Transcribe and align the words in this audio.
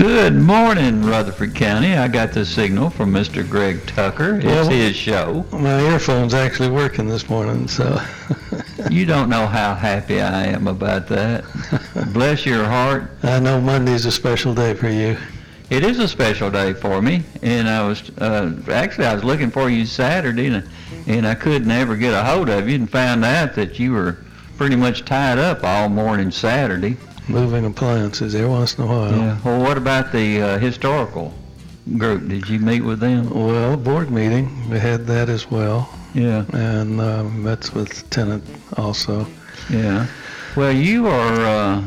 Good 0.00 0.34
morning, 0.34 1.02
Rutherford 1.02 1.54
County. 1.54 1.94
I 1.94 2.08
got 2.08 2.32
the 2.32 2.46
signal 2.46 2.88
from 2.88 3.12
Mr. 3.12 3.46
Greg 3.46 3.84
Tucker. 3.86 4.36
It's 4.36 4.46
Well- 4.46 4.70
his 4.70 4.96
show. 4.96 5.44
My 5.52 5.78
earphone's 5.92 6.32
actually 6.32 6.70
working 6.70 7.06
this 7.06 7.28
morning, 7.28 7.68
so 7.68 8.00
You 8.90 9.04
don't 9.04 9.28
know 9.28 9.46
how 9.46 9.74
happy 9.74 10.22
I 10.22 10.44
am 10.46 10.68
about 10.68 11.06
that. 11.08 11.44
Bless 12.14 12.46
your 12.46 12.64
heart. 12.64 13.10
I 13.22 13.40
know 13.40 13.60
Monday's 13.60 14.06
a 14.06 14.10
special 14.10 14.54
day 14.54 14.72
for 14.72 14.88
you. 14.88 15.18
It 15.68 15.84
is 15.84 15.98
a 15.98 16.08
special 16.08 16.50
day 16.50 16.72
for 16.72 17.02
me, 17.02 17.22
and 17.42 17.68
I 17.68 17.86
was 17.86 18.08
uh, 18.16 18.52
actually 18.72 19.04
I 19.04 19.12
was 19.12 19.22
looking 19.22 19.50
for 19.50 19.68
you 19.68 19.84
Saturday, 19.84 20.46
and, 20.46 20.66
and 21.08 21.26
I 21.26 21.34
could 21.34 21.66
never 21.66 21.94
get 21.94 22.14
a 22.14 22.24
hold 22.24 22.48
of 22.48 22.70
you, 22.70 22.74
and 22.76 22.88
found 22.88 23.22
out 23.22 23.54
that 23.56 23.78
you 23.78 23.92
were 23.92 24.16
pretty 24.56 24.76
much 24.76 25.04
tied 25.04 25.38
up 25.38 25.62
all 25.62 25.90
morning 25.90 26.30
Saturday. 26.30 26.96
Moving 27.30 27.64
appliances 27.64 28.34
every 28.34 28.48
once 28.48 28.76
in 28.76 28.84
a 28.84 28.86
while. 28.88 29.10
Yeah. 29.12 29.38
Well, 29.44 29.60
what 29.60 29.76
about 29.78 30.10
the 30.10 30.42
uh, 30.42 30.58
historical 30.58 31.32
group? 31.96 32.28
Did 32.28 32.48
you 32.48 32.58
meet 32.58 32.80
with 32.80 32.98
them? 32.98 33.30
Well, 33.30 33.76
board 33.76 34.10
meeting, 34.10 34.68
we 34.68 34.78
had 34.80 35.06
that 35.06 35.28
as 35.28 35.48
well, 35.48 35.88
Yeah. 36.12 36.44
and 36.52 37.00
uh, 37.00 37.22
met 37.24 37.72
with 37.72 38.08
tenant 38.10 38.42
also. 38.76 39.26
Yeah. 39.70 40.06
Well, 40.56 40.72
you 40.72 41.06
are 41.06 41.40
uh, 41.46 41.84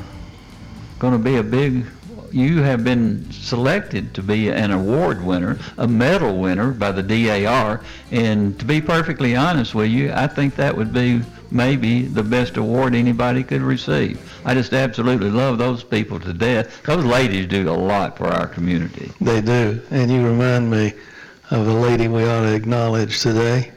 going 1.00 1.14
to 1.14 1.20
be 1.20 1.36
a 1.36 1.44
big. 1.44 1.86
You 2.32 2.62
have 2.64 2.84
been 2.84 3.30
selected 3.32 4.14
to 4.16 4.24
be 4.24 4.50
an 4.50 4.72
award 4.72 5.24
winner, 5.24 5.60
a 5.78 5.88
medal 5.88 6.40
winner 6.40 6.72
by 6.72 6.92
the 6.94 7.04
DAR, 7.04 7.82
and 8.12 8.58
to 8.60 8.66
be 8.66 8.82
perfectly 8.82 9.36
honest 9.36 9.76
with 9.76 9.90
you, 9.92 10.12
I 10.14 10.26
think 10.28 10.56
that 10.56 10.76
would 10.76 10.94
be 10.94 11.22
maybe 11.54 12.02
the 12.02 12.24
best 12.24 12.58
award 12.58 12.96
anybody 12.96 13.44
could 13.44 13.62
receive. 13.62 14.20
I 14.44 14.54
just 14.54 14.74
absolutely 14.74 15.30
love 15.30 15.58
those 15.58 15.84
people 15.84 16.20
to 16.22 16.34
death. 16.34 16.82
Those 16.84 17.06
ladies 17.06 17.48
do 17.48 17.70
a 17.70 17.72
lot 17.72 18.18
for 18.18 18.28
our 18.28 18.48
community. 18.48 19.12
They 19.22 19.40
do, 19.40 19.82
and 19.92 20.12
you 20.12 20.26
remind 20.26 20.70
me 20.70 20.94
of 21.52 21.68
a 21.68 21.74
lady 21.74 22.08
we 22.08 22.24
ought 22.24 22.42
to 22.42 22.54
acknowledge 22.54 23.22
today. 23.22 23.72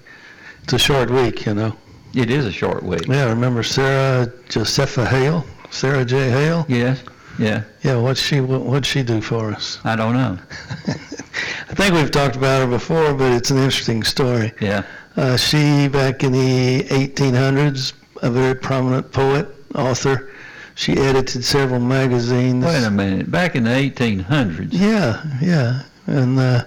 It's 0.64 0.72
a 0.72 0.78
short 0.78 1.10
week, 1.10 1.47
you 1.47 1.54
know. 1.54 1.76
It 2.14 2.31
is 2.31 2.47
a 2.47 2.53
short 2.53 2.82
week. 2.82 3.06
Yeah, 3.06 3.26
I 3.26 3.28
remember 3.28 3.62
Sarah 3.62 4.32
Josepha 4.48 5.04
Hale? 5.04 5.44
Sarah 5.70 6.04
J. 6.04 6.31
Hale? 6.31 6.64
Yes. 6.69 7.03
Yeah. 7.38 7.64
Yeah, 7.82 7.98
what's 7.98 8.20
she 8.20 8.41
what'd 8.41 8.87
she 8.87 9.03
do 9.03 9.20
for 9.20 9.53
us? 9.53 9.78
I 9.84 9.94
don't 9.94 10.14
know. 10.14 10.38
I 10.88 11.75
think 11.75 11.94
we've 11.94 12.10
talked 12.10 12.37
about 12.37 12.62
her 12.62 12.66
before, 12.66 13.12
but 13.12 13.32
it's 13.32 13.50
an 13.50 13.58
interesting 13.58 14.03
story. 14.03 14.53
Yeah. 14.60 14.84
Uh, 15.16 15.37
she, 15.37 15.88
back 15.88 16.22
in 16.22 16.32
the 16.32 16.82
1800s, 16.84 17.94
a 18.22 18.31
very 18.31 18.54
prominent 18.54 19.10
poet, 19.12 19.49
author. 19.75 20.31
She 20.75 20.93
edited 20.99 21.43
several 21.43 21.81
magazines. 21.81 22.65
Wait 22.65 22.84
a 22.84 22.91
minute. 22.91 23.31
Back 23.31 23.56
in 23.56 23.65
the 23.65 23.71
1800s, 23.71 24.69
Yeah, 24.72 25.22
yeah. 25.41 25.82
And 26.06 26.38
uh, 26.38 26.65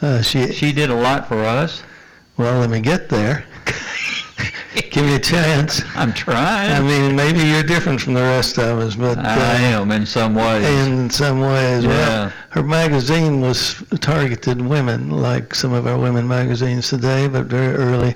uh, 0.00 0.22
she, 0.22 0.52
she 0.52 0.72
did 0.72 0.88
a 0.90 0.94
lot 0.94 1.28
for 1.28 1.42
us. 1.44 1.82
well, 2.38 2.58
let 2.60 2.70
me 2.70 2.80
get 2.80 3.08
there. 3.10 3.44
Give 4.90 5.04
me 5.04 5.14
a 5.14 5.18
chance. 5.20 5.82
I'm 5.94 6.12
trying. 6.12 6.70
I 6.72 6.80
mean, 6.80 7.16
maybe 7.16 7.40
you're 7.40 7.62
different 7.62 8.00
from 8.00 8.14
the 8.14 8.20
rest 8.20 8.58
of 8.58 8.78
us, 8.78 8.94
but 8.94 9.18
I 9.18 9.72
uh, 9.74 9.80
am 9.82 9.90
in 9.92 10.04
some 10.06 10.34
ways. 10.34 10.64
in 10.66 11.10
some 11.10 11.40
ways. 11.40 11.84
Yeah. 11.84 11.90
Well, 11.90 12.32
her 12.50 12.62
magazine 12.62 13.40
was 13.40 13.82
targeted 14.00 14.60
women, 14.60 15.10
like 15.10 15.54
some 15.54 15.72
of 15.72 15.86
our 15.86 15.98
women 15.98 16.26
magazines 16.28 16.88
today, 16.88 17.28
but 17.28 17.46
very 17.46 17.74
early. 17.74 18.14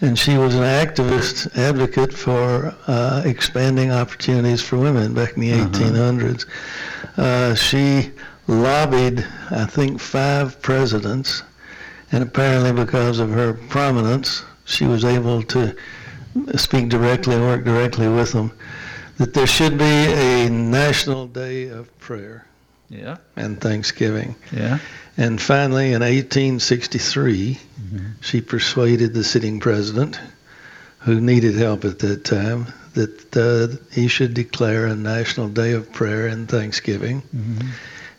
And 0.00 0.18
she 0.18 0.36
was 0.38 0.54
an 0.54 0.62
activist 0.62 1.56
advocate 1.58 2.12
for 2.12 2.74
uh, 2.86 3.22
expanding 3.24 3.90
opportunities 3.90 4.62
for 4.62 4.76
women 4.78 5.14
back 5.14 5.34
in 5.34 5.40
the 5.40 5.52
Uh-huh. 5.52 5.68
1800s. 5.68 6.46
Uh, 7.16 7.54
she 7.54 8.12
lobbied, 8.46 9.24
I 9.50 9.64
think, 9.66 10.00
five 10.00 10.60
presidents, 10.62 11.42
and 12.12 12.22
apparently 12.22 12.72
because 12.72 13.18
of 13.18 13.30
her 13.30 13.54
prominence, 13.54 14.44
she 14.66 14.84
was 14.84 15.04
able 15.04 15.42
to 15.44 15.74
speak 16.56 16.88
directly 16.90 17.34
and 17.34 17.44
work 17.44 17.64
directly 17.64 18.08
with 18.08 18.32
them. 18.32 18.52
That 19.16 19.32
there 19.32 19.46
should 19.46 19.78
be 19.78 19.84
a 19.84 20.50
national 20.50 21.26
day 21.28 21.68
of 21.68 21.96
prayer 21.98 22.46
yeah, 22.90 23.16
and 23.34 23.58
Thanksgiving. 23.60 24.36
yeah. 24.52 24.78
And 25.16 25.40
finally, 25.40 25.86
in 25.86 26.02
1863, 26.02 27.58
she 28.20 28.40
persuaded 28.42 29.14
the 29.14 29.24
sitting 29.24 29.60
president, 29.60 30.20
who 30.98 31.20
needed 31.20 31.54
help 31.54 31.86
at 31.86 32.00
that 32.00 32.24
time, 32.24 32.66
that 32.92 33.36
uh, 33.36 33.76
he 33.92 34.08
should 34.08 34.34
declare 34.34 34.86
a 34.86 34.94
national 34.94 35.48
day 35.48 35.72
of 35.72 35.90
prayer 35.92 36.26
and 36.26 36.48
Thanksgiving. 36.48 37.22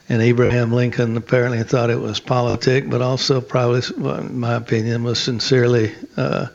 And 0.10 0.22
Abraham 0.22 0.72
Lincoln 0.72 1.18
apparently 1.18 1.64
thought 1.64 1.90
it 1.90 2.00
was 2.00 2.20
politic, 2.20 2.90
but 2.90 3.02
also 3.02 3.42
probably, 3.42 3.82
in 3.98 4.40
my 4.40 4.56
opinion, 4.56 5.04
was 5.04 5.20
sincerely 5.20 5.94
uh, 6.16 6.48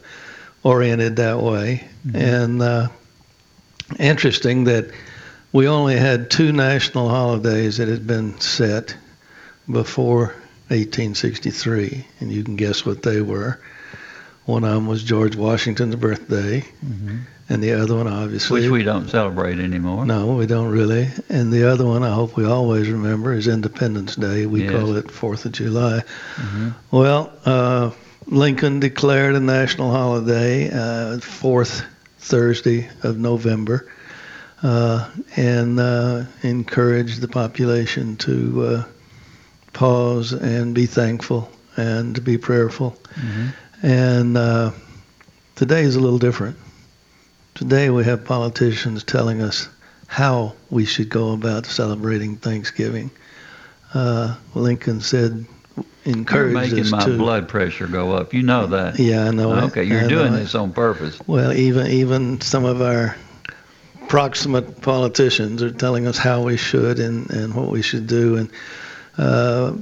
oriented 0.62 1.16
that 1.16 1.38
way. 1.40 1.86
And 2.14 2.62
uh, 2.62 2.88
interesting 3.98 4.64
that 4.64 4.90
we 5.52 5.68
only 5.68 5.96
had 5.96 6.30
two 6.30 6.52
national 6.52 7.10
holidays 7.10 7.76
that 7.76 7.88
had 7.88 8.06
been 8.06 8.40
set 8.40 8.96
before 9.70 10.34
1863, 10.68 12.06
and 12.20 12.32
you 12.32 12.42
can 12.42 12.56
guess 12.56 12.86
what 12.86 13.02
they 13.02 13.20
were. 13.20 13.60
One 14.44 14.64
of 14.64 14.74
them 14.74 14.86
was 14.86 15.04
George 15.04 15.36
Washington's 15.36 15.94
birthday, 15.96 16.64
and 17.48 17.62
the 17.62 17.72
other 17.74 17.94
one, 17.96 18.08
obviously, 18.08 18.62
Which 18.62 18.70
we 18.70 18.82
don't 18.82 19.08
celebrate 19.08 19.58
anymore. 19.60 20.04
no, 20.04 20.34
we 20.34 20.46
don't 20.46 20.70
really. 20.70 21.08
And 21.28 21.52
the 21.52 21.70
other 21.70 21.84
one, 21.86 22.02
I 22.02 22.12
hope 22.12 22.36
we 22.36 22.44
always 22.44 22.88
remember, 22.88 23.32
is 23.32 23.46
Independence 23.46 24.16
Day. 24.16 24.46
We 24.46 24.62
Yes. 24.64 24.72
call 24.72 24.96
it 24.96 25.10
Fourth 25.10 25.44
of 25.44 25.52
July. 25.52 26.02
Well, 26.90 27.32
uh, 27.44 27.90
Lincoln 28.26 28.80
declared 28.80 29.34
a 29.36 29.40
national 29.40 29.90
holiday, 29.92 30.70
uh, 30.72 31.18
fourth 31.18 31.82
Thursday 32.18 32.88
of 33.02 33.18
November, 33.18 33.86
uh, 34.62 35.08
and 35.36 35.78
uh, 35.78 36.24
encouraged 36.42 37.20
the 37.20 37.28
population 37.28 38.16
to 38.18 38.64
uh, 38.64 38.84
pause 39.72 40.32
and 40.32 40.74
be 40.74 40.86
thankful 40.86 41.50
and 41.76 42.14
to 42.16 42.20
be 42.20 42.38
prayerful. 42.38 42.96
And 43.82 44.36
uh, 44.36 44.70
today 45.56 45.82
is 45.82 45.96
a 45.96 46.00
little 46.00 46.18
different. 46.18 46.56
Today 47.54 47.90
we 47.90 48.04
have 48.04 48.24
politicians 48.24 49.02
telling 49.04 49.42
us 49.42 49.68
how 50.06 50.54
we 50.70 50.84
should 50.84 51.08
go 51.08 51.32
about 51.32 51.66
celebrating 51.66 52.36
Thanksgiving. 52.36 53.10
Uh, 53.92 54.36
Lincoln 54.54 55.00
said, 55.00 55.44
You're 56.04 56.46
making 56.48 56.90
my 56.90 57.04
to. 57.04 57.18
blood 57.18 57.48
pressure 57.48 57.86
go 57.88 58.12
up. 58.12 58.32
You 58.32 58.42
know 58.42 58.66
that. 58.68 58.98
Yeah, 58.98 59.24
I 59.24 59.30
know. 59.32 59.52
it. 59.56 59.64
Okay, 59.64 59.84
you're 59.84 60.04
I 60.04 60.08
doing 60.08 60.32
it. 60.34 60.36
this 60.36 60.54
on 60.54 60.72
purpose. 60.72 61.18
Well, 61.26 61.52
even 61.52 61.88
even 61.88 62.40
some 62.40 62.64
of 62.64 62.80
our 62.80 63.16
proximate 64.08 64.80
politicians 64.80 65.62
are 65.62 65.70
telling 65.70 66.06
us 66.06 66.18
how 66.18 66.42
we 66.42 66.56
should 66.56 66.98
and, 67.00 67.30
and 67.30 67.54
what 67.54 67.68
we 67.70 67.82
should 67.82 68.06
do, 68.06 68.36
and 68.36 68.50
uh, 69.18 69.74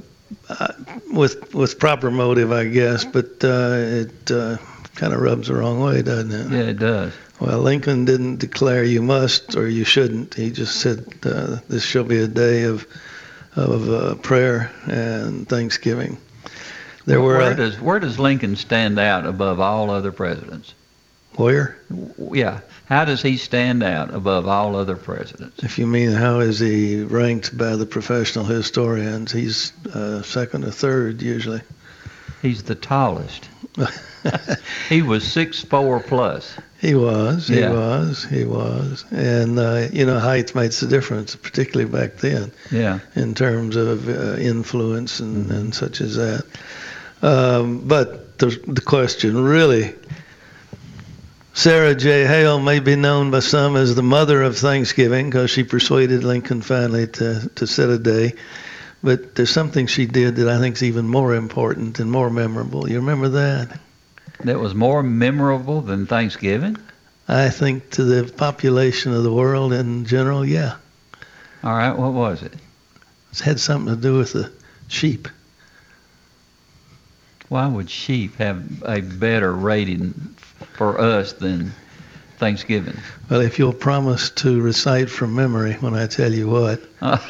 uh, 0.49 0.73
with 1.11 1.53
with 1.53 1.79
proper 1.79 2.11
motive, 2.11 2.51
I 2.51 2.65
guess. 2.65 3.05
But 3.05 3.43
uh, 3.43 3.75
it 3.75 4.31
uh, 4.31 4.57
kind 4.95 5.13
of 5.13 5.21
rubs 5.21 5.47
the 5.47 5.55
wrong 5.55 5.79
way, 5.79 6.01
doesn't 6.01 6.31
it? 6.31 6.55
Yeah, 6.55 6.69
it 6.71 6.79
does. 6.79 7.13
Well, 7.39 7.59
Lincoln 7.59 8.05
didn't 8.05 8.37
declare 8.37 8.83
you 8.83 9.01
must 9.01 9.55
or 9.55 9.67
you 9.67 9.83
shouldn't. 9.83 10.35
He 10.35 10.51
just 10.51 10.75
said 10.79 11.05
uh, 11.23 11.57
this 11.67 11.83
shall 11.83 12.03
be 12.03 12.19
a 12.19 12.27
day 12.27 12.63
of 12.63 12.85
of 13.55 13.89
uh, 13.89 14.15
prayer 14.15 14.71
and 14.85 15.47
thanksgiving. 15.47 16.17
There 17.05 17.21
were 17.21 17.37
where 17.37 17.55
does 17.55 17.79
where 17.81 17.99
does 17.99 18.19
Lincoln 18.19 18.55
stand 18.55 18.99
out 18.99 19.25
above 19.25 19.59
all 19.59 19.89
other 19.89 20.11
presidents? 20.11 20.73
where, 21.35 21.77
Yeah, 22.17 22.59
how 22.91 23.05
does 23.05 23.21
he 23.21 23.37
stand 23.37 23.81
out 23.83 24.13
above 24.13 24.47
all 24.47 24.75
other 24.75 24.97
presidents? 24.97 25.63
if 25.63 25.79
you 25.79 25.87
mean 25.87 26.11
how 26.11 26.41
is 26.41 26.59
he 26.59 27.01
ranked 27.03 27.57
by 27.57 27.77
the 27.77 27.85
professional 27.85 28.43
historians, 28.43 29.31
he's 29.31 29.71
uh, 29.95 30.21
second 30.23 30.65
or 30.65 30.71
third 30.71 31.21
usually. 31.21 31.61
He's 32.41 32.63
the 32.63 32.75
tallest. 32.75 33.47
He 34.89 35.01
was 35.01 35.23
six 35.23 35.63
four 35.63 35.99
plus. 36.01 36.53
He 36.79 36.93
was, 36.95 37.47
he 37.47 37.59
Yeah. 37.59 37.71
was, 37.71 38.23
he 38.25 38.43
was, 38.45 39.05
and 39.11 39.57
uh, 39.57 39.87
you 39.91 40.05
know 40.05 40.19
height 40.19 40.53
makes 40.53 40.81
a 40.83 40.87
difference, 40.87 41.35
particularly 41.35 41.89
back 41.89 42.17
then. 42.17 42.51
Yeah. 42.71 42.99
in 43.15 43.33
terms 43.33 43.75
of 43.77 44.07
uh, 44.09 44.35
influence 44.37 45.19
and, 45.21 45.49
and 45.51 45.73
such 45.73 46.01
as 46.01 46.17
that. 46.17 46.43
Um, 47.23 47.87
but 47.87 48.37
the, 48.39 48.47
the 48.67 48.81
question 48.81 49.43
really, 49.43 49.95
Sarah 51.53 51.93
J. 51.93 52.25
Hale 52.25 52.59
may 52.59 52.79
be 52.79 52.95
known 52.95 53.29
by 53.29 53.41
some 53.41 53.75
as 53.75 53.93
the 53.93 54.01
mother 54.01 54.41
of 54.41 54.57
Thanksgiving 54.57 55.29
because 55.29 55.51
she 55.51 55.63
persuaded 55.63 56.23
Lincoln 56.23 56.61
finally 56.61 57.07
to, 57.07 57.49
to 57.55 57.67
set 57.67 57.89
a 57.89 57.99
day. 57.99 58.33
But 59.03 59.35
there's 59.35 59.49
something 59.49 59.87
she 59.87 60.05
did 60.05 60.37
that 60.37 60.47
I 60.47 60.59
think 60.59 60.77
is 60.77 60.83
even 60.83 61.07
more 61.07 61.35
important 61.35 61.99
and 61.99 62.09
more 62.09 62.29
memorable. 62.29 62.89
You 62.89 62.97
remember 62.97 63.29
that? 63.29 63.79
That 64.45 64.59
was 64.59 64.73
more 64.73 65.03
memorable 65.03 65.81
than 65.81 66.07
Thanksgiving. 66.07 66.77
I 67.27 67.49
think 67.49 67.91
to 67.91 68.03
the 68.03 68.31
population 68.31 69.13
of 69.13 69.23
the 69.23 69.33
world 69.33 69.73
in 69.73 70.05
general, 70.05 70.45
yeah. 70.45 70.75
All 71.63 71.73
right, 71.73 71.97
what 71.97 72.13
was 72.13 72.43
it? 72.43 72.53
It 73.31 73.39
had 73.39 73.59
something 73.59 73.93
to 73.93 74.01
do 74.01 74.17
with 74.17 74.33
the 74.33 74.51
sheep. 74.87 75.27
Why 77.49 77.67
would 77.67 77.89
sheep 77.89 78.37
have 78.37 78.83
a 78.83 79.01
better 79.01 79.53
rating 79.53 80.35
for 80.73 80.99
us 80.99 81.33
than 81.33 81.71
Thanksgiving? 82.37 82.97
Well, 83.29 83.41
if 83.41 83.59
you'll 83.59 83.73
promise 83.73 84.29
to 84.31 84.61
recite 84.61 85.09
from 85.09 85.35
memory 85.35 85.73
when 85.73 85.93
I 85.93 86.07
tell 86.07 86.33
you 86.33 86.49
what. 86.49 86.81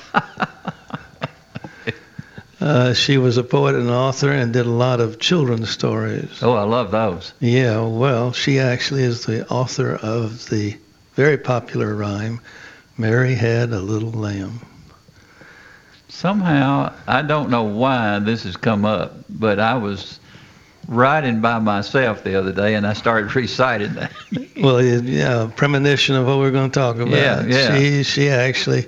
Uh, 2.61 2.93
she 2.93 3.17
was 3.17 3.37
a 3.37 3.43
poet 3.43 3.73
and 3.73 3.89
author 3.89 4.31
and 4.31 4.53
did 4.53 4.67
a 4.67 4.69
lot 4.69 4.99
of 4.99 5.19
children's 5.19 5.71
stories. 5.71 6.43
Oh, 6.43 6.53
I 6.53 6.61
love 6.61 6.91
those. 6.91 7.33
Yeah, 7.39 7.87
well, 7.87 8.33
she 8.33 8.59
actually 8.59 9.01
is 9.01 9.25
the 9.25 9.47
author 9.49 9.95
of 9.95 10.47
the 10.49 10.77
very 11.15 11.39
popular 11.39 11.95
rhyme, 11.95 12.39
Mary 12.99 13.33
Had 13.33 13.71
a 13.71 13.79
Little 13.79 14.11
Lamb. 14.11 14.61
Somehow, 16.07 16.93
I 17.07 17.23
don't 17.23 17.49
know 17.49 17.63
why 17.63 18.19
this 18.19 18.43
has 18.43 18.57
come 18.57 18.85
up, 18.85 19.25
but 19.27 19.59
I 19.59 19.77
was 19.77 20.19
riding 20.87 21.41
by 21.41 21.59
myself 21.59 22.23
the 22.23 22.35
other 22.37 22.51
day 22.51 22.75
and 22.75 22.85
I 22.85 22.93
started 22.93 23.35
reciting 23.35 23.93
that. 23.93 24.11
Well, 24.61 24.81
yeah, 24.83 25.49
premonition 25.55 26.15
of 26.15 26.25
what 26.27 26.37
we're 26.39 26.51
going 26.51 26.69
to 26.71 26.79
talk 26.79 26.97
about. 26.97 27.09
Yeah, 27.11 27.45
yeah. 27.45 27.77
She, 27.77 28.03
she 28.03 28.29
actually 28.29 28.87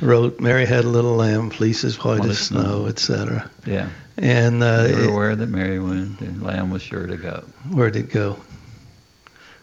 wrote 0.00 0.38
Mary 0.40 0.66
Had 0.66 0.84
a 0.84 0.88
Little 0.88 1.16
Lamb, 1.16 1.50
Fleeces 1.50 2.02
White 2.04 2.20
White 2.20 2.28
as 2.30 2.38
Snow, 2.38 2.86
etc. 2.86 3.50
yeah. 3.66 3.88
And 4.16 4.62
uh, 4.64 4.84
We 4.88 4.94
were 4.94 5.02
it- 5.04 5.10
aware 5.10 5.36
that 5.36 5.48
Mary 5.48 5.78
went 5.78 6.20
and 6.20 6.42
Lamb 6.42 6.70
was 6.70 6.82
sure 6.82 7.06
to 7.06 7.16
go. 7.16 7.44
where'd 7.70 7.96
it 7.96 8.10
go? 8.10 8.36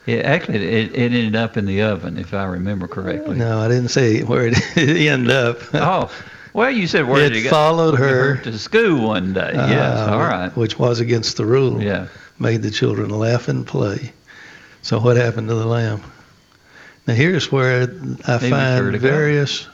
It 0.05 0.23
actually 0.23 0.63
it, 0.63 0.91
it 0.93 1.11
ended 1.13 1.35
up 1.35 1.57
in 1.57 1.65
the 1.65 1.81
oven, 1.81 2.17
if 2.17 2.33
I 2.33 2.43
remember 2.45 2.87
correctly. 2.87 3.35
No, 3.37 3.59
I 3.59 3.67
didn't 3.67 3.87
say 3.89 4.21
where 4.23 4.47
it 4.47 4.77
ended 4.77 5.31
up. 5.31 5.57
Oh, 5.73 6.11
well, 6.55 6.71
you 6.71 6.87
said 6.87 7.07
where 7.07 7.25
it 7.25 7.29
did 7.29 7.37
it 7.39 7.43
go? 7.43 7.49
followed 7.49 7.95
her. 7.99 8.37
to 8.37 8.57
school 8.57 9.07
one 9.07 9.33
day. 9.33 9.51
yes, 9.53 9.97
uh, 9.99 10.13
all 10.13 10.19
right. 10.19 10.55
Which 10.57 10.79
was 10.79 10.99
against 10.99 11.37
the 11.37 11.45
rule. 11.45 11.81
Yeah. 11.81 12.07
Made 12.39 12.61
the 12.63 12.71
children 12.71 13.09
laugh 13.09 13.47
and 13.47 13.65
play. 13.67 14.11
So 14.81 14.99
what 14.99 15.17
happened 15.17 15.47
to 15.49 15.55
the 15.55 15.65
lamb? 15.65 16.01
Now 17.07 17.13
here's 17.13 17.51
where 17.51 17.83
I 17.83 18.39
sure 18.39 18.49
find 18.49 18.91
to 18.93 18.99
go. 18.99 19.07
various 19.07 19.67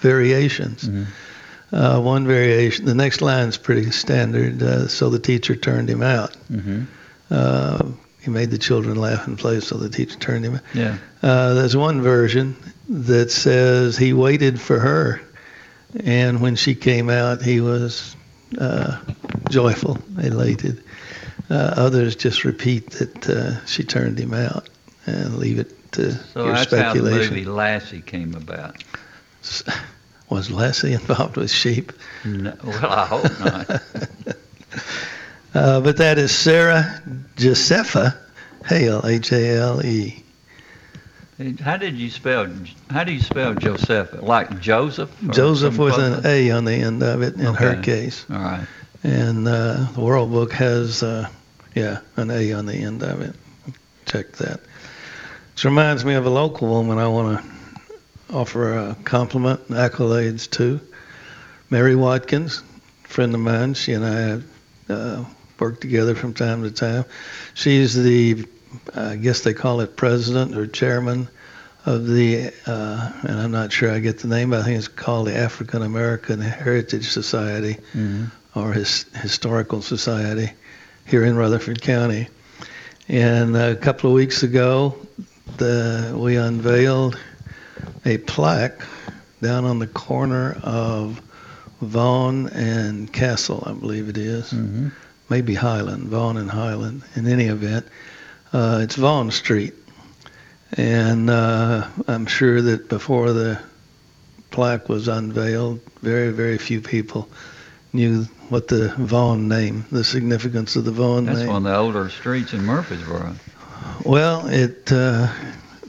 variations. 0.00 0.84
Mhm. 0.88 1.06
Uh, 1.72 2.00
one 2.00 2.26
variation, 2.26 2.84
the 2.84 2.94
next 2.94 3.20
line's 3.20 3.56
pretty 3.56 3.90
standard. 3.90 4.62
Uh, 4.62 4.86
so 4.88 5.10
the 5.10 5.18
teacher 5.18 5.56
turned 5.56 5.88
him 5.90 6.02
out. 6.02 6.34
hmm 6.48 6.82
Uh, 7.30 7.82
he 8.20 8.30
made 8.30 8.50
the 8.50 8.58
children 8.58 8.96
laugh 8.96 9.26
and 9.26 9.38
play, 9.38 9.60
so 9.60 9.76
the 9.76 9.88
teacher 9.88 10.18
turned 10.18 10.44
him 10.44 10.54
out. 10.56 10.60
Yeah. 10.72 10.96
Uh, 11.22 11.54
there's 11.54 11.76
one 11.76 12.00
version 12.02 12.54
that 12.88 13.30
says 13.30 13.96
he 13.98 14.12
waited 14.12 14.60
for 14.60 14.78
her, 14.78 15.20
and 16.02 16.40
when 16.40 16.56
she 16.56 16.74
came 16.74 17.10
out, 17.10 17.42
he 17.42 17.60
was 17.60 18.16
uh, 18.58 19.00
joyful, 19.48 19.98
elated. 20.20 20.82
Uh, 21.50 21.74
others 21.76 22.16
just 22.16 22.44
repeat 22.44 22.90
that 22.92 23.28
uh, 23.28 23.64
she 23.66 23.84
turned 23.84 24.18
him 24.18 24.32
out 24.32 24.68
and 25.06 25.36
leave 25.38 25.58
it 25.58 25.92
to 25.92 26.12
So 26.12 26.44
your 26.46 26.54
that's 26.54 26.72
how 26.72 26.94
the 26.94 27.02
movie 27.02 27.44
Lassie 27.44 28.00
came 28.00 28.34
about. 28.34 28.82
Was 30.30 30.50
Lassie 30.50 30.94
involved 30.94 31.36
with 31.36 31.50
sheep? 31.50 31.92
No, 32.24 32.56
well, 32.64 32.86
I 32.86 33.06
hope 33.06 33.40
not. 33.40 33.82
Uh, 35.54 35.80
but 35.80 35.98
that 35.98 36.18
is 36.18 36.36
Sarah 36.36 37.00
Josepha 37.36 38.18
Hale, 38.66 39.02
H-A-L-E. 39.06 40.23
How 41.60 41.76
did 41.76 41.96
you 41.96 42.10
spell? 42.10 42.48
How 42.90 43.02
do 43.02 43.12
you 43.12 43.20
spell 43.20 43.54
Joseph? 43.54 44.22
Like 44.22 44.60
Joseph? 44.60 45.10
Joseph 45.30 45.76
with 45.78 45.98
an 45.98 46.24
A 46.24 46.52
on 46.52 46.64
the 46.64 46.74
end 46.74 47.02
of 47.02 47.22
it 47.22 47.34
in 47.34 47.54
her 47.54 47.82
case. 47.82 48.24
All 48.30 48.36
right. 48.36 48.66
And 49.02 49.46
uh, 49.46 49.88
the 49.92 50.00
World 50.00 50.30
Book 50.30 50.52
has, 50.52 51.02
uh, 51.02 51.28
yeah, 51.74 52.00
an 52.16 52.30
A 52.30 52.52
on 52.52 52.66
the 52.66 52.74
end 52.76 53.02
of 53.02 53.20
it. 53.20 53.34
Check 54.06 54.32
that. 54.32 54.60
This 55.54 55.64
reminds 55.64 56.04
me 56.04 56.14
of 56.14 56.24
a 56.24 56.30
local 56.30 56.68
woman 56.68 56.98
I 56.98 57.08
want 57.08 57.40
to 57.40 58.34
offer 58.34 58.72
a 58.72 58.96
compliment 59.04 59.60
and 59.68 59.76
accolades 59.76 60.48
to. 60.52 60.80
Mary 61.68 61.96
Watkins, 61.96 62.62
friend 63.02 63.34
of 63.34 63.40
mine. 63.40 63.74
She 63.74 63.92
and 63.92 64.04
I 64.04 64.20
have 64.20 64.44
uh, 64.88 65.24
worked 65.58 65.80
together 65.80 66.14
from 66.14 66.32
time 66.32 66.62
to 66.62 66.70
time. 66.70 67.04
She's 67.54 67.94
the, 67.94 68.46
I 68.94 69.16
guess 69.16 69.40
they 69.40 69.54
call 69.54 69.80
it 69.80 69.96
president 69.96 70.56
or 70.56 70.66
chairman 70.66 71.28
of 71.86 72.06
the, 72.06 72.52
uh, 72.66 73.12
and 73.22 73.38
I'm 73.38 73.50
not 73.50 73.72
sure 73.72 73.90
I 73.90 73.98
get 73.98 74.20
the 74.20 74.28
name, 74.28 74.50
but 74.50 74.60
I 74.60 74.64
think 74.64 74.78
it's 74.78 74.88
called 74.88 75.26
the 75.26 75.36
African 75.36 75.82
American 75.82 76.40
Heritage 76.40 77.08
Society 77.10 77.78
hmm 77.92 78.24
or 78.54 78.72
his, 78.72 79.04
historical 79.20 79.82
society 79.82 80.52
here 81.06 81.24
in 81.24 81.34
Rutherford 81.34 81.82
County. 81.82 82.28
And 83.08 83.56
a 83.56 83.74
couple 83.74 84.10
of 84.10 84.14
weeks 84.14 84.44
ago, 84.44 84.94
the, 85.56 86.14
we 86.16 86.36
unveiled 86.36 87.18
a 88.04 88.18
plaque 88.18 88.80
down 89.42 89.64
on 89.64 89.80
the 89.80 89.88
corner 89.88 90.56
of 90.62 91.20
Vaughn 91.80 92.48
and 92.48 93.12
Castle, 93.12 93.62
I 93.66 93.72
believe 93.72 94.08
it 94.08 94.16
is. 94.16 94.50
hmm 94.50 94.88
Maybe 95.30 95.54
Highland, 95.54 96.08
Vaughn 96.08 96.36
and 96.36 96.50
Highland. 96.50 97.02
In 97.16 97.26
any 97.26 97.46
event, 97.46 97.86
uh, 98.54 98.78
it's 98.82 98.94
Vaughn 98.94 99.30
Street. 99.30 99.74
And 100.76 101.28
uh, 101.28 101.88
I'm 102.08 102.26
sure 102.26 102.62
that 102.62 102.88
before 102.88 103.32
the 103.32 103.60
plaque 104.50 104.88
was 104.88 105.08
unveiled, 105.08 105.80
very, 106.00 106.30
very 106.30 106.58
few 106.58 106.80
people 106.80 107.28
knew 107.92 108.24
what 108.48 108.68
the 108.68 108.94
Vaughn 108.96 109.48
name, 109.48 109.84
the 109.90 110.04
significance 110.04 110.76
of 110.76 110.84
the 110.84 110.90
Vaughn 110.90 111.26
That's 111.26 111.38
name. 111.38 111.46
That's 111.46 111.52
one 111.52 111.66
of 111.66 111.72
the 111.72 111.76
older 111.76 112.08
streets 112.08 112.52
in 112.52 112.64
Murfreesboro. 112.64 113.34
Well, 114.04 114.46
it, 114.46 114.90
uh, 114.92 115.32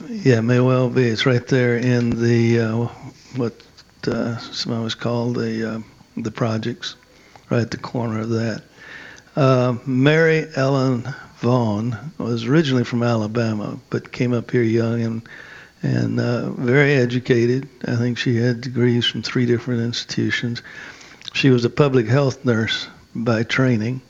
yeah, 0.08 0.40
may 0.40 0.60
well 0.60 0.90
be. 0.90 1.04
It's 1.04 1.26
right 1.26 1.46
there 1.46 1.76
in 1.76 2.10
the 2.10 2.60
uh, 2.60 2.76
what 3.36 3.54
uh, 4.06 4.36
some 4.38 4.82
was 4.82 4.94
called 4.94 5.36
the 5.36 5.76
uh, 5.76 5.80
the 6.16 6.30
projects, 6.30 6.96
right 7.50 7.62
at 7.62 7.70
the 7.70 7.76
corner 7.76 8.20
of 8.20 8.30
that. 8.30 8.62
Uh, 9.34 9.76
Mary 9.84 10.46
Ellen 10.56 11.12
Vaughn 11.38 12.12
was 12.18 12.44
originally 12.44 12.84
from 12.84 13.02
Alabama, 13.02 13.78
but 13.90 14.12
came 14.12 14.32
up 14.32 14.50
here 14.50 14.62
young 14.62 15.02
and 15.02 15.28
and 15.82 16.18
uh, 16.18 16.50
very 16.52 16.94
educated. 16.94 17.68
I 17.86 17.96
think 17.96 18.18
she 18.18 18.36
had 18.36 18.60
degrees 18.62 19.04
from 19.06 19.22
three 19.22 19.46
different 19.46 19.82
institutions. 19.82 20.62
She 21.34 21.50
was 21.50 21.64
a 21.64 21.70
public 21.70 22.06
health 22.08 22.44
nurse 22.44 22.88
by 23.14 23.42
training, 23.42 24.00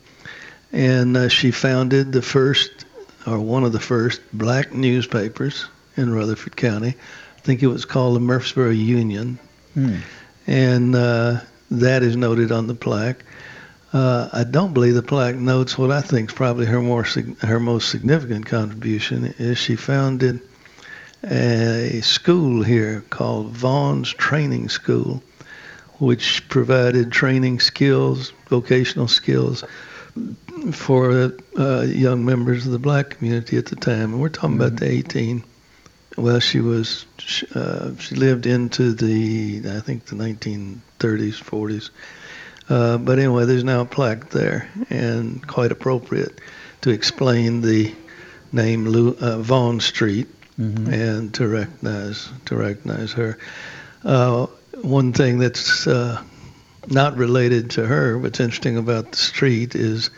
and 0.72 1.16
uh, 1.16 1.28
she 1.28 1.50
founded 1.50 2.12
the 2.12 2.22
first 2.22 2.84
or 3.26 3.40
one 3.40 3.64
of 3.64 3.72
the 3.72 3.80
first 3.80 4.20
black 4.32 4.72
newspapers 4.72 5.66
in 5.96 6.12
Rutherford 6.12 6.56
County. 6.56 6.94
I 7.36 7.40
think 7.40 7.62
it 7.62 7.66
was 7.66 7.84
called 7.84 8.14
the 8.16 8.20
Murfreesboro 8.20 8.70
Union, 8.70 9.38
Hmm. 9.74 9.96
and 10.46 10.94
uh, 10.94 11.40
that 11.72 12.02
is 12.04 12.16
noted 12.16 12.52
on 12.52 12.68
the 12.68 12.74
plaque. 12.74 13.24
Uh, 13.96 14.28
I 14.30 14.44
don't 14.44 14.74
believe 14.74 14.92
the 14.92 15.02
plaque 15.02 15.36
notes 15.36 15.78
what 15.78 15.90
I 15.90 16.02
think 16.02 16.28
is 16.28 16.36
probably 16.36 16.66
her 16.66 16.82
more 16.82 17.06
sig- 17.06 17.38
her 17.38 17.58
most 17.58 17.88
significant 17.88 18.44
contribution 18.44 19.34
is 19.38 19.56
she 19.56 19.74
founded 19.74 20.42
a 21.24 22.02
school 22.02 22.62
here 22.62 23.04
called 23.08 23.52
Vaughn's 23.52 24.12
Training 24.12 24.68
School, 24.68 25.22
which 25.98 26.46
provided 26.50 27.10
training 27.10 27.60
skills, 27.60 28.34
vocational 28.50 29.08
skills, 29.08 29.64
for 30.72 31.32
uh, 31.58 31.80
young 31.80 32.22
members 32.22 32.66
of 32.66 32.72
the 32.72 32.78
black 32.78 33.08
community 33.08 33.56
at 33.56 33.64
the 33.64 33.76
time. 33.76 34.12
And 34.12 34.20
we're 34.20 34.28
talking 34.28 34.56
about 34.56 34.76
the 34.76 34.90
18. 34.90 35.42
Well, 36.18 36.40
she 36.40 36.60
was 36.60 37.06
uh, 37.54 37.96
she 37.98 38.14
lived 38.14 38.44
into 38.44 38.92
the 38.92 39.62
I 39.70 39.80
think 39.80 40.04
the 40.04 40.16
1930s, 40.16 40.82
40s. 41.42 41.88
Uh, 42.68 42.98
but 42.98 43.18
anyway, 43.18 43.44
there's 43.44 43.64
now 43.64 43.82
a 43.82 43.84
plaque 43.84 44.30
there, 44.30 44.68
and 44.90 45.46
quite 45.46 45.70
appropriate 45.72 46.40
to 46.82 46.90
explain 46.90 47.60
the 47.60 47.94
name 48.52 48.86
Lou, 48.86 49.16
uh, 49.20 49.38
Vaughn 49.38 49.80
Street 49.80 50.28
Mhm. 50.58 50.88
and 50.90 51.34
to 51.34 51.46
recognize 51.46 52.28
to 52.46 52.56
recognize 52.56 53.12
her. 53.12 53.36
Uh, 54.04 54.46
one 54.80 55.12
thing 55.12 55.38
that's 55.38 55.86
uh, 55.86 56.20
not 56.88 57.16
related 57.16 57.70
to 57.70 57.86
her, 57.86 58.18
what's 58.18 58.40
interesting 58.40 58.76
about 58.76 59.12
the 59.12 59.18
street 59.18 59.74
is 59.74 60.10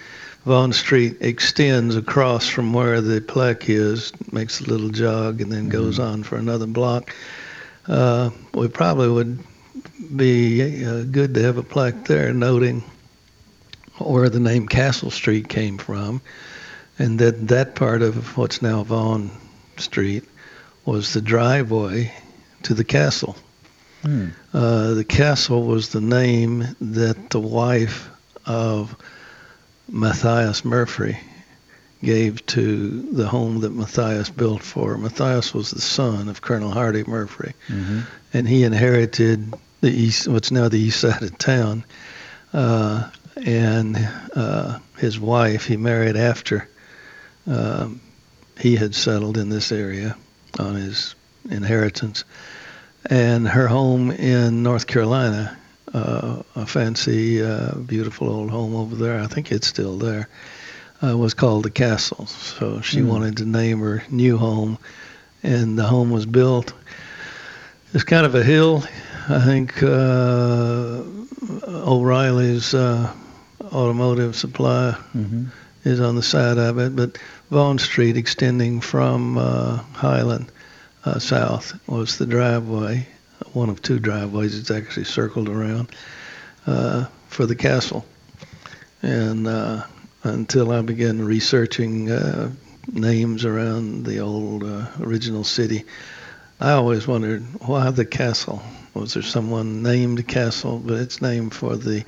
Vaughn 0.47 0.73
Street 0.73 1.17
extends 1.21 1.97
across 1.97 2.47
from 2.49 2.73
where 2.73 3.01
the 3.01 3.21
plaque 3.21 3.69
is, 3.69 4.13
makes 4.33 4.61
a 4.61 4.65
little 4.65 4.89
jog, 4.91 5.41
and 5.41 5.51
then 5.51 5.69
goes 5.69 5.99
on 5.99 6.23
for 6.23 6.37
another 6.37 6.67
block. 6.67 7.13
Uh, 7.87 8.31
we 8.55 8.69
probably 8.69 9.09
would 9.09 9.39
be 10.15 10.85
uh, 10.85 11.03
good 11.03 11.35
to 11.35 11.43
have 11.43 11.59
a 11.59 11.63
plaque 11.63 12.07
there 12.07 12.33
noting 12.33 12.83
where 13.99 14.29
the 14.29 14.41
name 14.41 14.69
Castle 14.69 15.11
Street 15.11 15.49
came 15.49 15.79
from, 15.79 16.21
and 16.99 17.19
that 17.19 17.49
that 17.49 17.75
part 17.75 18.03
of 18.03 18.37
what's 18.37 18.63
now 18.63 18.83
Vaughn 18.85 19.31
Street 19.77 20.25
was 20.85 21.13
the 21.13 21.21
driveway 21.21 22.13
to 22.63 22.75
the 22.75 22.85
castle. 22.85 23.37
Hmm. 24.03 24.29
Uh, 24.55 24.95
the 24.95 25.05
castle 25.05 25.65
was 25.65 25.89
the 25.91 26.01
name 26.01 26.77
that 26.81 27.31
the 27.31 27.41
wife 27.41 28.09
of 28.47 28.95
Matthias 29.89 30.63
Murfree 30.63 31.19
gave 32.03 32.47
to 32.47 33.03
the 33.13 33.27
home 33.27 33.61
that 33.61 33.71
Matthias 33.71 34.31
built 34.31 34.63
for. 34.63 34.97
Matthias 34.97 35.53
was 35.53 35.73
the 35.73 35.81
son 35.81 36.29
of 36.29 36.41
Colonel 36.41 36.71
Hardy 36.71 37.03
Murfree, 37.03 37.55
Mhm. 37.69 38.05
and 38.33 38.49
he 38.49 38.63
inherited 38.63 39.53
the 39.81 39.91
east, 39.91 40.29
what's 40.29 40.51
now 40.51 40.69
the 40.69 40.79
east 40.79 41.01
side 41.01 41.23
of 41.23 41.39
town. 41.39 41.85
Uh, 42.53 43.11
and 43.37 43.97
uh, 44.35 44.79
his 44.99 45.19
wife, 45.21 45.65
he 45.67 45.77
married 45.77 46.17
after 46.17 46.69
um, 47.47 48.01
he 48.59 48.77
had 48.77 48.95
settled 48.95 49.39
in 49.39 49.49
this 49.49 49.71
area 49.71 50.17
on 50.59 50.75
his 50.75 51.15
inheritance. 51.51 52.25
And 53.09 53.47
her 53.47 53.69
home 53.69 54.11
in 54.11 54.63
North 54.63 54.87
Carolina, 54.87 55.57
uh, 55.95 56.43
a 56.57 56.67
fancy, 56.67 57.43
uh, 57.43 57.75
beautiful 57.77 58.29
old 58.29 58.51
home 58.51 58.75
over 58.75 58.97
there, 58.97 59.21
I 59.21 59.27
think 59.29 59.53
it's 59.53 59.69
still 59.69 59.97
there, 59.97 60.29
uh, 61.03 61.17
was 61.17 61.35
called 61.35 61.65
the 61.65 61.71
Castle. 61.71 62.27
So 62.27 62.81
she 62.81 62.99
Mm. 62.99 63.07
wanted 63.07 63.37
to 63.39 63.45
name 63.45 63.79
her 63.81 64.03
new 64.11 64.37
home, 64.37 64.79
and 65.43 65.79
the 65.79 65.85
home 65.85 66.11
was 66.11 66.27
built. 66.27 66.73
It's 67.95 68.05
kind 68.05 68.27
of 68.27 68.35
a 68.35 68.43
hill. 68.43 68.83
I 69.31 69.41
think 69.45 69.83
uh, 69.83 71.03
O'Reilly's 71.67 72.73
uh, 72.73 73.13
automotive 73.63 74.35
supply 74.35 74.97
Mhm. 75.15 75.49
is 75.85 76.01
on 76.01 76.17
the 76.17 76.23
side 76.23 76.57
of 76.57 76.79
it, 76.79 76.97
but 76.97 77.19
Vaughn 77.51 77.79
Street 77.79 78.17
extending 78.17 78.81
from 78.81 79.37
uh, 79.37 79.77
Highland 79.93 80.51
uh, 81.05 81.19
south 81.19 81.79
was 81.87 82.17
the 82.17 82.25
driveway, 82.25 83.07
one 83.53 83.69
of 83.69 83.83
two 83.83 83.99
driveways. 83.99 84.59
It's 84.59 84.71
actually 84.71 85.05
circled 85.05 85.51
around 85.51 85.89
uh, 86.67 87.05
for 87.29 87.45
the 87.45 87.57
castle. 87.57 88.07
And 89.03 89.47
uh, 89.47 89.85
until 90.25 90.73
I 90.73 90.81
began 90.81 91.23
researching 91.25 92.11
uh, 92.11 92.51
names 92.91 93.45
around 93.45 94.07
the 94.07 94.21
old 94.21 94.65
uh, 94.65 94.87
original 95.01 95.45
city, 95.45 95.85
I 96.61 96.73
always 96.73 97.07
wondered 97.07 97.43
why 97.61 97.91
the 97.91 98.07
castle. 98.07 98.63
Was 98.95 99.15
there 99.15 99.23
someone 99.23 99.83
named 99.83 100.27
Castle? 100.27 100.79
But 100.79 100.99
it's 100.99 101.23
named 101.23 101.55
for 101.55 101.77
the 101.77 102.05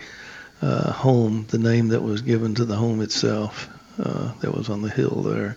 uh, 0.62 0.92
home, 0.92 1.46
the 1.48 1.58
name 1.58 1.88
that 1.88 2.02
was 2.02 2.22
given 2.22 2.54
to 2.56 2.64
the 2.64 2.76
home 2.76 3.00
itself 3.00 3.68
uh, 4.02 4.32
that 4.40 4.54
was 4.54 4.68
on 4.68 4.82
the 4.82 4.90
hill 4.90 5.22
there. 5.22 5.56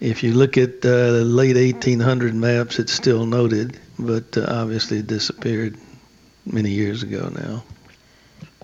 If 0.00 0.22
you 0.22 0.32
look 0.32 0.56
at 0.56 0.84
uh, 0.84 1.12
the 1.12 1.24
late 1.24 1.56
1800 1.56 2.34
maps, 2.34 2.78
it's 2.78 2.92
still 2.92 3.26
noted, 3.26 3.78
but 3.98 4.36
uh, 4.36 4.46
obviously 4.48 4.98
it 4.98 5.06
disappeared 5.06 5.76
many 6.46 6.70
years 6.70 7.02
ago 7.02 7.30
now. 7.34 7.64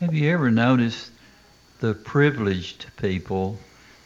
Have 0.01 0.15
you 0.15 0.31
ever 0.31 0.51
noticed 0.51 1.11
the 1.81 1.95
privileged 1.95 2.87
people 2.97 3.59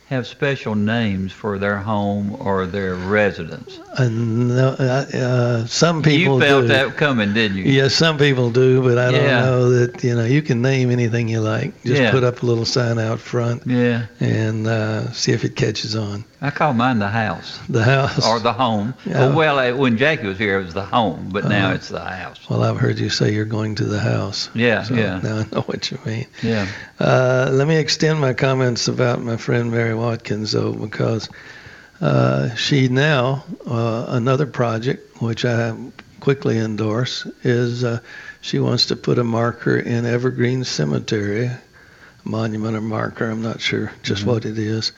have 0.08 0.26
special 0.26 0.74
names 0.74 1.32
for 1.32 1.58
their 1.58 1.76
home 1.76 2.34
or 2.40 2.66
their 2.66 2.94
residence? 2.94 3.78
And 3.98 4.50
uh, 4.52 4.76
uh, 4.80 5.66
some 5.66 6.02
people 6.02 6.34
you 6.36 6.40
felt 6.40 6.62
do. 6.62 6.68
that 6.68 6.96
coming, 6.96 7.34
didn't 7.34 7.58
you? 7.58 7.64
Yes, 7.64 7.94
some 7.94 8.16
people 8.16 8.50
do, 8.50 8.82
but 8.82 8.96
I 8.96 9.10
don't 9.10 9.24
Yeah. 9.24 9.40
know 9.44 9.70
that 9.70 10.02
you 10.02 10.14
know 10.14 10.24
you 10.24 10.40
can 10.40 10.62
name 10.62 10.90
anything 10.90 11.28
you 11.28 11.40
like. 11.40 11.82
Just 11.84 12.00
Yeah. 12.00 12.10
put 12.10 12.24
up 12.24 12.42
a 12.42 12.46
little 12.46 12.64
sign 12.64 12.98
out 12.98 13.20
front 13.20 13.62
Yeah. 13.66 14.06
and 14.20 14.66
uh, 14.66 15.12
see 15.12 15.32
if 15.32 15.44
it 15.44 15.56
catches 15.56 15.94
on. 15.94 16.24
I 16.40 16.50
call 16.50 16.72
mine 16.72 17.00
the 17.00 17.08
house 17.08 17.58
The 17.68 17.82
house. 17.82 18.24
or 18.24 18.38
the 18.38 18.52
home. 18.52 18.94
Yeah. 19.04 19.34
Well, 19.34 19.76
when 19.76 19.96
Jackie 19.98 20.28
was 20.28 20.38
here, 20.38 20.60
it 20.60 20.64
was 20.66 20.74
the 20.74 20.84
home, 20.84 21.30
but 21.32 21.44
now 21.48 21.66
Uh-huh. 21.66 21.74
it's 21.74 21.88
the 21.88 21.98
house. 22.00 22.38
well, 22.48 22.62
I've 22.62 22.76
heard 22.76 22.98
you 23.00 23.10
say 23.10 23.32
you're 23.34 23.44
going 23.44 23.74
to 23.76 23.84
the 23.84 23.98
house. 23.98 24.48
Yeah, 24.54 24.84
So 24.84 24.94
yeah, 24.94 25.18
Now 25.20 25.38
I 25.38 25.46
know 25.52 25.60
what 25.66 25.90
you 25.90 25.98
mean. 26.06 26.26
yeah. 26.42 26.66
Uh, 27.00 27.48
let 27.52 27.66
me 27.66 27.76
extend 27.76 28.20
my 28.20 28.34
comments 28.34 28.86
about 28.86 29.20
my 29.22 29.36
friend 29.36 29.72
Mary 29.72 29.94
Watkins, 29.94 30.52
though, 30.52 30.72
because 30.72 31.28
uh, 32.00 32.54
she 32.54 32.86
now, 32.88 33.44
uh, 33.66 34.04
another 34.08 34.46
project, 34.46 35.20
which 35.20 35.44
I 35.44 35.74
quickly 36.20 36.56
endorse, 36.58 37.26
is 37.42 37.82
uh, 37.82 37.98
she 38.40 38.60
wants 38.60 38.86
to 38.86 38.96
put 38.96 39.18
a 39.18 39.24
marker 39.24 39.76
in 39.76 40.06
Evergreen 40.06 40.62
Cemetery, 40.62 41.50
monument 42.22 42.76
or 42.76 42.80
marker, 42.80 43.28
I'm 43.28 43.42
not 43.42 43.60
sure 43.60 43.90
just 44.04 44.22
Mhm. 44.22 44.26
what 44.26 44.44
it 44.44 44.56
is, 44.58 44.92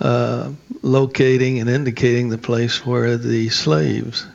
uh, 0.00 0.50
locating 0.82 1.60
and 1.60 1.68
indicating 1.68 2.28
the 2.28 2.38
place 2.38 2.84
where 2.86 3.16
the 3.16 3.48
slaves 3.50 4.26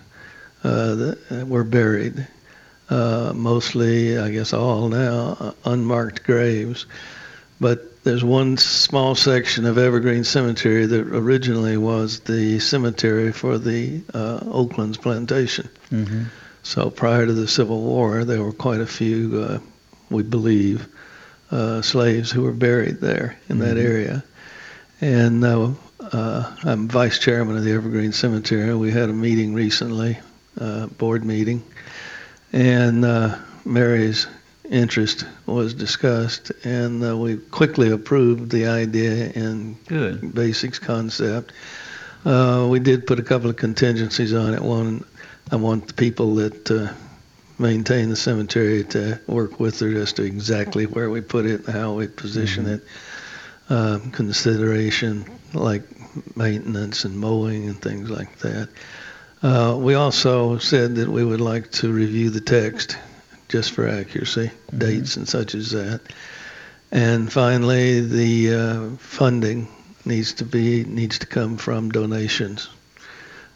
uh, 0.64 1.16
were 1.46 1.64
buried. 1.64 2.28
Uh, 2.90 3.34
mostly, 3.36 4.18
I 4.18 4.30
guess 4.30 4.54
all 4.54 4.90
now, 4.90 5.38
uh, 5.40 5.52
unmarked 5.66 6.24
graves. 6.24 6.86
But 7.60 8.04
there's 8.04 8.24
one 8.24 8.58
small 8.58 9.16
section 9.16 9.66
of 9.66 9.78
Evergreen 9.80 10.24
Cemetery 10.24 10.86
that 10.86 11.08
originally 11.08 11.78
was 11.78 12.20
the 12.20 12.60
cemetery 12.60 13.32
for 13.32 13.58
the 13.58 14.02
uh, 14.14 14.40
Oakland's 14.52 14.98
plantation. 14.98 15.68
hmm 15.90 16.24
So 16.62 16.90
prior 16.92 17.26
to 17.26 17.34
the 17.34 17.48
Civil 17.48 17.82
War, 17.82 18.24
there 18.24 18.44
were 18.44 18.52
quite 18.54 18.82
a 18.82 18.86
few, 18.86 19.42
uh, 19.42 19.60
we 20.12 20.22
believe, 20.24 20.88
uh, 21.52 21.82
slaves 21.82 22.30
who 22.32 22.44
were 22.44 22.52
buried 22.52 23.02
there 23.02 23.38
in 23.50 23.60
that 23.60 23.78
Mhm. 23.78 23.84
area. 23.84 24.24
And 25.02 25.44
uh, 25.44 25.72
uh, 26.00 26.56
I'm 26.64 26.88
vice 26.88 27.20
chairman 27.20 27.58
of 27.58 27.64
the 27.64 27.72
Evergreen 27.74 28.14
Cemetery. 28.14 28.74
We 28.76 28.92
had 28.92 29.10
a 29.10 29.14
meeting 29.14 29.54
recently, 29.54 30.18
uh, 30.60 30.88
board 30.88 31.26
meeting, 31.26 31.64
and 32.54 33.04
uh, 33.04 33.38
Mary's 33.66 34.28
interest 34.70 35.26
was 35.46 35.74
discussed, 35.74 36.52
and 36.64 37.04
uh, 37.04 37.18
we 37.18 37.38
quickly 37.38 37.92
approved 37.92 38.52
the 38.52 38.68
idea 38.68 39.32
and 39.36 39.76
Good. 39.86 40.34
basics 40.34 40.80
concept. 40.80 41.52
Uh, 42.24 42.68
we 42.70 42.80
did 42.80 43.06
put 43.06 43.20
a 43.20 43.24
couple 43.24 43.50
of 43.50 43.58
contingencies 43.58 44.34
on 44.34 44.54
it. 44.56 44.62
One, 44.62 45.04
I 45.52 45.58
want 45.58 45.88
the 45.90 45.94
people 45.94 46.36
that 46.36 46.72
uh, 46.72 46.92
maintain 47.60 48.10
the 48.10 48.16
cemetery 48.16 48.84
to 48.86 49.20
work 49.28 49.60
with 49.60 49.80
her 49.82 49.90
as 50.00 50.14
to 50.14 50.24
exactly 50.24 50.86
where 50.88 51.10
we 51.12 51.22
put 51.22 51.46
it, 51.46 51.66
and 51.68 51.76
how 51.76 51.94
we 51.94 52.08
position 52.08 52.66
Mhm. 52.66 52.76
it, 52.76 52.84
um, 53.70 54.12
consideration 54.12 55.26
like 55.54 55.84
maintenance 56.36 57.06
and 57.06 57.18
mowing 57.18 57.68
and 57.68 57.82
things 57.82 58.10
like 58.10 58.38
that. 58.40 58.70
Uh, 59.44 59.76
we 59.78 59.94
also 59.94 60.58
said 60.58 60.96
that 60.96 61.10
we 61.10 61.24
would 61.24 61.42
like 61.42 61.72
to 61.72 61.92
review 61.92 62.30
the 62.30 62.42
text 62.42 62.98
just 63.50 63.72
for 63.72 63.88
accuracy, 63.88 64.52
Mhm. 64.72 64.80
dates 64.80 65.18
and 65.18 65.28
such 65.28 65.56
as 65.56 65.72
that. 65.72 66.02
And 66.92 67.32
finally, 67.32 68.02
the 68.02 68.54
uh, 68.54 68.90
funding 68.98 69.68
needs 70.06 70.34
to 70.34 70.46
be 70.46 70.84
needs 70.86 71.20
to 71.20 71.26
come 71.28 71.58
from 71.58 71.90
donations, 71.92 72.70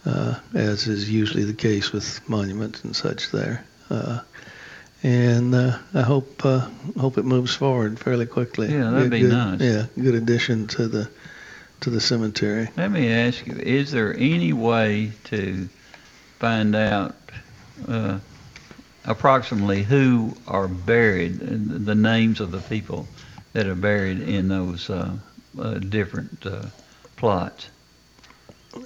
uh, 0.06 0.36
as 0.54 0.88
is 0.88 1.10
usually 1.10 1.44
the 1.44 1.54
case 1.54 1.92
with 1.92 2.20
monuments 2.28 2.84
and 2.84 2.96
such 2.96 3.32
there. 3.32 3.64
Uh, 3.90 4.20
and 5.04 5.56
uh, 5.56 5.78
I 5.94 6.02
hope 6.02 6.46
uh, 6.46 6.68
hope 7.00 7.18
it 7.18 7.26
moves 7.26 7.56
forward 7.56 8.00
fairly 8.00 8.26
quickly. 8.26 8.70
Yeah, 8.72 8.90
that'd 8.92 9.10
Be 9.10 9.18
be 9.22 9.28
good- 9.28 9.34
nice. 9.34 9.62
Yeah, 9.62 9.86
good 10.02 10.16
addition 10.16 10.68
to 10.68 10.88
the 10.88 11.10
to 11.82 11.90
the 11.90 12.02
cemetery. 12.02 12.70
Let 12.76 12.92
me 12.92 13.10
ask 13.12 13.46
you, 13.48 13.56
is 13.56 13.92
there 13.92 14.14
any 14.18 14.52
way 14.52 15.12
to 15.26 15.70
find 16.40 16.76
out 16.76 17.16
uh, 17.88 18.20
approximately 19.06 19.84
who 19.84 20.36
are 20.48 20.68
buried, 20.68 21.42
and 21.42 21.86
the 21.86 21.96
names 21.96 22.40
of 22.42 22.52
the 22.52 22.60
people 22.60 23.08
that 23.54 23.66
are 23.68 23.76
buried 23.76 24.22
in 24.22 24.48
those 24.50 24.90
uh, 24.90 25.16
uh, 25.60 25.74
different 25.76 26.46
uh, 26.46 26.66
plots. 27.16 27.68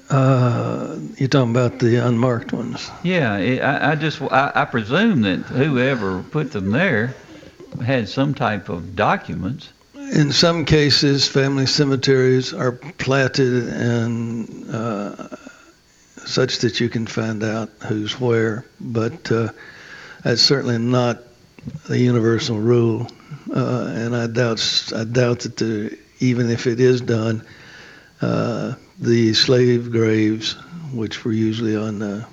Uh, 0.10 0.98
you're 1.18 1.28
talking 1.28 1.52
about 1.52 1.80
the 1.80 1.98
unmarked 1.98 2.54
ones. 2.54 2.90
Yeah, 3.04 3.38
it, 3.38 3.62
I, 3.62 3.92
I 3.92 3.96
just 3.96 4.22
I, 4.22 4.52
I 4.56 4.66
presume 4.66 5.22
that 5.22 5.40
whoever 5.40 6.24
put 6.24 6.52
them 6.52 6.72
there 6.72 7.16
had 7.84 8.08
some 8.08 8.34
type 8.34 8.70
of 8.70 8.96
documents. 8.96 9.72
In 9.96 10.32
some 10.32 10.66
cases, 10.66 11.28
family 11.28 11.66
cemeteries 11.66 12.54
are 12.54 12.72
platted 12.72 13.68
and 13.70 14.70
uh, 14.70 15.28
such 16.26 16.60
that 16.60 16.80
you 16.80 16.90
can 16.90 17.08
find 17.08 17.44
out 17.44 17.70
who's 17.88 18.20
where, 18.20 18.66
but 18.80 19.32
uh, 19.32 19.50
that's 20.24 20.42
certainly 20.42 20.78
not 20.78 21.20
the 21.88 21.98
universal 22.00 22.60
rule. 22.60 23.08
Uh, 23.54 23.86
and 23.96 24.16
I 24.16 24.28
doubt 24.28 24.92
I 24.96 25.04
doubt 25.04 25.42
that 25.42 25.58
the, 25.58 25.98
even 26.20 26.50
if 26.50 26.68
it 26.68 26.80
is 26.80 27.02
done, 27.02 27.46
uh, 28.24 28.76
the 29.00 29.34
slave 29.34 29.92
graves, 29.92 30.54
which 30.94 31.26
were 31.26 31.34
usually 31.34 31.76
on 31.76 32.00
the 32.00 32.26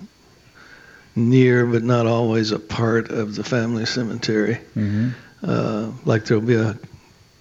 near 1.16 1.66
but 1.66 1.82
not 1.82 2.06
always 2.06 2.52
a 2.52 2.59
part 2.59 3.11
of 3.11 3.35
the 3.35 3.42
family 3.44 3.87
cemetery. 3.87 4.54
Mm-hmm. 4.76 5.09
Uh, 5.42 5.92
like 6.04 6.25
there'll 6.26 6.42
be 6.42 6.54
a 6.54 6.78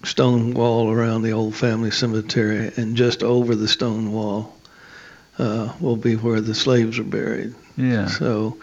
stone 0.02 0.54
wall 0.54 0.90
around 0.90 1.22
the 1.22 1.32
old 1.32 1.54
family 1.54 1.90
cemetery, 1.90 2.72
and 2.76 2.96
just 2.96 3.22
over 3.22 3.54
the 3.54 3.68
stone 3.68 4.12
wall 4.12 4.56
uh, 5.38 5.72
will 5.80 5.96
be 5.96 6.16
where 6.16 6.40
the 6.40 6.54
slaves 6.54 6.98
are 6.98 7.04
buried. 7.04 7.54
Yeah. 7.76 8.06
So 8.06 8.58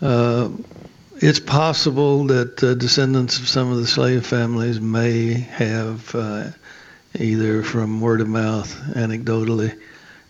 uh, 0.00 0.50
it's 1.16 1.40
possible 1.40 2.26
that 2.26 2.62
uh, 2.62 2.74
descendants 2.74 3.38
of 3.38 3.48
some 3.48 3.72
of 3.72 3.78
the 3.78 3.86
slave 3.86 4.26
families 4.26 4.80
may 4.80 5.32
have, 5.32 6.14
uh, 6.14 6.50
either 7.20 7.62
from 7.62 8.00
word 8.00 8.20
of 8.20 8.28
mouth, 8.28 8.74
anecdotally, 8.94 9.78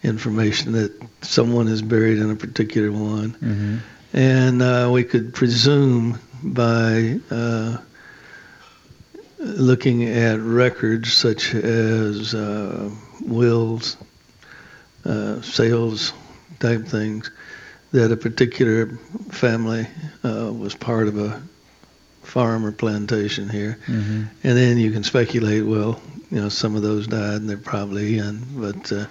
information 0.03 0.73
that 0.73 0.93
someone 1.23 1.69
is 1.69 1.83
buried 1.83 2.19
in 2.19 2.31
a 2.31 2.37
particular 2.37 2.93
one. 2.93 3.33
Mm-hmm. 3.33 3.77
And 4.13 4.63
uh, 4.63 4.91
we 4.93 5.05
could 5.05 5.35
presume 5.35 6.19
by 6.43 7.19
uh, 7.31 7.79
looking 9.39 10.05
at 10.05 10.41
records 10.41 11.13
such 11.13 11.55
as 11.55 12.35
uh, 12.35 12.91
wills, 13.21 13.97
uh, 15.05 15.41
sales 15.43 16.13
type 16.59 16.87
things, 16.87 17.31
that 17.93 18.13
a 18.13 18.17
particular 18.17 18.89
family 19.31 19.87
uh, 20.25 20.53
was 20.53 20.75
part 20.75 21.09
of 21.09 21.19
a 21.19 21.43
farm 22.37 22.67
or 22.67 22.71
plantation 22.71 23.49
here. 23.49 23.79
Mm-hmm. 23.87 24.25
And 24.45 24.59
then 24.59 24.77
you 24.77 24.93
can 24.93 25.03
speculate, 25.03 25.65
well, 25.65 25.99
you 26.31 26.39
know, 26.39 26.51
some 26.51 26.77
of 26.77 26.83
those 26.83 27.07
died 27.07 27.37
and 27.37 27.49
they're 27.49 27.57
probably 27.57 28.19
in. 28.19 28.43
But 28.51 28.93
uh, 28.93 29.07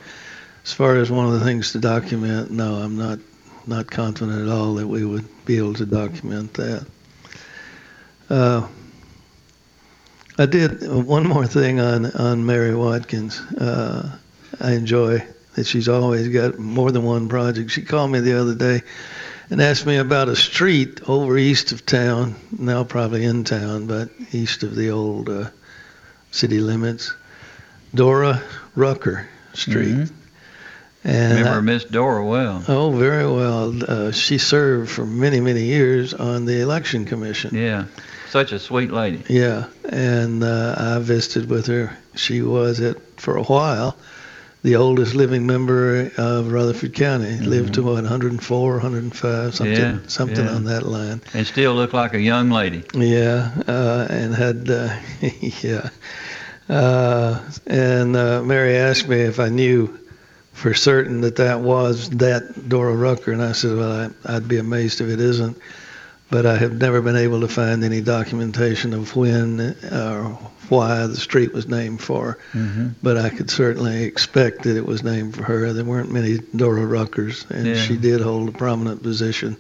as 0.64 0.72
far 0.72 0.98
as 0.98 1.10
one 1.10 1.26
of 1.26 1.32
the 1.32 1.44
things 1.44 1.72
to 1.72 1.80
document, 1.80 2.52
no, 2.52 2.76
I'm 2.76 2.96
not 2.96 3.18
not 3.66 3.90
confident 3.90 4.40
at 4.44 4.48
all 4.48 4.76
that 4.76 4.86
we 4.86 5.04
would 5.04 5.26
be 5.44 5.58
able 5.58 5.74
to 5.74 5.88
document 5.88 6.54
that. 6.54 6.86
Uh, 8.30 8.68
I 10.38 10.46
did 10.46 10.88
one 10.88 11.28
more 11.28 11.48
thing 11.48 11.80
on 11.80 12.06
on 12.12 12.46
Mary 12.46 12.76
Watkins. 12.76 13.42
Uh, 13.42 14.20
I 14.60 14.74
enjoy 14.74 15.26
that 15.56 15.66
she's 15.66 15.90
always 15.90 16.28
got 16.28 16.60
more 16.60 16.92
than 16.92 17.02
one 17.02 17.28
project. 17.28 17.72
She 17.72 17.82
called 17.82 18.12
me 18.12 18.20
the 18.20 18.40
other 18.40 18.54
day 18.54 18.84
and 19.50 19.62
asked 19.62 19.86
me 19.86 19.98
about 19.98 20.30
a 20.30 20.36
street 20.36 21.02
over 21.08 21.38
east 21.38 21.72
of 21.72 21.86
town, 21.86 22.36
now 22.58 22.84
probably 22.84 23.24
in 23.24 23.44
town, 23.44 23.88
but 23.88 24.10
east 24.32 24.64
of 24.64 24.76
the 24.76 24.90
old 24.90 25.30
uh, 25.30 25.50
city 26.32 26.60
limits, 26.60 27.14
Dora 27.94 28.42
Rucker 28.76 29.28
Street. 29.54 29.96
Mhm. 29.96 30.12
And 31.04 31.38
Remember 31.38 31.60
I- 31.60 31.62
Miss 31.62 31.84
Dora 31.84 32.26
well. 32.26 32.64
Oh, 32.68 32.92
very 32.92 33.28
well. 33.32 33.74
Uh, 33.88 34.12
she 34.12 34.40
served 34.40 34.90
for 34.90 35.06
many, 35.06 35.40
many 35.40 35.64
years 35.66 36.14
on 36.16 36.46
the 36.46 36.62
election 36.62 37.06
commission. 37.06 37.54
Yeah, 37.56 37.86
such 38.32 38.52
a 38.52 38.58
sweet 38.60 38.92
lady. 38.92 39.22
Yeah, 39.30 39.66
and 39.88 40.44
uh, 40.44 40.76
I 40.78 41.00
visited 41.00 41.48
with 41.48 41.68
her. 41.68 41.96
She 42.16 42.42
was 42.42 42.82
at 42.82 42.98
for 43.18 43.38
a 43.38 43.44
while 43.44 43.96
the 44.66 44.76
oldest 44.78 45.14
living 45.14 45.46
member 45.46 46.12
of 46.18 46.52
Rutherford 46.52 46.96
County. 46.96 47.38
Lived 47.38 47.76
to 47.76 47.84
what 47.84 47.94
104, 47.94 48.72
105, 48.72 49.54
something, 49.54 49.76
Yeah, 49.76 50.00
something 50.08 50.44
yeah. 50.44 50.56
on 50.56 50.64
that 50.66 50.82
line. 50.82 51.22
And 51.36 51.46
still 51.46 51.76
looked 51.76 51.94
like 51.94 52.16
a 52.16 52.20
young 52.20 52.50
lady. 52.50 52.84
Yeah, 52.96 53.52
uh, 53.68 54.08
and 54.10 54.34
had 54.34 54.68
uh, 54.68 54.98
yeah, 55.62 55.90
uh, 56.68 57.48
and 57.68 58.16
uh, 58.16 58.42
Mary 58.42 58.76
asked 58.76 59.08
me 59.08 59.22
if 59.22 59.40
I 59.40 59.50
knew 59.50 60.00
for 60.54 60.74
certain 60.74 61.22
that 61.22 61.36
that 61.36 61.60
was 61.60 62.10
that 62.10 62.68
Dora 62.68 62.96
Rucker, 62.96 63.34
and 63.34 63.44
I 63.44 63.52
said, 63.52 63.78
well, 63.78 64.12
I, 64.26 64.36
I'd 64.36 64.48
be 64.48 64.58
amazed 64.58 65.00
if 65.00 65.10
it 65.10 65.20
isn't. 65.20 65.60
But 66.30 66.46
I 66.46 66.58
have 66.58 66.74
never 66.74 67.02
been 67.02 67.16
able 67.16 67.42
to 67.42 67.48
find 67.48 67.84
any 67.84 68.02
documentation 68.02 68.94
of 68.94 69.16
when 69.16 69.60
or 69.92 70.38
why 70.70 71.06
the 71.06 71.16
street 71.16 71.54
was 71.54 71.68
named 71.68 72.02
for. 72.02 72.40
Mm-hmm. 72.54 72.90
But 73.04 73.18
I 73.18 73.30
could 73.30 73.52
certainly 73.52 74.04
expect 74.04 74.64
that 74.64 74.76
it 74.76 74.86
was 74.86 75.04
named 75.04 75.36
for 75.36 75.44
her. 75.44 75.72
There 75.72 75.86
weren't 75.86 76.12
many 76.12 76.40
Dora 76.56 76.82
Ruckers, 76.86 77.50
and 77.52 77.68
Yeah. 77.68 77.76
she 77.76 77.96
did 77.96 78.22
hold 78.22 78.50
a 78.50 78.52
prominent 78.52 79.04
position 79.04 79.56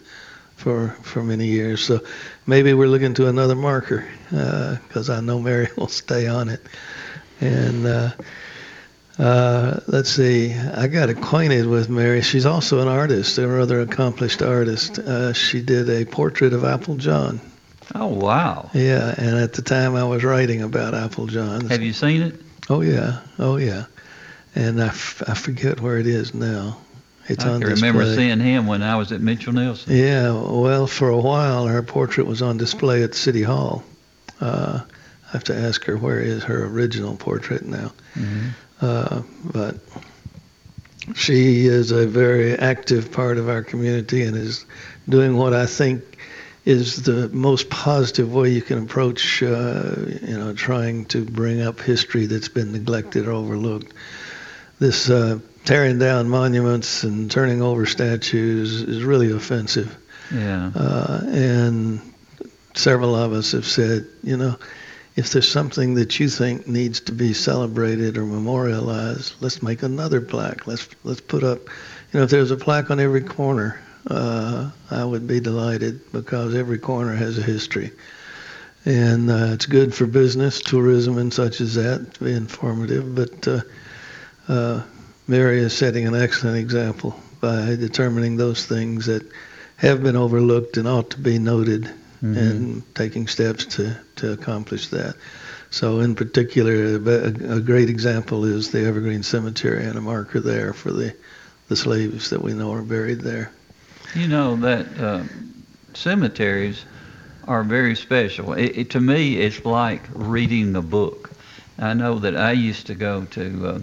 for 0.56 0.89
for 1.04 1.21
many 1.23 1.45
years. 1.47 1.84
So 1.86 2.01
maybe 2.47 2.73
we're 2.73 2.88
looking 2.88 3.13
to 3.15 3.28
another 3.28 3.56
marker 3.56 4.08
because 4.32 5.10
I 5.12 5.21
know 5.21 5.39
Mary 5.39 5.67
will 5.78 5.88
stay 5.88 6.28
on 6.28 6.49
it. 6.49 6.62
And 7.41 7.86
uh, 7.86 8.10
uh, 9.17 9.80
let's 9.88 10.10
see, 10.10 10.54
I 10.54 10.88
got 10.88 11.10
acquainted 11.10 11.67
with 11.67 11.89
Mary. 11.89 12.21
She's 12.21 12.45
also 12.45 12.80
an 12.82 12.88
artist, 12.88 13.38
a 13.38 13.47
rather 13.47 13.80
accomplished 13.82 14.41
artist. 14.41 14.99
Uh, 14.99 15.34
she 15.34 15.62
did 15.62 15.89
a 15.89 16.06
portrait 16.06 16.54
of 16.54 16.63
Apple 16.65 16.95
John. 16.97 17.39
Oh 17.93 18.08
wow! 18.08 18.71
Yeah, 18.73 19.13
and 19.17 19.38
at 19.38 19.54
the 19.54 19.62
time 19.62 19.95
I 19.95 20.04
was 20.04 20.23
writing 20.23 20.62
about 20.63 20.93
Apple 20.95 21.28
John. 21.28 21.67
Have 21.69 21.84
you 21.84 21.93
seen 21.93 22.23
it? 22.23 22.41
Oh 22.69 22.82
yeah, 22.82 23.19
oh 23.39 23.58
yeah. 23.58 23.86
And 24.56 24.82
I, 24.82 24.88
f- 24.88 25.21
I 25.28 25.34
forget 25.34 25.80
where 25.82 25.97
it 25.97 26.08
is 26.08 26.34
now. 26.34 26.78
It's 27.28 27.45
I 27.45 27.49
on 27.51 27.62
can 27.62 27.71
remember 27.71 28.06
seeing 28.15 28.39
him 28.39 28.67
when 28.67 28.82
I 28.84 28.95
was 28.95 29.12
at 29.12 29.21
Mitchell 29.21 29.54
Neilson. 29.54 29.88
Yeah, 29.88 30.32
well, 30.32 30.88
for 30.88 31.10
a 31.10 31.17
while 31.17 31.67
her 31.67 31.82
portrait 31.84 32.28
was 32.28 32.41
on 32.41 32.58
display 32.58 33.04
at 33.04 33.15
City 33.15 33.43
Hall. 33.43 33.84
Uh, 34.41 34.82
I 35.28 35.32
have 35.32 35.43
to 35.45 35.56
ask 35.56 35.84
her 35.86 35.97
where 35.97 36.19
is 36.19 36.43
her 36.43 36.65
original 36.65 37.15
portrait 37.17 37.65
now. 37.65 37.91
Mm-hmm. 38.15 38.49
Uh, 38.86 39.24
but 39.52 39.78
she 41.15 41.65
is 41.65 41.91
a 41.91 42.06
very 42.06 42.54
active 42.54 43.12
part 43.12 43.39
of 43.39 43.50
our 43.50 43.63
community 43.63 44.24
and 44.24 44.38
is 44.38 44.65
doing 45.10 45.36
what 45.36 45.54
I 45.54 45.65
think 45.65 46.04
is 46.65 47.04
the 47.04 47.30
most 47.30 47.69
positive 47.69 48.32
way 48.32 48.50
you 48.50 48.62
can 48.62 48.84
approach, 48.84 49.41
uh, 49.41 49.95
you 50.21 50.38
know, 50.38 50.54
trying 50.54 51.06
to 51.06 51.26
bring 51.26 51.62
up 51.62 51.80
history 51.80 52.28
that's 52.28 52.50
been 52.50 52.71
neglected 52.74 53.28
or 53.28 53.32
overlooked. 53.32 53.91
This 54.78 55.10
uh, 55.10 55.39
tearing 55.63 55.98
down 55.98 56.30
monuments 56.30 57.04
and 57.04 57.32
turning 57.32 57.63
over 57.63 57.88
statues 57.88 58.84
is 58.84 59.04
really 59.04 59.32
offensive. 59.32 59.95
Yeah. 60.32 60.71
Uh, 60.76 61.21
and 61.26 62.02
several 62.76 63.15
of 63.15 63.34
us 63.34 63.54
have 63.54 63.65
said, 63.65 64.06
you 64.24 64.38
know, 64.38 64.58
if 65.15 65.32
there's 65.32 65.49
something 65.49 65.95
that 65.95 66.19
you 66.19 66.28
think 66.28 66.67
needs 66.67 66.99
to 66.99 67.13
be 67.13 67.34
celebrated 67.34 68.17
or 68.17 68.25
memorialized, 68.25 69.34
let's 69.39 69.63
make 69.63 69.82
another 69.82 70.19
plaque. 70.19 70.67
Let's 70.67 70.88
let's 71.04 71.21
put 71.21 71.43
up, 71.43 71.60
you 72.12 72.19
know, 72.19 72.23
if 72.23 72.30
there's 72.30 72.51
a 72.51 72.58
plaque 72.58 72.91
on 72.91 72.99
every 72.99 73.21
corner, 73.21 73.80
uh, 74.08 74.69
I 74.91 75.06
would 75.06 75.25
be 75.25 75.39
delighted 75.39 76.12
because 76.12 76.54
every 76.54 76.78
corner 76.78 77.15
has 77.15 77.38
a 77.38 77.41
history, 77.41 77.91
and 78.84 79.32
uh, 79.32 79.54
it's 79.54 79.65
good 79.65 79.95
for 79.95 80.06
business, 80.06 80.62
tourism, 80.62 81.17
and 81.17 81.34
such 81.34 81.62
as 81.62 81.75
that 81.75 82.13
to 82.15 82.23
be 82.23 82.34
informative. 82.34 83.15
But 83.15 83.47
uh, 83.47 83.62
uh, 84.49 84.84
Mary 85.28 85.60
is 85.60 85.73
setting 85.73 86.06
an 86.08 86.15
excellent 86.15 86.58
example 86.58 87.17
by 87.39 87.75
determining 87.78 88.36
those 88.36 88.65
things 88.65 89.06
that 89.06 89.23
have 89.78 90.04
been 90.04 90.17
overlooked 90.17 90.75
and 90.75 90.88
ought 90.88 91.12
to 91.12 91.19
be 91.19 91.39
noted 91.39 91.89
Mhm. 92.34 92.38
and 92.38 92.96
taking 92.96 93.28
steps 93.28 93.66
to, 93.66 93.96
to 94.16 94.32
accomplish 94.32 94.88
that. 94.90 95.16
So, 95.70 96.00
in 96.00 96.16
particular, 96.16 96.96
a, 96.96 97.58
a 97.58 97.60
great 97.60 97.90
example 97.90 98.46
is 98.46 98.72
the 98.72 98.86
Evergreen 98.86 99.24
Cemetery 99.24 99.86
and 99.86 99.98
a 99.98 100.02
marker 100.02 100.40
there 100.40 100.74
for 100.74 100.92
the, 100.92 101.14
the 101.68 101.76
slaves 101.76 102.30
that 102.30 102.42
we 102.42 102.54
know 102.54 102.74
are 102.74 102.82
buried 102.82 103.22
there. 103.22 103.52
You 104.16 104.28
know 104.28 104.56
that 104.58 104.86
uh, 105.00 105.24
cemeteries 105.94 106.86
are 107.48 107.64
very 107.64 107.96
special. 107.96 108.54
It, 108.54 108.78
it, 108.78 108.90
to 108.92 109.00
me, 109.02 109.38
it's 109.38 109.64
like 109.66 110.04
reading 110.14 110.76
a 110.76 110.82
book. 110.82 111.32
I 111.78 111.94
know 111.94 112.20
that 112.20 112.36
I 112.36 112.52
used 112.54 112.88
to 112.88 112.96
go 112.96 113.26
to. 113.26 113.68
Uh, 113.68 113.80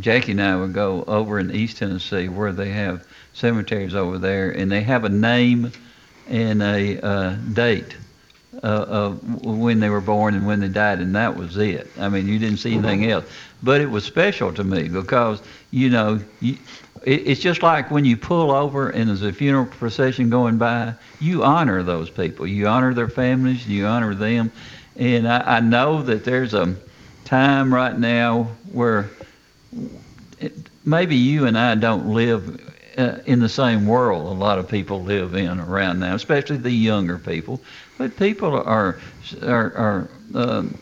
Jackie 0.00 0.32
and 0.32 0.42
I 0.42 0.56
would 0.56 0.72
go 0.72 1.04
over 1.06 1.38
in 1.38 1.54
East 1.54 1.76
Tennessee 1.78 2.28
where 2.28 2.52
they 2.52 2.70
have 2.70 3.06
cemeteries 3.34 3.94
over 3.94 4.18
there, 4.18 4.50
and 4.50 4.70
they 4.72 4.82
have 4.82 5.04
a 5.04 5.08
name 5.08 5.70
and 6.28 6.62
a 6.62 7.00
uh, 7.00 7.30
date 7.52 7.96
uh, 8.62 8.66
uh, 8.66 9.10
when 9.42 9.80
they 9.80 9.90
were 9.90 10.00
born 10.00 10.34
and 10.34 10.46
when 10.46 10.60
they 10.60 10.68
died, 10.68 11.00
and 11.00 11.14
that 11.14 11.36
was 11.36 11.56
it. 11.56 11.90
I 11.98 12.08
mean, 12.08 12.28
you 12.28 12.38
didn't 12.38 12.58
see 12.58 12.74
anything 12.74 13.10
else. 13.10 13.24
But 13.62 13.80
it 13.80 13.90
was 13.90 14.04
special 14.04 14.52
to 14.54 14.64
me 14.64 14.88
because, 14.88 15.42
you 15.70 15.90
know, 15.90 16.20
you, 16.40 16.56
it, 17.04 17.26
it's 17.26 17.40
just 17.40 17.62
like 17.62 17.90
when 17.90 18.04
you 18.04 18.16
pull 18.16 18.50
over 18.50 18.90
and 18.90 19.08
there's 19.08 19.22
a 19.22 19.32
funeral 19.32 19.66
procession 19.66 20.30
going 20.30 20.58
by, 20.58 20.94
you 21.20 21.44
honor 21.44 21.82
those 21.82 22.10
people. 22.10 22.46
You 22.46 22.66
honor 22.66 22.94
their 22.94 23.08
families, 23.08 23.66
you 23.66 23.86
honor 23.86 24.14
them. 24.14 24.52
And 24.96 25.26
I, 25.26 25.56
I 25.56 25.60
know 25.60 26.02
that 26.02 26.24
there's 26.24 26.54
a 26.54 26.74
time 27.24 27.72
right 27.72 27.98
now 27.98 28.44
where 28.72 29.10
it, 30.38 30.52
maybe 30.84 31.16
you 31.16 31.46
and 31.46 31.58
I 31.58 31.74
don't 31.74 32.08
live 32.08 32.63
uh, 32.98 33.18
in 33.26 33.40
the 33.40 33.48
same 33.48 33.86
world 33.86 34.26
a 34.26 34.38
lot 34.38 34.58
of 34.58 34.68
people 34.68 35.02
live 35.02 35.34
in 35.34 35.60
around 35.60 36.00
now, 36.00 36.14
especially 36.14 36.56
the 36.58 36.70
younger 36.70 37.18
people. 37.18 37.62
But 37.98 38.16
people 38.16 38.54
are 38.54 38.98
are, 39.42 39.76
are 39.76 40.10
um, 40.34 40.78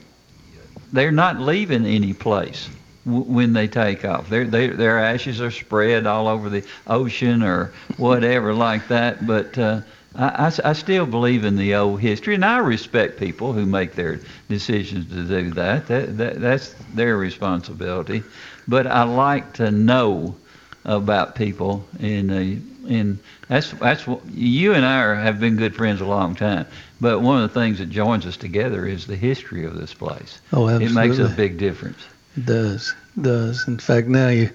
they're 0.93 1.13
not 1.13 1.41
leaving 1.41 1.87
any 1.87 2.13
place 2.13 2.71
w- 3.05 3.25
when 3.25 3.53
they 3.53 3.69
take 3.69 4.05
off. 4.05 4.29
Their 4.29 4.47
their 4.47 4.99
ashes 4.99 5.41
are 5.41 5.51
spread 5.51 6.07
all 6.07 6.29
over 6.29 6.49
the 6.51 6.65
ocean 6.87 7.43
or 7.43 7.73
whatever 7.97 8.55
like 8.69 8.89
that. 8.89 9.27
But 9.27 9.59
uh, 9.59 9.83
I, 10.15 10.47
I, 10.49 10.71
I 10.71 10.73
still 10.75 11.07
believe 11.07 11.45
in 11.45 11.57
the 11.57 11.75
old 11.75 12.01
history, 12.01 12.35
and 12.35 12.45
I 12.45 12.59
respect 12.59 13.19
people 13.19 13.53
who 13.53 13.67
make 13.67 13.95
their 13.95 14.23
decisions 14.49 15.07
to 15.09 15.25
do 15.25 15.51
that. 15.53 15.87
That, 15.87 16.19
that 16.19 16.41
that's 16.41 16.75
their 16.93 17.17
responsibility. 17.17 18.25
But 18.69 18.87
I 18.87 19.05
like 19.05 19.55
to 19.55 19.71
know 19.71 20.39
about 20.85 21.35
people, 21.35 21.87
and 22.01 22.31
uh, 22.31 22.61
and 22.89 23.19
that's 23.49 23.71
that's 23.73 24.07
what 24.07 24.25
you 24.31 24.75
and 24.75 24.85
I 24.85 25.01
are, 25.01 25.15
have 25.15 25.41
been 25.41 25.57
good 25.57 25.75
friends 25.75 26.01
a 26.01 26.07
long 26.07 26.35
time. 26.35 26.67
But 27.01 27.21
one 27.21 27.43
of 27.43 27.53
the 27.53 27.61
things 27.61 27.79
that 27.79 27.91
joins 27.91 28.27
us 28.27 28.37
together 28.37 28.87
is 28.87 29.07
the 29.07 29.17
history 29.17 29.65
of 29.65 29.77
this 29.77 29.95
place. 29.95 30.41
Oh, 30.53 30.69
absolutely. 30.69 30.87
It 30.87 31.09
makes 31.09 31.19
a 31.19 31.29
big 31.29 31.59
difference. 31.59 31.99
It 32.37 32.47
does. 32.47 32.95
It 33.17 33.23
does. 33.23 33.67
In 33.69 33.79
fact, 33.79 34.09
now 34.09 34.29
you 34.29 34.51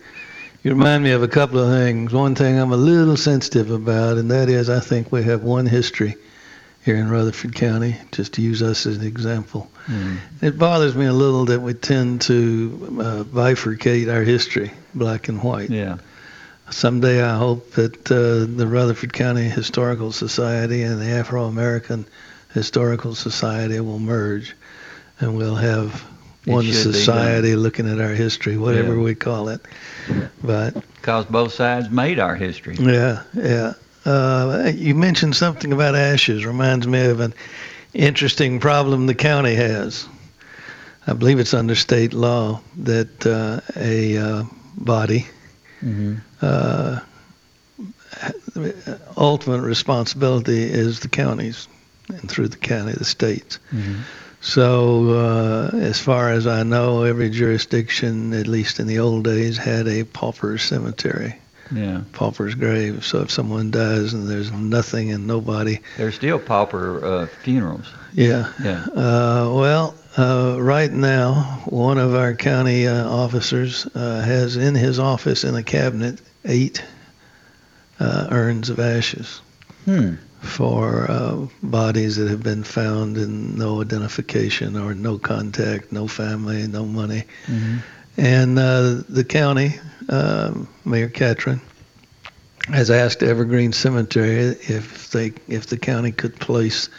you 0.63 0.71
remind 0.71 1.03
me 1.03 1.11
of 1.11 1.23
a 1.23 1.27
couple 1.27 1.59
of 1.59 1.69
things. 1.69 2.13
One 2.13 2.35
thing 2.35 2.59
I'm 2.59 2.73
a 2.73 2.77
little 2.77 3.17
sensitive 3.17 3.71
about, 3.71 4.17
and 4.17 4.31
that 4.31 4.49
is 4.49 4.69
I 4.69 4.79
think 4.79 5.11
we 5.11 5.23
have 5.23 5.43
one 5.43 5.65
history 5.65 6.15
here 6.83 6.95
in 6.95 7.09
Rutherford 7.09 7.53
County, 7.53 7.97
just 8.13 8.33
to 8.33 8.41
use 8.41 8.61
us 8.61 8.85
as 8.85 8.97
an 8.97 9.05
example. 9.05 9.69
Mm. 9.87 10.19
It 10.41 10.57
bothers 10.57 10.95
me 10.95 11.05
a 11.05 11.13
little 11.13 11.45
that 11.45 11.59
we 11.59 11.73
tend 11.73 12.21
to 12.21 12.97
uh, 13.01 13.23
bifurcate 13.23 14.13
our 14.13 14.21
history, 14.21 14.71
black 14.93 15.27
and 15.27 15.43
white. 15.43 15.69
Yeah 15.69 15.97
someday 16.69 17.21
I 17.21 17.37
hope 17.37 17.71
that 17.71 18.11
uh, 18.11 18.45
the 18.55 18.67
Rutherford 18.67 19.13
County 19.13 19.43
Historical 19.43 20.11
Society 20.11 20.83
and 20.83 21.01
the 21.01 21.07
Afro 21.07 21.45
American 21.45 22.05
Historical 22.53 23.15
Society 23.15 23.79
will 23.79 23.99
merge, 23.99 24.55
and 25.19 25.37
we'll 25.37 25.55
have 25.55 26.05
it 26.45 26.51
one 26.51 26.65
society 26.65 27.55
looking 27.55 27.89
at 27.89 27.99
our 27.99 28.13
history, 28.13 28.57
whatever 28.57 28.95
yeah. 28.95 29.01
we 29.01 29.15
call 29.15 29.49
it. 29.49 29.61
But 30.43 30.73
because 30.95 31.25
both 31.25 31.53
sides 31.53 31.89
made 31.89 32.19
our 32.19 32.35
history. 32.35 32.75
Yeah, 32.79 33.23
yeah. 33.33 33.73
Uh, 34.05 34.71
you 34.73 34.95
mentioned 34.95 35.35
something 35.35 35.73
about 35.73 35.95
ashes. 35.95 36.45
Reminds 36.45 36.87
me 36.87 37.05
of 37.05 37.19
an 37.19 37.33
interesting 37.93 38.59
problem 38.59 39.05
the 39.05 39.15
county 39.15 39.55
has. 39.55 40.07
I 41.05 41.13
believe 41.13 41.39
it's 41.39 41.53
under 41.53 41.75
state 41.75 42.13
law 42.13 42.61
that 42.77 43.25
uh, 43.25 43.59
a 43.75 44.17
uh, 44.17 44.43
body 44.77 45.25
Mm-hmm. 45.83 46.15
Uh, 46.41 46.99
ultimate 49.15 49.61
responsibility 49.61 50.63
is 50.63 50.99
the 50.99 51.07
counties, 51.07 51.67
and 52.09 52.29
through 52.29 52.47
the 52.47 52.57
county, 52.57 52.93
the 52.93 53.05
states. 53.05 53.59
Mm-hmm. 53.71 54.01
So, 54.39 55.09
uh, 55.09 55.77
as 55.77 55.99
far 55.99 56.31
as 56.31 56.47
I 56.47 56.63
know, 56.63 57.03
every 57.03 57.29
jurisdiction, 57.29 58.33
at 58.33 58.47
least 58.47 58.79
in 58.79 58.87
the 58.87 58.99
old 58.99 59.23
days, 59.23 59.57
had 59.57 59.87
a 59.87 60.03
pauper's 60.03 60.63
cemetery. 60.63 61.35
Yeah. 61.71 62.01
Pauper's 62.13 62.55
grave. 62.55 63.03
So 63.03 63.21
if 63.21 63.31
someone 63.31 63.71
dies 63.71 64.13
and 64.13 64.27
there's 64.27 64.51
nothing 64.51 65.11
and 65.11 65.27
nobody. 65.27 65.79
There's 65.97 66.15
still 66.15 66.39
pauper 66.39 67.03
uh, 67.03 67.25
funerals. 67.43 67.87
Yeah. 68.13 68.51
Yeah. 68.63 68.85
Uh, 68.85 69.51
well, 69.53 69.95
uh, 70.17 70.57
right 70.59 70.91
now, 70.91 71.61
one 71.65 71.99
of 71.99 72.15
our 72.15 72.33
county 72.33 72.87
uh, 72.87 73.07
officers 73.07 73.85
uh, 73.93 74.21
has 74.21 74.57
in 74.57 74.73
his 74.73 74.97
office 74.97 75.43
in 75.43 75.55
a 75.55 75.61
cabinet 75.61 76.19
eight 76.43 76.83
uh, 77.99 78.27
urns 78.31 78.71
of 78.71 78.79
ashes 78.79 79.41
hmm. 79.85 80.15
for 80.41 81.09
uh, 81.09 81.45
bodies 81.61 82.15
that 82.15 82.29
have 82.29 82.41
been 82.41 82.63
found 82.63 83.17
in 83.17 83.55
no 83.55 83.81
identification 83.81 84.75
or 84.75 84.95
no 84.95 85.19
contact, 85.19 85.91
no 85.91 86.07
family, 86.07 86.67
no 86.67 86.83
money. 86.83 87.23
Mm-hmm. 87.45 87.77
And 88.17 88.57
uh, 88.57 89.03
the 89.07 89.23
county, 89.23 89.75
Mayor 90.83 91.09
Ketron, 91.09 91.61
has 92.69 92.89
asked 92.89 93.21
Evergreen 93.21 93.71
Cemetery 93.71 94.55
if 94.67 95.11
they 95.11 95.33
if 95.47 95.67
the 95.67 95.77
county 95.77 96.11
could 96.11 96.35
place 96.39 96.89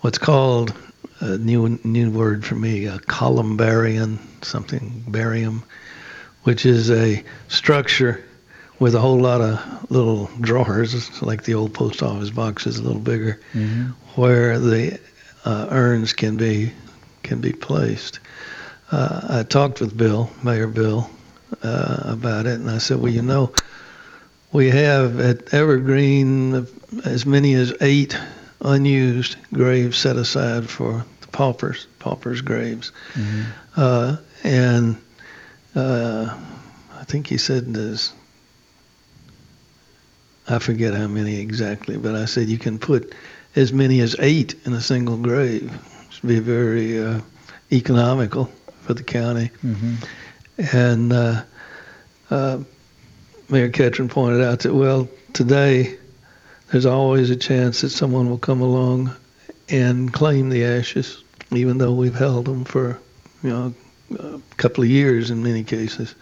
what's 0.00 0.18
called 0.18 0.72
a 1.20 1.38
new 1.38 1.78
new 1.84 2.10
word 2.10 2.44
for 2.44 2.54
me, 2.54 2.86
a 2.86 2.98
columbarium, 3.00 4.18
something 4.42 5.04
barium, 5.08 5.62
which 6.44 6.64
is 6.64 6.90
a 6.90 7.22
structure 7.48 8.24
with 8.78 8.94
a 8.94 9.00
whole 9.00 9.20
lot 9.20 9.40
of 9.40 9.90
little 9.90 10.30
drawers, 10.40 11.20
like 11.22 11.42
the 11.42 11.54
old 11.54 11.74
post 11.74 12.02
office 12.02 12.30
boxes, 12.30 12.78
a 12.78 12.82
little 12.82 13.00
bigger, 13.00 13.40
mm-hmm. 13.52 13.90
where 14.20 14.58
the 14.58 15.00
uh, 15.44 15.68
urns 15.70 16.12
can 16.12 16.36
be 16.36 16.72
can 17.22 17.40
be 17.40 17.52
placed. 17.52 18.20
Uh, 18.90 19.40
I 19.40 19.42
talked 19.42 19.80
with 19.80 19.96
Bill, 19.96 20.30
Mayor 20.42 20.66
Bill, 20.66 21.10
uh, 21.62 22.02
about 22.04 22.46
it, 22.46 22.60
and 22.60 22.70
I 22.70 22.78
said, 22.78 22.98
well, 22.98 23.12
you 23.12 23.22
know, 23.22 23.52
we 24.52 24.70
have 24.70 25.20
at 25.20 25.52
Evergreen 25.52 26.66
as 27.04 27.26
many 27.26 27.54
as 27.54 27.74
eight 27.80 28.18
unused 28.60 29.36
graves 29.52 29.98
set 29.98 30.16
aside 30.16 30.68
for 30.68 31.04
the 31.20 31.26
paupers, 31.28 31.86
paupers' 31.98 32.40
graves. 32.40 32.92
Mm-hmm. 33.14 33.42
Uh, 33.76 34.16
and 34.44 34.96
uh, 35.74 36.36
I 36.94 37.04
think 37.04 37.26
he 37.26 37.38
said 37.38 37.72
this. 37.74 38.12
I 40.48 40.58
forget 40.58 40.94
how 40.94 41.06
many 41.06 41.40
exactly, 41.40 41.98
but 41.98 42.14
I 42.14 42.24
said 42.24 42.48
you 42.48 42.58
can 42.58 42.78
put 42.78 43.14
as 43.54 43.72
many 43.72 44.00
as 44.00 44.16
eight 44.18 44.54
in 44.64 44.72
a 44.72 44.80
single 44.80 45.16
grave. 45.16 45.70
It 45.72 46.22
would 46.22 46.28
be 46.28 46.40
very 46.40 47.02
uh, 47.02 47.20
economical 47.70 48.50
for 48.82 48.94
the 48.94 49.02
county. 49.02 49.50
Mm-hmm. 49.62 49.94
And 50.76 51.12
uh, 51.12 51.42
uh, 52.30 52.58
Mayor 53.48 53.68
Ketron 53.68 54.10
pointed 54.10 54.42
out 54.42 54.60
that, 54.60 54.74
well, 54.74 55.08
today 55.32 55.98
there's 56.70 56.86
always 56.86 57.30
a 57.30 57.36
chance 57.36 57.80
that 57.80 57.90
someone 57.90 58.28
will 58.28 58.38
come 58.38 58.60
along 58.60 59.14
and 59.68 60.12
claim 60.12 60.48
the 60.48 60.64
ashes, 60.64 61.22
even 61.50 61.78
though 61.78 61.92
we've 61.92 62.14
held 62.14 62.46
them 62.46 62.64
for 62.64 62.98
you 63.42 63.50
know 63.50 63.74
a 64.18 64.40
couple 64.56 64.84
of 64.84 64.90
years 64.90 65.30
in 65.30 65.42
many 65.42 65.64
cases. 65.64 66.14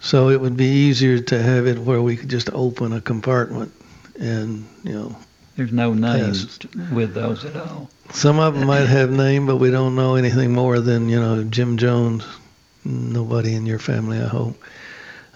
So 0.00 0.28
it 0.28 0.40
would 0.40 0.56
be 0.56 0.66
easier 0.66 1.18
to 1.20 1.42
have 1.42 1.66
it 1.66 1.78
where 1.78 2.02
we 2.02 2.16
could 2.16 2.28
just 2.28 2.50
open 2.52 2.92
a 2.92 3.00
compartment 3.00 3.72
and 4.18 4.66
you 4.84 4.92
know. 4.92 5.16
There's 5.56 5.72
no 5.72 5.94
names 5.94 6.58
with 6.92 7.14
those 7.14 7.46
at 7.46 7.56
all. 7.56 7.88
Some 8.10 8.38
of 8.38 8.54
them 8.54 8.66
might 8.66 8.84
have 8.84 9.10
name, 9.10 9.46
but 9.46 9.56
we 9.56 9.70
don't 9.70 9.94
know 9.94 10.16
anything 10.16 10.52
more 10.52 10.80
than 10.80 11.08
you 11.08 11.18
know 11.18 11.44
Jim 11.44 11.78
Jones. 11.78 12.24
Nobody 12.84 13.54
in 13.54 13.66
your 13.66 13.78
family, 13.78 14.20
I 14.20 14.26
hope. 14.26 14.62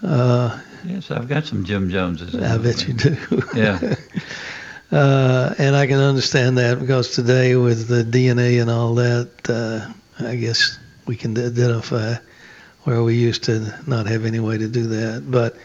Uh, 0.02 0.60
Yes, 0.84 1.10
I've 1.10 1.28
got 1.28 1.44
some 1.44 1.64
Jim 1.64 1.90
Joneses. 1.90 2.34
I 2.34 2.58
bet 2.58 2.86
you 2.86 2.94
do. 2.94 3.16
Yeah. 3.54 3.94
uh, 4.92 5.54
and 5.58 5.76
I 5.76 5.86
can 5.86 5.98
understand 5.98 6.58
that 6.58 6.80
because 6.80 7.14
today 7.14 7.56
with 7.56 7.88
the 7.88 8.02
DNA 8.02 8.60
and 8.60 8.70
all 8.70 8.94
that, 8.96 9.30
uh, 9.48 10.26
I 10.26 10.36
guess 10.36 10.78
we 11.06 11.16
can 11.16 11.32
identify 11.32 12.14
where 12.84 13.02
we 13.02 13.16
used 13.16 13.44
to 13.44 13.74
not 13.86 14.06
have 14.06 14.24
any 14.24 14.40
way 14.40 14.58
to 14.58 14.68
do 14.68 14.86
that. 14.86 15.24
But 15.30 15.56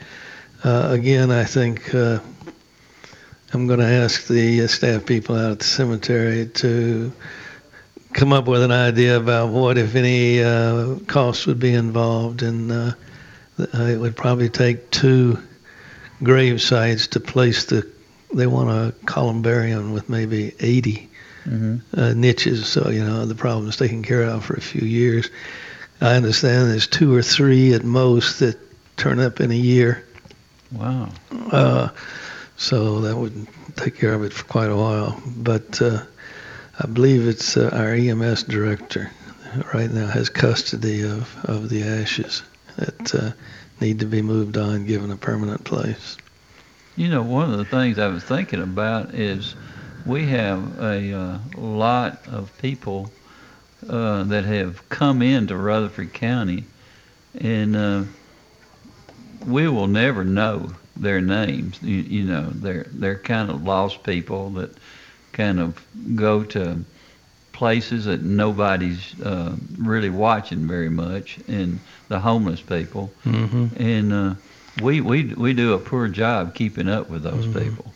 uh, 0.63 0.89
again, 0.91 1.31
I 1.31 1.45
think 1.45 1.93
uh, 1.93 2.19
I'm 3.53 3.67
going 3.67 3.79
to 3.79 3.85
ask 3.85 4.27
the 4.27 4.67
staff 4.67 5.05
people 5.05 5.35
out 5.35 5.51
at 5.51 5.59
the 5.59 5.65
cemetery 5.65 6.47
to 6.55 7.11
come 8.13 8.33
up 8.33 8.47
with 8.47 8.63
an 8.63 8.71
idea 8.71 9.17
about 9.17 9.49
what, 9.49 9.77
if 9.77 9.95
any, 9.95 10.41
uh, 10.41 10.95
costs 11.07 11.45
would 11.45 11.59
be 11.59 11.73
involved 11.73 12.43
in 12.43 12.71
uh, 12.71 12.75
uh, 12.75 12.93
it 13.57 13.99
would 13.99 14.15
probably 14.15 14.49
take 14.49 14.91
two 14.91 15.39
grave 16.23 16.61
sites 16.61 17.07
to 17.07 17.19
place 17.19 17.65
the. 17.65 17.89
They 18.33 18.47
want 18.47 18.69
a 18.69 18.93
columbarium 19.05 19.93
with 19.93 20.09
maybe 20.09 20.53
80 20.59 21.09
mm-hmm. 21.45 21.99
uh, 21.99 22.13
niches, 22.13 22.67
so 22.67 22.89
you 22.89 23.03
know 23.03 23.25
the 23.25 23.35
problem 23.35 23.69
is 23.69 23.77
taken 23.77 24.03
care 24.03 24.23
of 24.23 24.43
for 24.43 24.55
a 24.55 24.61
few 24.61 24.85
years. 24.85 25.29
I 26.01 26.15
understand 26.15 26.69
there's 26.69 26.87
two 26.87 27.15
or 27.15 27.21
three 27.21 27.73
at 27.73 27.83
most 27.83 28.39
that 28.39 28.57
turn 28.97 29.19
up 29.19 29.39
in 29.39 29.51
a 29.51 29.55
year. 29.55 30.05
Wow. 30.71 31.09
Uh, 31.31 31.89
so 32.57 33.01
that 33.01 33.15
would 33.15 33.47
take 33.77 33.97
care 33.97 34.13
of 34.13 34.23
it 34.23 34.33
for 34.33 34.43
quite 34.45 34.69
a 34.69 34.75
while. 34.75 35.21
But 35.25 35.81
uh, 35.81 36.03
I 36.77 36.87
believe 36.87 37.27
it's 37.27 37.55
uh, 37.55 37.69
our 37.71 37.93
EMS 37.93 38.43
director 38.43 39.11
right 39.73 39.89
now 39.89 40.07
has 40.07 40.27
custody 40.27 41.03
of, 41.03 41.33
of 41.45 41.69
the 41.69 41.83
ashes 41.83 42.43
that 42.77 43.15
uh, 43.15 43.31
need 43.81 43.99
to 43.99 44.05
be 44.05 44.21
moved 44.21 44.57
on, 44.57 44.85
given 44.85 45.11
a 45.11 45.17
permanent 45.17 45.63
place. 45.63 46.17
You 46.95 47.09
know, 47.09 47.21
one 47.21 47.51
of 47.51 47.57
the 47.57 47.65
things 47.65 47.99
I 47.99 48.07
was 48.07 48.23
thinking 48.23 48.61
about 48.61 49.13
is 49.13 49.55
we 50.05 50.27
have 50.27 50.79
a 50.79 51.13
uh, 51.13 51.39
lot 51.57 52.19
of 52.27 52.55
people 52.59 53.11
uh, 53.89 54.23
that 54.23 54.45
have 54.45 54.87
come 54.89 55.21
into 55.21 55.57
Rutherford 55.57 56.13
County, 56.13 56.63
and 57.39 57.75
uh, 57.75 58.03
we 59.45 59.67
will 59.67 59.87
never 59.87 60.23
know 60.23 60.71
their 60.95 61.21
names. 61.21 61.81
You, 61.81 61.97
you 61.97 62.23
know, 62.23 62.49
they're 62.53 62.87
they're 62.91 63.19
kind 63.19 63.49
of 63.49 63.63
lost 63.63 64.03
people 64.03 64.51
that 64.51 64.71
kind 65.33 65.59
of 65.59 65.85
go 66.15 66.43
to 66.45 66.85
places 67.55 68.03
that 68.05 68.21
nobody's 68.21 69.19
uh, 69.21 69.55
really 69.77 70.09
watching 70.09 70.67
very 70.67 70.89
much, 70.89 71.39
and 71.47 71.79
the 72.09 72.19
homeless 72.19 72.61
people, 72.61 73.11
mm-hmm. 73.25 73.67
and 73.81 74.13
uh, 74.13 74.35
we 74.83 74.99
we 75.01 75.23
we 75.35 75.53
do 75.53 75.73
a 75.73 75.79
poor 75.79 76.07
job 76.09 76.53
keeping 76.53 76.89
up 76.89 77.09
with 77.09 77.23
those 77.23 77.45
mm-hmm. 77.45 77.59
people. 77.59 77.93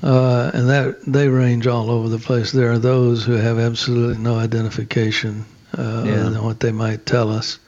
Uh, 0.00 0.52
and 0.54 0.68
that 0.68 1.04
they 1.06 1.28
range 1.28 1.66
all 1.66 1.90
over 1.90 2.08
the 2.08 2.20
place. 2.20 2.52
There 2.52 2.70
are 2.70 2.78
those 2.78 3.24
who 3.24 3.32
have 3.32 3.58
absolutely 3.58 4.22
no 4.22 4.38
identification 4.38 5.44
uh, 5.76 6.04
Yeah. 6.06 6.12
other 6.12 6.30
than 6.30 6.44
what 6.44 6.60
they 6.60 6.70
might 6.70 7.04
tell 7.04 7.32
us. 7.32 7.58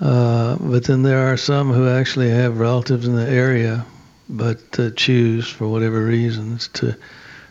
Uh, 0.00 0.56
but 0.60 0.84
then 0.84 1.02
there 1.02 1.32
are 1.32 1.36
some 1.36 1.72
who 1.72 1.88
actually 1.88 2.30
have 2.30 2.60
relatives 2.60 3.08
in 3.08 3.16
the 3.16 3.28
area, 3.28 3.84
but 4.28 4.58
uh, 4.78 4.90
choose 4.94 5.48
for 5.48 5.66
whatever 5.66 6.04
reasons 6.04 6.68
to 6.74 6.94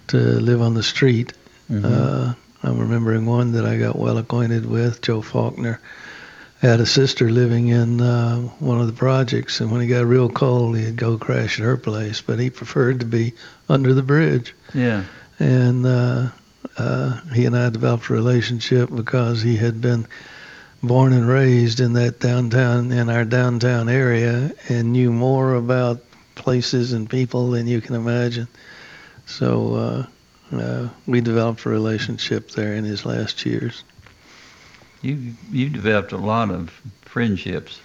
to 0.08 0.18
live 0.18 0.62
on 0.62 0.74
the 0.74 0.84
street. 0.84 1.34
Mhm. 1.70 1.84
Uh, 1.84 2.34
I'm 2.64 2.80
remembering 2.80 3.26
one 3.26 3.54
that 3.54 3.66
I 3.66 3.78
got 3.78 3.98
well 3.98 4.18
acquainted 4.18 4.66
with, 4.66 5.02
Joe 5.02 5.22
Faulkner. 5.22 5.80
Had 6.62 6.80
a 6.80 6.86
sister 6.86 7.30
living 7.30 7.70
in 7.70 8.02
uh, 8.02 8.38
one 8.60 8.80
of 8.80 8.86
the 8.86 8.94
projects, 8.94 9.62
and 9.62 9.72
when 9.72 9.82
he 9.82 9.88
got 9.88 10.06
real 10.06 10.30
cold, 10.30 10.78
he'd 10.78 10.96
go 10.96 11.18
crash 11.18 11.60
at 11.60 11.66
her 11.66 11.76
place. 11.76 12.22
But 12.22 12.38
he 12.40 12.52
preferred 12.52 13.00
to 13.00 13.06
be 13.06 13.34
under 13.68 13.96
the 13.96 14.04
bridge, 14.04 14.54
yeah, 14.72 15.06
and 15.40 15.86
uh, 15.88 16.30
uh, 16.78 17.22
he 17.34 17.46
and 17.46 17.58
I 17.58 17.70
developed 17.70 18.10
a 18.10 18.14
relationship 18.14 18.90
because 18.94 19.42
he 19.42 19.58
had 19.58 19.82
been 19.82 20.06
born 20.84 21.14
and 21.14 21.28
raised 21.28 21.80
in 21.80 21.94
that 21.94 22.20
downtown, 22.20 22.92
in 22.92 23.10
our 23.10 23.26
downtown 23.26 23.90
area, 23.90 24.52
and 24.70 24.94
knew 24.94 25.12
more 25.12 25.56
about 25.56 26.02
places 26.36 26.94
and 26.94 27.10
people 27.10 27.52
than 27.52 27.68
you 27.68 27.82
can 27.82 27.96
imagine. 27.96 28.48
So 29.26 29.76
uh, 29.76 30.06
uh, 30.54 30.90
we 31.06 31.22
developed 31.22 31.66
a 31.66 31.70
relationship 31.70 32.52
there 32.52 32.74
in 32.74 32.84
his 32.84 33.06
last 33.06 33.46
years. 33.46 33.84
you 35.02 35.34
you 35.52 35.70
developed 35.70 36.12
a 36.12 36.18
lot 36.18 36.50
of 36.52 36.82
friendships 37.02 37.80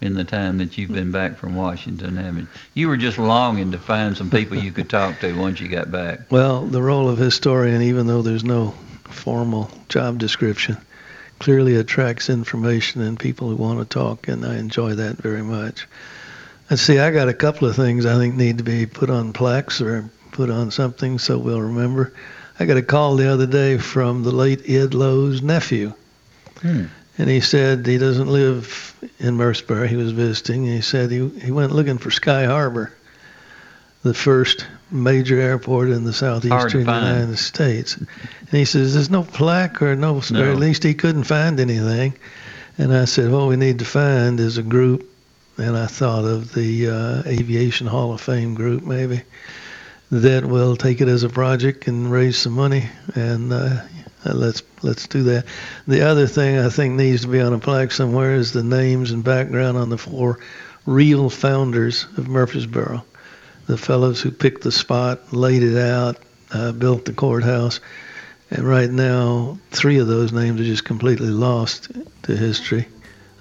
in 0.00 0.14
the 0.14 0.24
time 0.24 0.58
that 0.58 0.76
you've 0.76 0.92
been 0.92 1.10
back 1.10 1.36
from 1.36 1.54
Washington, 1.54 2.16
haven't 2.16 2.40
you? 2.42 2.48
You 2.74 2.88
were 2.88 2.96
just 2.96 3.18
longing 3.18 3.72
to 3.72 3.78
find 3.78 4.16
some 4.16 4.30
people 4.30 4.58
you 4.58 4.70
could 4.70 4.90
talk 4.90 5.18
to 5.20 5.32
once 5.32 5.60
you 5.60 5.68
got 5.68 5.90
back. 5.90 6.20
Well, 6.30 6.66
the 6.66 6.82
role 6.82 7.08
of 7.08 7.16
historian, 7.16 7.80
even 7.82 8.06
though 8.06 8.20
there's 8.22 8.44
no 8.44 8.74
formal 9.04 9.70
job 9.88 10.18
description, 10.18 10.76
clearly 11.38 11.76
attracts 11.76 12.28
information 12.28 13.00
and 13.00 13.18
people 13.18 13.48
who 13.48 13.56
want 13.56 13.78
to 13.78 13.84
talk, 13.84 14.28
and 14.28 14.44
I 14.44 14.56
enjoy 14.56 14.94
that 14.94 15.16
very 15.16 15.42
much. 15.42 15.86
And 16.68 16.78
see, 16.78 16.98
I 16.98 17.10
got 17.10 17.28
a 17.28 17.34
couple 17.34 17.68
of 17.68 17.76
things 17.76 18.04
I 18.04 18.16
think 18.16 18.34
need 18.34 18.58
to 18.58 18.64
be 18.64 18.86
put 18.86 19.10
on 19.10 19.32
plaques 19.32 19.80
or 19.80 20.10
put 20.34 20.50
on 20.50 20.70
something 20.70 21.18
so 21.18 21.38
we'll 21.38 21.60
remember. 21.62 22.12
I 22.60 22.66
got 22.66 22.76
a 22.76 22.82
call 22.82 23.16
the 23.16 23.32
other 23.32 23.46
day 23.46 23.78
from 23.78 24.22
the 24.22 24.30
late 24.32 24.68
Ed 24.68 24.92
Lowe's 24.94 25.40
nephew, 25.42 25.94
Hmm. 26.60 26.84
and 27.18 27.28
he 27.30 27.40
said 27.40 27.86
he 27.86 27.98
doesn't 27.98 28.28
live 28.28 28.94
in 29.18 29.34
Murfreesboro. 29.36 29.86
He 29.86 29.96
was 29.96 30.12
visiting. 30.12 30.64
He 30.64 30.80
said 30.82 31.10
he 31.10 31.28
he 31.28 31.50
went 31.50 31.72
looking 31.72 31.98
for 31.98 32.10
Sky 32.10 32.44
Harbor, 32.44 32.92
the 34.02 34.14
first 34.14 34.66
major 34.90 35.40
airport 35.40 35.88
in 35.90 36.04
the 36.04 36.12
southeastern. 36.12 36.80
United 36.82 37.38
States. 37.38 37.96
And 37.96 38.06
he 38.50 38.64
says 38.64 38.94
there's 38.94 39.10
no 39.10 39.22
plaque 39.24 39.82
or 39.82 39.96
no, 39.96 40.16
or 40.18 40.22
No. 40.30 40.52
at 40.52 40.58
least 40.58 40.84
he 40.84 40.94
couldn't 40.94 41.24
find 41.24 41.58
anything. 41.58 42.14
And 42.78 42.92
I 42.94 43.04
said 43.06 43.30
what 43.32 43.48
we 43.48 43.56
need 43.56 43.78
to 43.80 43.84
find 43.84 44.38
is 44.38 44.58
a 44.58 44.62
group, 44.62 45.08
and 45.58 45.76
I 45.76 45.86
thought 45.86 46.24
of 46.24 46.52
the 46.54 46.88
uh, 46.88 47.22
Aviation 47.26 47.86
Hall 47.88 48.12
of 48.12 48.20
Fame 48.20 48.54
group 48.54 48.84
maybe 48.84 49.22
that 50.22 50.44
will 50.44 50.76
take 50.76 51.00
it 51.00 51.08
as 51.08 51.22
a 51.22 51.28
project 51.28 51.88
and 51.88 52.10
raise 52.10 52.38
some 52.38 52.52
money 52.52 52.88
and 53.14 53.52
uh, 53.52 53.80
let's 54.24 54.62
let's 54.82 55.08
do 55.08 55.24
that. 55.24 55.44
The 55.86 56.02
other 56.02 56.26
thing 56.26 56.58
I 56.58 56.68
think 56.68 56.94
needs 56.94 57.22
to 57.22 57.28
be 57.28 57.40
on 57.40 57.52
a 57.52 57.58
plaque 57.58 57.92
somewhere 57.92 58.34
is 58.34 58.52
the 58.52 58.62
names 58.62 59.10
and 59.10 59.24
background 59.24 59.76
on 59.76 59.90
the 59.90 59.98
four 59.98 60.38
real 60.86 61.30
founders 61.30 62.04
of 62.16 62.28
Murfreesboro, 62.28 63.04
the 63.66 63.78
fellows 63.78 64.20
who 64.20 64.30
picked 64.30 64.62
the 64.62 64.72
spot, 64.72 65.32
laid 65.32 65.62
it 65.62 65.76
out, 65.76 66.18
uh, 66.52 66.72
built 66.72 67.04
the 67.04 67.12
courthouse, 67.12 67.80
and 68.50 68.62
right 68.62 68.90
now 68.90 69.58
three 69.70 69.98
of 69.98 70.06
those 70.06 70.32
names 70.32 70.60
are 70.60 70.64
just 70.64 70.84
completely 70.84 71.30
lost 71.30 71.90
to 72.22 72.36
history. 72.36 72.86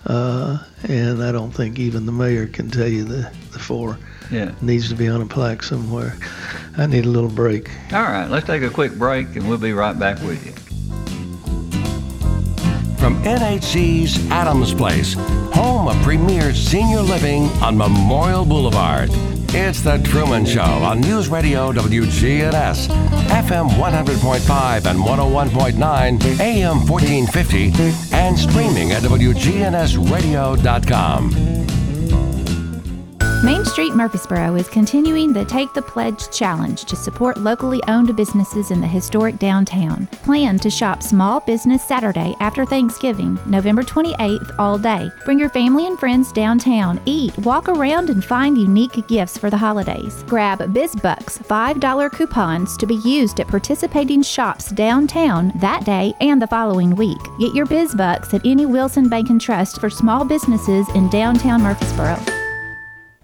Uh, 0.06 0.60
and 0.84 1.24
I 1.24 1.32
don't 1.32 1.52
think 1.52 1.80
even 1.80 2.06
the 2.06 2.12
mayor 2.12 2.48
can 2.48 2.70
tell 2.70 2.88
you 2.88 3.04
the, 3.04 3.32
the 3.52 3.60
four. 3.60 3.98
Yeah. 4.32 4.54
needs 4.62 4.90
to 4.90 4.96
be 4.96 5.08
on 5.08 5.22
a 5.22 5.26
plaque 5.26 5.64
somewhere. 5.64 6.18
I 6.78 6.88
need 6.88 7.06
a 7.06 7.10
little 7.10 7.30
break. 7.30 7.70
All 7.92 8.02
right, 8.02 8.28
let's 8.28 8.48
take 8.48 8.64
a 8.64 8.70
quick 8.70 8.94
break 8.94 9.36
and 9.36 9.48
we'll 9.48 9.58
be 9.58 9.74
right 9.74 9.98
back 9.98 10.20
with 10.22 10.44
you. 10.46 10.54
From 12.98 13.22
NHC's 13.24 14.30
Adams 14.32 14.74
Place, 14.74 15.14
home 15.54 15.90
of 15.90 16.02
premier 16.04 16.54
senior 16.54 17.02
living 17.02 17.48
on 17.62 17.78
Memorial 17.78 18.46
Boulevard. 18.46 19.10
It's 19.56 19.82
The 19.82 20.00
Truman 20.00 20.48
Show 20.48 20.62
on 20.62 21.00
News 21.00 21.30
Radio 21.30 21.72
WGNS, 21.72 22.88
FM 23.28 23.70
100.5 23.70 24.86
and 24.88 24.98
101.9, 25.00 26.40
AM 26.40 26.88
1450, 26.88 27.72
and 28.16 28.40
streaming 28.40 28.94
at 28.94 29.04
WGNSradio.com. 29.04 31.63
Main 33.44 33.66
Street 33.66 33.94
Murfreesboro 33.94 34.56
is 34.56 34.70
continuing 34.70 35.34
the 35.34 35.44
Take 35.44 35.74
the 35.74 35.82
Pledge 35.82 36.32
Challenge 36.32 36.86
to 36.86 36.96
support 36.96 37.36
locally 37.36 37.84
owned 37.90 38.16
businesses 38.16 38.72
in 38.72 38.80
the 38.80 38.88
historic 38.88 39.38
downtown. 39.38 40.08
Plan 40.24 40.58
to 40.60 40.70
shop 40.70 41.04
Small 41.04 41.42
Business 41.42 41.86
Saturday 41.86 42.36
after 42.40 42.66
Thanksgiving, 42.66 43.38
November 43.46 43.84
28th, 43.84 44.56
all 44.58 44.78
day. 44.78 45.10
Bring 45.26 45.40
your 45.40 45.50
family 45.50 45.88
and 45.88 46.00
friends 46.00 46.32
downtown, 46.32 47.02
eat, 47.06 47.38
walk 47.40 47.68
around, 47.68 48.10
and 48.10 48.24
find 48.24 48.58
unique 48.58 49.06
gifts 49.10 49.38
for 49.38 49.50
the 49.50 49.58
holidays. 49.58 50.24
Grab 50.24 50.60
BizBucks 50.60 51.46
$5 51.46 52.12
coupons 52.14 52.78
to 52.78 52.88
be 52.88 53.02
used 53.04 53.42
at 53.42 53.50
participating 53.50 54.22
shops 54.22 54.72
downtown 54.72 55.52
that 55.56 55.84
day 55.84 56.14
and 56.22 56.42
the 56.42 56.48
following 56.48 56.96
week. 56.96 57.20
Get 57.40 57.54
your 57.54 57.66
BizBucks 57.66 58.34
at 58.34 58.46
any 58.46 58.66
Wilson 58.66 59.10
Bank 59.10 59.30
and 59.30 59.42
Trust 59.42 59.82
for 59.82 59.90
small 59.90 60.24
businesses 60.24 60.88
in 60.96 61.10
downtown 61.10 61.62
Murfreesboro. 61.62 62.43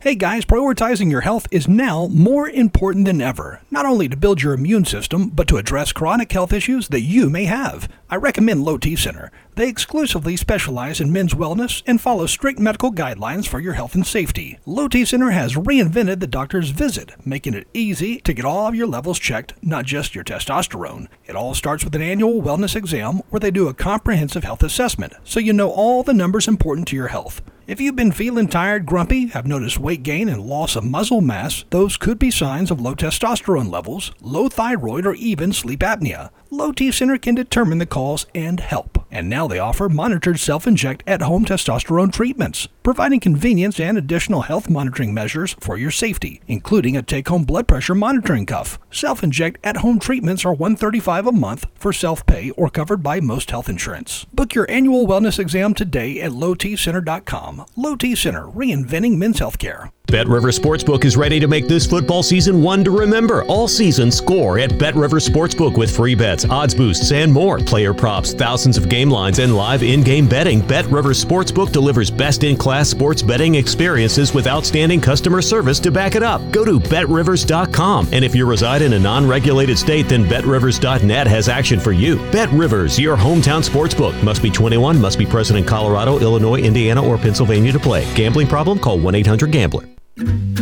Hey 0.01 0.15
guys, 0.15 0.45
prioritizing 0.45 1.11
your 1.11 1.19
health 1.19 1.45
is 1.51 1.67
now 1.67 2.07
more 2.07 2.47
important 2.47 3.03
than 3.03 3.19
ever, 3.19 3.59
not 3.69 3.85
only 3.85 4.07
to 4.07 4.15
build 4.15 4.41
your 4.41 4.53
immune 4.53 4.85
system, 4.85 5.27
but 5.27 5.45
to 5.49 5.57
address 5.57 5.91
chronic 5.91 6.31
health 6.31 6.53
issues 6.53 6.87
that 6.87 7.01
you 7.01 7.29
may 7.29 7.43
have. 7.43 7.89
I 8.11 8.15
recommend 8.15 8.63
Low 8.63 8.79
T 8.79 8.95
Center. 8.95 9.31
They 9.53 9.69
exclusively 9.69 10.35
specialize 10.35 10.99
in 10.99 11.11
men's 11.11 11.35
wellness 11.35 11.83
and 11.85 12.01
follow 12.01 12.25
strict 12.25 12.57
medical 12.57 12.91
guidelines 12.91 13.47
for 13.47 13.59
your 13.59 13.73
health 13.73 13.93
and 13.93 14.07
safety. 14.07 14.57
Low 14.65 14.87
T 14.87 15.05
Center 15.05 15.29
has 15.29 15.53
reinvented 15.53 16.19
the 16.19 16.25
doctor's 16.25 16.71
visit, 16.71 17.11
making 17.23 17.53
it 17.53 17.67
easy 17.71 18.19
to 18.21 18.33
get 18.33 18.45
all 18.45 18.67
of 18.67 18.73
your 18.73 18.87
levels 18.87 19.19
checked, 19.19 19.53
not 19.61 19.85
just 19.85 20.15
your 20.15 20.23
testosterone. 20.23 21.07
It 21.27 21.35
all 21.35 21.53
starts 21.53 21.83
with 21.83 21.93
an 21.93 22.01
annual 22.01 22.41
wellness 22.41 22.75
exam 22.75 23.17
where 23.29 23.39
they 23.39 23.51
do 23.51 23.67
a 23.67 23.75
comprehensive 23.75 24.43
health 24.43 24.63
assessment, 24.63 25.13
so 25.23 25.39
you 25.39 25.53
know 25.53 25.69
all 25.69 26.01
the 26.01 26.11
numbers 26.11 26.47
important 26.47 26.87
to 26.87 26.95
your 26.95 27.09
health. 27.09 27.43
If 27.67 27.79
you've 27.79 27.95
been 27.95 28.11
feeling 28.11 28.47
tired, 28.47 28.87
grumpy, 28.87 29.27
have 29.27 29.45
noticed 29.45 29.77
weight 29.77 30.01
gain 30.01 30.27
and 30.27 30.41
loss 30.41 30.75
of 30.75 30.83
muscle 30.83 31.21
mass, 31.21 31.65
those 31.69 31.97
could 31.97 32.17
be 32.17 32.31
signs 32.31 32.71
of 32.71 32.81
low 32.81 32.95
testosterone 32.95 33.69
levels, 33.69 34.11
low 34.19 34.49
thyroid, 34.49 35.05
or 35.05 35.13
even 35.13 35.53
sleep 35.53 35.81
apnea. 35.81 36.31
Low 36.51 36.71
T 36.71 36.91
Center 36.91 37.19
can 37.19 37.35
determine 37.35 37.77
the 37.77 37.85
cause 37.85 38.25
and 38.33 38.59
help. 38.59 39.05
And 39.11 39.29
now 39.29 39.47
they 39.47 39.59
offer 39.59 39.87
monitored 39.87 40.39
self 40.39 40.65
inject 40.65 41.03
at 41.05 41.21
home 41.21 41.45
testosterone 41.45 42.11
treatments, 42.11 42.67
providing 42.81 43.19
convenience 43.19 43.79
and 43.79 43.99
additional 43.99 44.41
health 44.41 44.67
monitoring 44.67 45.13
measures 45.13 45.55
for 45.59 45.77
your 45.77 45.91
safety, 45.91 46.41
including 46.47 46.97
a 46.97 47.03
take 47.03 47.27
home 47.27 47.43
blood 47.43 47.67
pressure 47.67 47.93
monitoring 47.93 48.47
cuff. 48.47 48.79
Self 48.89 49.23
inject 49.23 49.59
at 49.63 49.77
home 49.77 49.99
treatments 49.99 50.43
are 50.43 50.53
135 50.53 51.27
a 51.27 51.31
month 51.31 51.67
for 51.75 51.93
self 51.93 52.25
pay 52.25 52.49
or 52.51 52.69
covered 52.71 53.03
by 53.03 53.19
most 53.19 53.51
health 53.51 53.69
insurance. 53.69 54.25
Book 54.33 54.55
your 54.55 54.69
annual 54.71 55.05
wellness 55.05 55.37
exam 55.37 55.75
today 55.75 56.19
at 56.19 56.31
lowtcenter.com. 56.31 57.65
Low 57.75 57.95
T 57.95 58.15
Center, 58.15 58.45
reinventing 58.45 59.17
men's 59.17 59.39
healthcare. 59.39 59.91
Bet 60.11 60.27
River 60.27 60.49
Sportsbook 60.49 61.05
is 61.05 61.15
ready 61.15 61.39
to 61.39 61.47
make 61.47 61.67
this 61.67 61.85
football 61.85 62.23
season 62.23 62.63
one 62.63 62.83
to 62.83 62.89
remember. 62.89 63.43
All 63.43 63.67
season, 63.67 64.09
score 64.09 64.57
at 64.57 64.75
Bet 64.79 64.95
River 64.95 65.17
Sportsbook 65.17 65.77
with 65.77 65.95
free 65.95 66.15
bets, 66.15 66.45
odds 66.49 66.73
boosts, 66.73 67.11
and 67.11 67.31
more. 67.31 67.59
Player 67.59 67.93
props, 67.93 68.33
thousands 68.33 68.75
of 68.75 68.89
game 68.89 69.11
lines, 69.11 69.37
and 69.37 69.55
live 69.55 69.83
in-game 69.83 70.27
betting. 70.27 70.61
Bet 70.61 70.85
River 70.87 71.11
Sportsbook 71.11 71.71
delivers 71.71 72.09
best-in-class 72.09 72.89
sports 72.89 73.21
betting 73.21 73.53
experiences 73.55 74.33
with 74.33 74.47
outstanding 74.47 74.99
customer 74.99 75.43
service 75.43 75.79
to 75.81 75.91
back 75.91 76.15
it 76.15 76.23
up. 76.23 76.41
Go 76.51 76.65
to 76.65 76.79
BetRivers.com, 76.79 78.07
and 78.11 78.25
if 78.25 78.33
you 78.33 78.47
reside 78.47 78.81
in 78.81 78.93
a 78.93 78.99
non-regulated 78.99 79.77
state, 79.77 80.09
then 80.09 80.25
BetRivers.net 80.25 81.27
has 81.27 81.49
action 81.49 81.79
for 81.79 81.91
you. 81.91 82.17
Bet 82.31 82.49
Rivers, 82.49 82.97
your 82.97 83.15
hometown 83.15 83.67
sportsbook. 83.67 84.21
Must 84.23 84.41
be 84.41 84.49
21. 84.49 84.99
Must 84.99 85.19
be 85.19 85.25
present 85.27 85.59
in 85.59 85.65
Colorado, 85.65 86.17
Illinois, 86.17 86.61
Indiana, 86.61 87.05
or 87.05 87.19
Pennsylvania 87.19 87.71
to 87.71 87.79
play. 87.79 88.11
Gambling 88.15 88.47
problem? 88.47 88.79
Call 88.79 88.97
1-800-GAMBLER. 88.97 89.98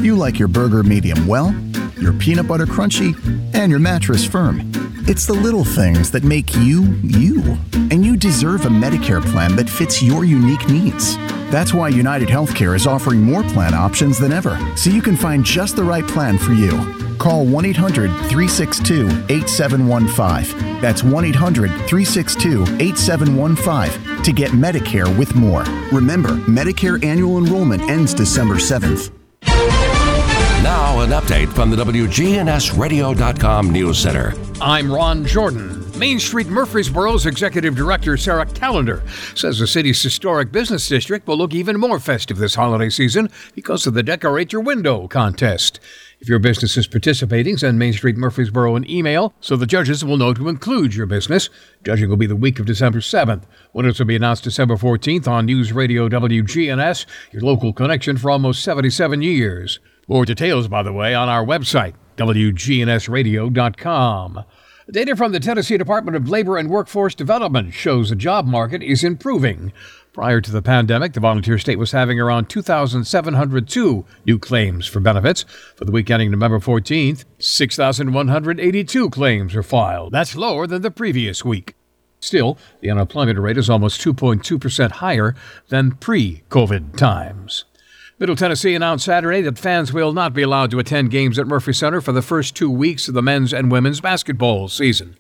You 0.02 0.16
like 0.16 0.40
your 0.40 0.48
burger 0.48 0.84
medium 0.84 1.28
well, 1.28 1.54
your 2.00 2.14
peanut 2.14 2.48
butter 2.48 2.66
crunchy, 2.66 3.16
and 3.54 3.70
your 3.70 3.80
mattress 3.80 4.24
firm. 4.26 4.72
It's 5.08 5.26
the 5.26 5.34
little 5.34 5.64
things 5.64 6.12
that 6.12 6.24
make 6.24 6.56
you, 6.56 6.84
you. 7.04 7.42
And 7.74 8.06
you 8.06 8.18
deserve 8.18 8.66
a 8.66 8.70
Medicare 8.70 9.24
plan 9.32 9.56
that 9.56 9.70
fits 9.70 10.02
your 10.04 10.26
unique 10.26 10.68
needs. 10.68 11.16
That's 11.50 11.74
why 11.74 11.90
United 11.90 12.28
Healthcare 12.28 12.76
is 12.76 12.86
offering 12.86 13.22
more 13.22 13.42
plan 13.44 13.74
options 13.74 14.20
than 14.20 14.32
ever, 14.32 14.58
so 14.76 14.90
you 14.90 15.02
can 15.02 15.16
find 15.16 15.46
just 15.46 15.76
the 15.76 15.84
right 15.84 16.06
plan 16.06 16.38
for 16.38 16.52
you. 16.52 16.72
Call 17.18 17.46
1 17.46 17.66
800 17.66 18.10
362 18.30 19.08
8715. 19.30 20.82
That's 20.82 21.04
1 21.04 21.26
800 21.26 21.70
362 21.70 22.64
8715 22.80 24.24
to 24.24 24.32
get 24.34 24.52
Medicare 24.52 25.18
with 25.18 25.36
more. 25.36 25.64
Remember, 25.92 26.32
Medicare 26.48 27.04
annual 27.04 27.38
enrollment 27.38 27.82
ends 27.84 28.14
December 28.14 28.56
7th. 28.56 29.17
Now, 30.68 31.00
an 31.00 31.12
update 31.12 31.48
from 31.54 31.70
the 31.70 31.78
WGNSradio.com 31.78 33.70
News 33.72 34.00
Center. 34.00 34.34
I'm 34.60 34.92
Ron 34.92 35.26
Jordan. 35.26 35.98
Main 35.98 36.20
Street 36.20 36.48
Murfreesboro's 36.48 37.26
Executive 37.26 37.74
Director 37.74 38.18
Sarah 38.18 38.46
Callender 38.46 39.02
says 39.34 39.60
the 39.60 39.66
city's 39.66 40.04
historic 40.04 40.52
business 40.52 40.86
district 40.90 41.26
will 41.26 41.38
look 41.38 41.54
even 41.54 41.80
more 41.80 42.02
festive 42.02 42.36
this 42.36 42.56
holiday 42.56 42.90
season 42.90 43.30
because 43.56 43.88
of 43.88 43.94
the 43.94 44.04
Decorate 44.04 44.52
Your 44.52 44.62
Window 44.62 45.08
contest. 45.08 45.80
If 46.20 46.28
your 46.28 46.40
business 46.40 46.76
is 46.76 46.86
participating, 46.86 47.56
send 47.56 47.80
Main 47.80 47.94
Street 47.94 48.18
Murfreesboro 48.18 48.76
an 48.76 48.90
email 48.92 49.34
so 49.40 49.56
the 49.56 49.66
judges 49.66 50.04
will 50.04 50.18
know 50.18 50.34
to 50.34 50.50
include 50.50 50.96
your 50.96 51.06
business. 51.06 51.50
Judging 51.86 52.10
will 52.10 52.18
be 52.18 52.28
the 52.28 52.36
week 52.36 52.60
of 52.60 52.66
December 52.66 53.00
7th. 53.00 53.44
Winners 53.72 54.00
will 54.00 54.06
be 54.06 54.18
announced 54.18 54.44
December 54.44 54.76
14th 54.76 55.30
on 55.30 55.46
News 55.46 55.72
Radio 55.72 56.10
WGNS, 56.10 57.06
your 57.32 57.42
local 57.42 57.72
connection 57.72 58.18
for 58.18 58.30
almost 58.30 58.62
77 58.66 59.22
years. 59.22 59.80
More 60.10 60.24
details, 60.24 60.70
by 60.70 60.84
the 60.84 60.94
way, 60.94 61.14
on 61.14 61.28
our 61.28 61.46
website, 61.46 61.94
WGNSradio.com. 62.16 64.46
Data 64.90 65.18
from 65.18 65.34
the 65.34 65.42
Tennessee 65.42 65.78
Department 65.78 66.16
of 66.16 66.30
Labor 66.30 66.58
and 66.58 66.70
Workforce 66.70 67.14
Development 67.14 67.74
shows 67.74 68.10
the 68.10 68.16
job 68.16 68.46
market 68.46 68.82
is 68.82 69.04
improving. 69.04 69.74
Prior 70.14 70.40
to 70.40 70.50
the 70.50 70.62
pandemic, 70.62 71.12
the 71.12 71.20
volunteer 71.20 71.58
state 71.58 71.78
was 71.78 71.92
having 71.92 72.22
around 72.22 72.48
2,702 72.48 74.06
new 74.26 74.40
claims 74.40 74.88
for 74.88 75.02
benefits. 75.02 75.44
For 75.76 75.84
the 75.84 75.92
week 75.92 76.10
ending 76.10 76.32
November 76.32 76.62
14th, 76.62 77.26
6,182 77.38 79.10
claims 79.10 79.54
were 79.54 79.62
filed. 79.62 80.14
That's 80.14 80.38
lower 80.38 80.68
than 80.68 80.84
the 80.84 80.90
previous 80.90 81.44
week. 81.44 81.76
Still, 82.22 82.58
the 82.80 82.90
unemployment 82.90 83.40
rate 83.40 83.58
is 83.58 83.70
almost 83.70 84.00
2.2% 84.00 84.92
higher 84.92 85.36
than 85.68 85.98
pre 85.98 86.44
COVID 86.50 86.96
times. 86.96 87.66
Middle 88.20 88.36
Tennessee 88.36 88.74
announced 88.74 89.06
Saturday 89.06 89.42
that 89.42 89.60
fans 89.60 89.94
will 89.94 90.12
not 90.12 90.34
be 90.34 90.42
allowed 90.42 90.72
to 90.72 90.80
attend 90.80 91.12
games 91.12 91.38
at 91.38 91.46
Murphy 91.46 91.72
Center 91.72 92.02
for 92.02 92.12
the 92.12 92.24
first 92.24 92.56
two 92.56 92.72
weeks 92.72 93.08
of 93.08 93.14
the 93.14 93.22
men's 93.22 93.54
and 93.54 93.72
women's 93.72 94.02
basketball 94.02 94.70
season. 94.70 95.16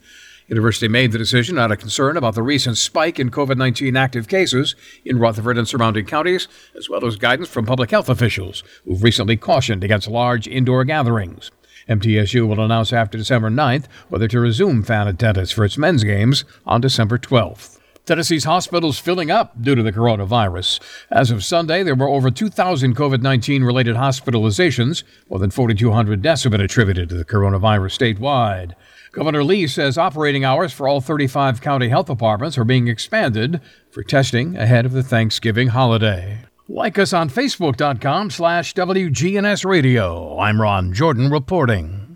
University 0.48 0.88
made 0.88 1.12
the 1.12 1.20
decision 1.20 1.60
out 1.60 1.72
of 1.72 1.78
concern 1.78 2.18
about 2.18 2.34
the 2.34 2.42
recent 2.42 2.76
spike 2.76 3.20
in 3.20 3.30
COVID 3.30 3.56
19 3.56 3.96
active 3.96 4.28
cases 4.28 4.76
in 5.06 5.20
Rutherford 5.20 5.60
and 5.60 5.68
surrounding 5.68 6.08
counties, 6.08 6.48
as 6.76 6.90
well 6.90 7.06
as 7.06 7.18
guidance 7.18 7.50
from 7.50 7.68
public 7.68 7.92
health 7.92 8.10
officials 8.10 8.64
who've 8.84 9.04
recently 9.04 9.38
cautioned 9.38 9.84
against 9.84 10.08
large 10.08 10.48
indoor 10.48 10.84
gatherings. 10.84 11.52
MTSU 11.88 12.48
will 12.48 12.60
announce 12.60 12.92
after 12.92 13.16
December 13.16 13.52
9th 13.52 13.86
whether 14.10 14.28
to 14.28 14.40
resume 14.40 14.82
fan 14.82 15.08
attendance 15.08 15.52
for 15.52 15.64
its 15.64 15.78
men's 15.78 16.04
games 16.04 16.46
on 16.66 16.82
December 16.82 17.20
12th. 17.20 17.77
Tennessee's 18.08 18.46
hospitals 18.46 18.98
filling 18.98 19.30
up 19.30 19.62
due 19.62 19.76
to 19.76 19.84
the 19.84 19.92
coronavirus. 19.92 20.80
As 21.12 21.30
of 21.30 21.44
Sunday, 21.44 21.84
there 21.84 21.94
were 21.94 22.08
over 22.08 22.32
2,000 22.32 22.96
COVID 22.96 23.22
19 23.22 23.66
related 23.66 23.98
hospitalizations. 23.98 25.04
More 25.30 25.40
than 25.40 25.52
4,200 25.52 26.22
deaths 26.22 26.44
have 26.44 26.52
been 26.52 26.62
attributed 26.62 27.10
to 27.10 27.16
the 27.16 27.26
coronavirus 27.26 28.18
statewide. 28.18 28.76
Governor 29.12 29.44
Lee 29.44 29.68
says 29.68 29.98
operating 29.98 30.46
hours 30.46 30.72
for 30.72 30.88
all 30.88 31.02
35 31.02 31.60
county 31.60 31.90
health 31.90 32.06
departments 32.08 32.58
are 32.58 32.64
being 32.64 32.88
expanded 32.88 33.60
for 33.92 34.04
testing 34.04 34.56
ahead 34.56 34.86
of 34.86 34.94
the 34.94 35.04
Thanksgiving 35.04 35.70
holiday. 35.70 36.46
Like 36.70 36.98
us 36.98 37.12
on 37.12 37.30
Facebook.com 37.30 38.30
slash 38.30 38.74
WGNS 38.74 39.66
Radio. 39.66 40.40
I'm 40.40 40.62
Ron 40.62 40.94
Jordan 40.94 41.30
reporting. 41.30 42.07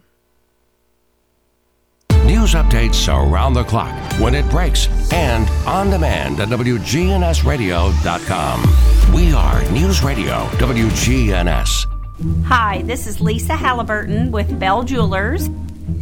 News 2.31 2.53
updates 2.53 3.13
around 3.13 3.55
the 3.55 3.65
clock, 3.65 3.93
when 4.17 4.33
it 4.33 4.49
breaks, 4.49 4.87
and 5.11 5.49
on 5.67 5.89
demand 5.89 6.39
at 6.39 6.47
WGNSradio.com. 6.47 9.13
We 9.13 9.33
are 9.33 9.61
News 9.71 10.01
Radio 10.01 10.45
WGNS. 10.51 11.87
Hi, 12.45 12.83
this 12.83 13.05
is 13.05 13.19
Lisa 13.19 13.57
Halliburton 13.57 14.31
with 14.31 14.57
Bell 14.57 14.83
Jewelers. 14.83 15.49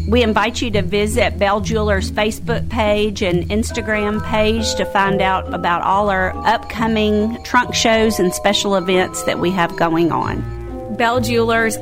We 0.08 0.22
invite 0.22 0.62
you 0.62 0.70
to 0.70 0.84
visit 0.84 1.40
Bell 1.40 1.62
Jewelers 1.62 2.12
Facebook 2.12 2.70
page 2.70 3.24
and 3.24 3.50
Instagram 3.50 4.24
page 4.24 4.76
to 4.76 4.86
find 4.86 5.24
out 5.24 5.52
about 5.52 5.82
all 5.82 6.12
our 6.12 6.38
upcoming 6.46 7.44
trunk 7.44 7.74
shows 7.74 8.20
and 8.20 8.32
special 8.36 8.76
events 8.76 9.24
that 9.24 9.40
we 9.40 9.50
have 9.50 9.76
going 9.78 10.12
on. 10.12 10.96
Bell 10.96 11.22
Jewelers 11.22 11.76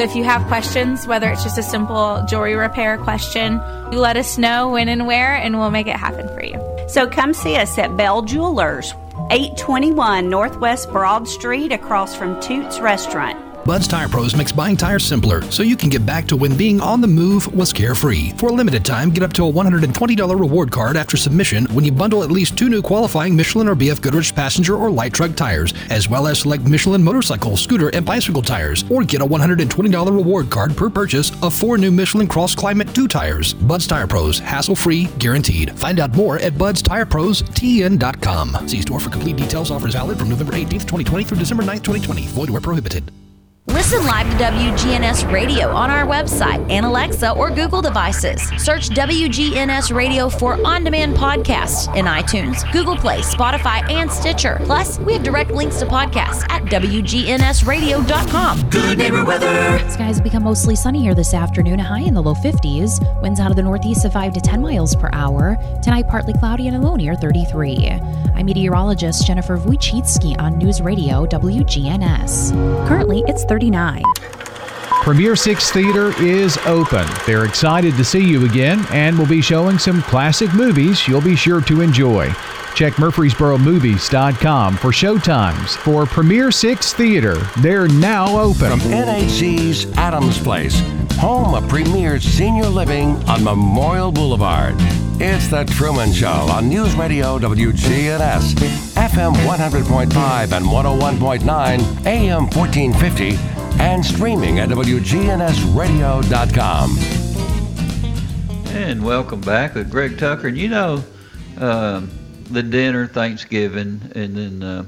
so 0.00 0.04
if 0.04 0.16
you 0.16 0.24
have 0.24 0.46
questions, 0.46 1.06
whether 1.06 1.28
it's 1.28 1.42
just 1.42 1.58
a 1.58 1.62
simple 1.62 2.24
jewelry 2.26 2.54
repair 2.54 2.96
question, 2.96 3.60
you 3.92 3.98
let 3.98 4.16
us 4.16 4.38
know 4.38 4.70
when 4.70 4.88
and 4.88 5.06
where, 5.06 5.34
and 5.34 5.58
we'll 5.58 5.70
make 5.70 5.86
it 5.86 5.96
happen 5.96 6.26
for 6.28 6.42
you. 6.42 6.58
So 6.88 7.06
come 7.06 7.34
see 7.34 7.56
us 7.56 7.76
at 7.76 7.94
Bell 7.98 8.22
Jewelers, 8.22 8.94
821 9.30 10.30
Northwest 10.30 10.90
Broad 10.90 11.28
Street, 11.28 11.70
across 11.70 12.16
from 12.16 12.40
Toots 12.40 12.80
Restaurant. 12.80 13.49
Bud's 13.70 13.86
Tire 13.86 14.08
Pros 14.08 14.34
makes 14.34 14.50
buying 14.50 14.76
tires 14.76 15.04
simpler 15.04 15.42
so 15.42 15.62
you 15.62 15.76
can 15.76 15.90
get 15.90 16.04
back 16.04 16.26
to 16.26 16.34
when 16.34 16.56
being 16.56 16.80
on 16.80 17.00
the 17.00 17.06
move 17.06 17.54
was 17.54 17.72
carefree. 17.72 18.30
For 18.30 18.48
a 18.48 18.52
limited 18.52 18.84
time, 18.84 19.10
get 19.10 19.22
up 19.22 19.32
to 19.34 19.46
a 19.46 19.52
$120 19.52 20.40
reward 20.40 20.72
card 20.72 20.96
after 20.96 21.16
submission 21.16 21.66
when 21.66 21.84
you 21.84 21.92
bundle 21.92 22.24
at 22.24 22.32
least 22.32 22.58
two 22.58 22.68
new 22.68 22.82
qualifying 22.82 23.36
Michelin 23.36 23.68
or 23.68 23.76
BF 23.76 24.02
Goodrich 24.02 24.34
passenger 24.34 24.74
or 24.74 24.90
light 24.90 25.12
truck 25.12 25.36
tires, 25.36 25.72
as 25.88 26.08
well 26.08 26.26
as 26.26 26.40
select 26.40 26.64
Michelin 26.64 27.00
motorcycle, 27.00 27.56
scooter, 27.56 27.90
and 27.90 28.04
bicycle 28.04 28.42
tires, 28.42 28.84
or 28.90 29.04
get 29.04 29.22
a 29.22 29.24
$120 29.24 30.06
reward 30.06 30.50
card 30.50 30.76
per 30.76 30.90
purchase 30.90 31.30
of 31.40 31.54
four 31.54 31.78
new 31.78 31.92
Michelin 31.92 32.26
Cross 32.26 32.56
Climate 32.56 32.92
2 32.92 33.06
tires. 33.06 33.54
Bud's 33.54 33.86
Tire 33.86 34.08
Pros, 34.08 34.40
hassle 34.40 34.74
free, 34.74 35.04
guaranteed. 35.20 35.78
Find 35.78 36.00
out 36.00 36.12
more 36.16 36.40
at 36.40 36.54
budstirepros.tn.com. 36.54 38.66
See 38.66 38.82
store 38.82 38.98
for 38.98 39.10
complete 39.10 39.36
details. 39.36 39.70
Offers 39.70 39.92
valid 39.92 40.18
from 40.18 40.30
November 40.30 40.54
18th, 40.54 40.88
2020 40.88 41.22
through 41.22 41.38
December 41.38 41.62
9th, 41.62 41.84
2020. 41.84 42.26
Void 42.26 42.50
where 42.50 42.60
prohibited. 42.60 43.12
Listen 43.66 44.04
live 44.06 44.28
to 44.30 44.36
WGNS 44.44 45.30
Radio 45.30 45.68
on 45.68 45.90
our 45.90 46.06
website 46.06 46.66
and 46.70 46.86
Alexa 46.86 47.32
or 47.32 47.50
Google 47.50 47.82
devices. 47.82 48.40
Search 48.56 48.88
WGNS 48.88 49.94
Radio 49.94 50.30
for 50.30 50.54
on 50.66 50.82
demand 50.82 51.14
podcasts 51.14 51.94
in 51.94 52.06
iTunes, 52.06 52.70
Google 52.72 52.96
Play, 52.96 53.20
Spotify, 53.20 53.88
and 53.90 54.10
Stitcher. 54.10 54.60
Plus, 54.64 54.98
we 55.00 55.12
have 55.12 55.22
direct 55.22 55.50
links 55.50 55.78
to 55.80 55.86
podcasts 55.86 56.42
at 56.50 56.62
WGNSradio.com. 56.64 58.70
Good 58.70 58.96
neighbor 58.98 59.24
weather. 59.26 59.78
Skies 59.90 60.16
will 60.16 60.24
become 60.24 60.44
mostly 60.44 60.74
sunny 60.74 61.02
here 61.02 61.14
this 61.14 61.34
afternoon, 61.34 61.80
a 61.80 61.84
high 61.84 62.00
in 62.00 62.14
the 62.14 62.22
low 62.22 62.34
50s. 62.34 62.98
Winds 63.20 63.40
out 63.40 63.50
of 63.50 63.56
the 63.56 63.62
northeast 63.62 64.06
of 64.06 64.14
5 64.14 64.32
to 64.32 64.40
10 64.40 64.62
miles 64.62 64.96
per 64.96 65.10
hour. 65.12 65.58
Tonight, 65.82 66.08
partly 66.08 66.32
cloudy 66.32 66.66
and 66.66 66.76
a 66.76 66.80
low 66.80 66.96
near 66.96 67.14
33. 67.14 67.76
I'm 68.40 68.46
meteorologist 68.46 69.26
Jennifer 69.26 69.58
Wojcicki 69.58 70.34
on 70.40 70.56
News 70.56 70.80
Radio 70.80 71.26
WGNS. 71.26 72.88
Currently, 72.88 73.22
it's 73.26 73.44
39. 73.44 74.02
Premier 75.02 75.36
Six 75.36 75.70
Theater 75.70 76.18
is 76.22 76.56
open. 76.64 77.06
They're 77.26 77.44
excited 77.44 77.96
to 77.96 78.04
see 78.04 78.26
you 78.26 78.46
again 78.46 78.86
and 78.92 79.18
will 79.18 79.26
be 79.26 79.42
showing 79.42 79.78
some 79.78 80.00
classic 80.00 80.54
movies 80.54 81.06
you'll 81.06 81.20
be 81.20 81.36
sure 81.36 81.60
to 81.60 81.82
enjoy. 81.82 82.32
Check 82.74 82.94
MurfreesboroMovies.com 82.94 84.76
for 84.76 84.90
showtimes 84.90 85.76
for 85.76 86.06
Premier 86.06 86.50
Six 86.50 86.92
Theater. 86.92 87.36
They're 87.58 87.88
now 87.88 88.38
open. 88.38 88.78
From 88.78 88.90
NHC's 88.90 89.86
Adams 89.96 90.38
Place, 90.38 90.80
home 91.18 91.54
of 91.54 91.68
Premier 91.68 92.20
Senior 92.20 92.66
Living 92.66 93.16
on 93.28 93.42
Memorial 93.44 94.12
Boulevard. 94.12 94.74
It's 95.22 95.48
The 95.48 95.64
Truman 95.64 96.12
Show 96.12 96.28
on 96.28 96.68
News 96.68 96.94
Radio 96.94 97.38
WGNS, 97.38 98.54
FM 98.94 99.34
100.5 99.34 100.52
and 100.52 100.64
101.9, 100.64 102.06
AM 102.06 102.46
1450 102.48 103.36
and 103.80 104.04
streaming 104.04 104.58
at 104.60 104.68
WGNSradio.com. 104.68 106.98
And 108.74 109.04
welcome 109.04 109.40
back 109.40 109.74
with 109.74 109.90
Greg 109.90 110.16
Tucker. 110.18 110.48
And 110.48 110.56
you 110.58 110.68
know, 110.68 111.02
uh, 111.58 112.02
the 112.50 112.62
dinner, 112.62 113.06
Thanksgiving, 113.06 114.00
and 114.14 114.36
then 114.36 114.62
uh, 114.62 114.84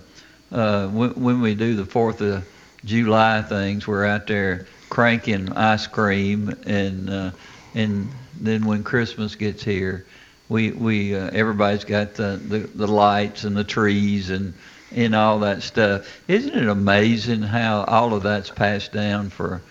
uh, 0.51 0.89
when, 0.89 1.11
when 1.15 1.41
we 1.41 1.55
do 1.55 1.75
the 1.77 1.87
Fourth 1.87 2.21
of 2.21 2.47
July 2.85 3.43
things, 3.43 3.87
we're 3.87 4.05
out 4.05 4.27
there 4.27 4.67
cranking 4.91 5.53
ice 5.53 5.87
cream, 5.87 6.55
and 6.67 7.09
uh, 7.09 7.31
and 7.75 8.09
then 8.41 8.67
when 8.67 8.83
Christmas 8.83 9.37
gets 9.37 9.63
here, 9.63 10.05
we 10.49 10.73
we 10.73 11.15
uh, 11.15 11.31
everybody's 11.33 11.85
got 11.85 12.15
the, 12.15 12.41
the 12.49 12.59
the 12.59 12.87
lights 12.87 13.45
and 13.45 13.57
the 13.57 13.65
trees 13.65 14.31
and 14.31 14.53
and 14.95 15.15
all 15.15 15.39
that 15.41 15.63
stuff. 15.63 16.07
Isn't 16.29 16.55
it 16.55 16.69
amazing 16.69 17.43
how 17.43 17.85
all 17.85 18.13
of 18.13 18.23
that's 18.25 18.51
passed 18.51 18.93
down 18.93 19.31
for 19.31 19.63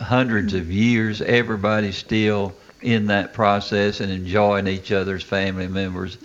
hundreds 0.00 0.54
of 0.54 0.70
years? 0.70 1.20
Everybody's 1.20 1.96
still 1.96 2.54
in 2.80 3.06
that 3.08 3.32
process 3.32 4.00
and 4.00 4.10
enjoying 4.10 4.66
each 4.66 4.92
other's 4.92 5.22
family 5.22 5.68
members. 5.68 6.16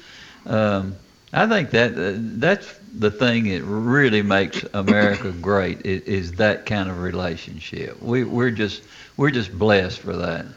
Um, 0.45 0.95
I 1.37 1.45
think 1.45 1.69
that 1.69 1.91
uh, 1.93 2.13
that's 2.17 2.79
the 2.97 3.11
thing 3.11 3.43
that 3.49 3.61
really 3.61 4.23
makes 4.23 4.65
America 4.73 5.31
great 5.41 5.85
is, 5.85 6.01
is 6.01 6.31
that 6.33 6.65
kind 6.65 6.89
of 6.89 6.99
relationship. 6.99 8.01
We, 8.01 8.23
we're 8.23 8.49
just 8.49 8.81
we're 9.17 9.29
just 9.29 9.55
blessed 9.55 9.99
for 9.99 10.15
that. 10.15 10.47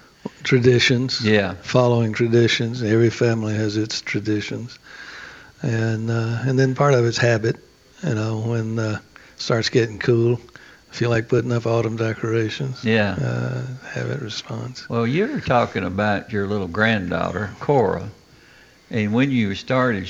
Traditions. 0.43 1.23
Yeah. 1.23 1.53
Following 1.61 2.15
traditions. 2.15 2.83
Every 2.83 3.11
family 3.11 3.55
has 3.55 3.77
its 3.77 4.01
traditions, 4.01 4.79
and 5.61 6.11
uh, 6.11 6.39
and 6.47 6.59
then 6.59 6.75
part 6.75 6.95
of 6.95 7.05
it's 7.05 7.19
habit. 7.19 7.57
You 8.03 8.15
know, 8.15 8.39
when 8.39 8.79
uh, 8.79 9.01
it 9.35 9.41
starts 9.41 9.69
getting 9.69 9.99
cool, 9.99 10.41
feel 10.93 11.11
like 11.11 11.29
putting 11.29 11.53
up 11.53 11.67
autumn 11.67 11.97
decorations. 11.97 12.83
Yeah. 12.83 13.17
Uh, 13.21 13.67
habit 13.93 14.23
response. 14.23 14.89
Well, 14.89 15.07
you 15.07 15.27
were 15.27 15.41
talking 15.41 15.85
about 15.85 16.33
your 16.33 16.47
little 16.47 16.69
granddaughter, 16.69 17.51
Cora, 17.61 18.09
and 18.91 19.13
when 19.13 19.31
you 19.31 19.55
started 19.55 20.09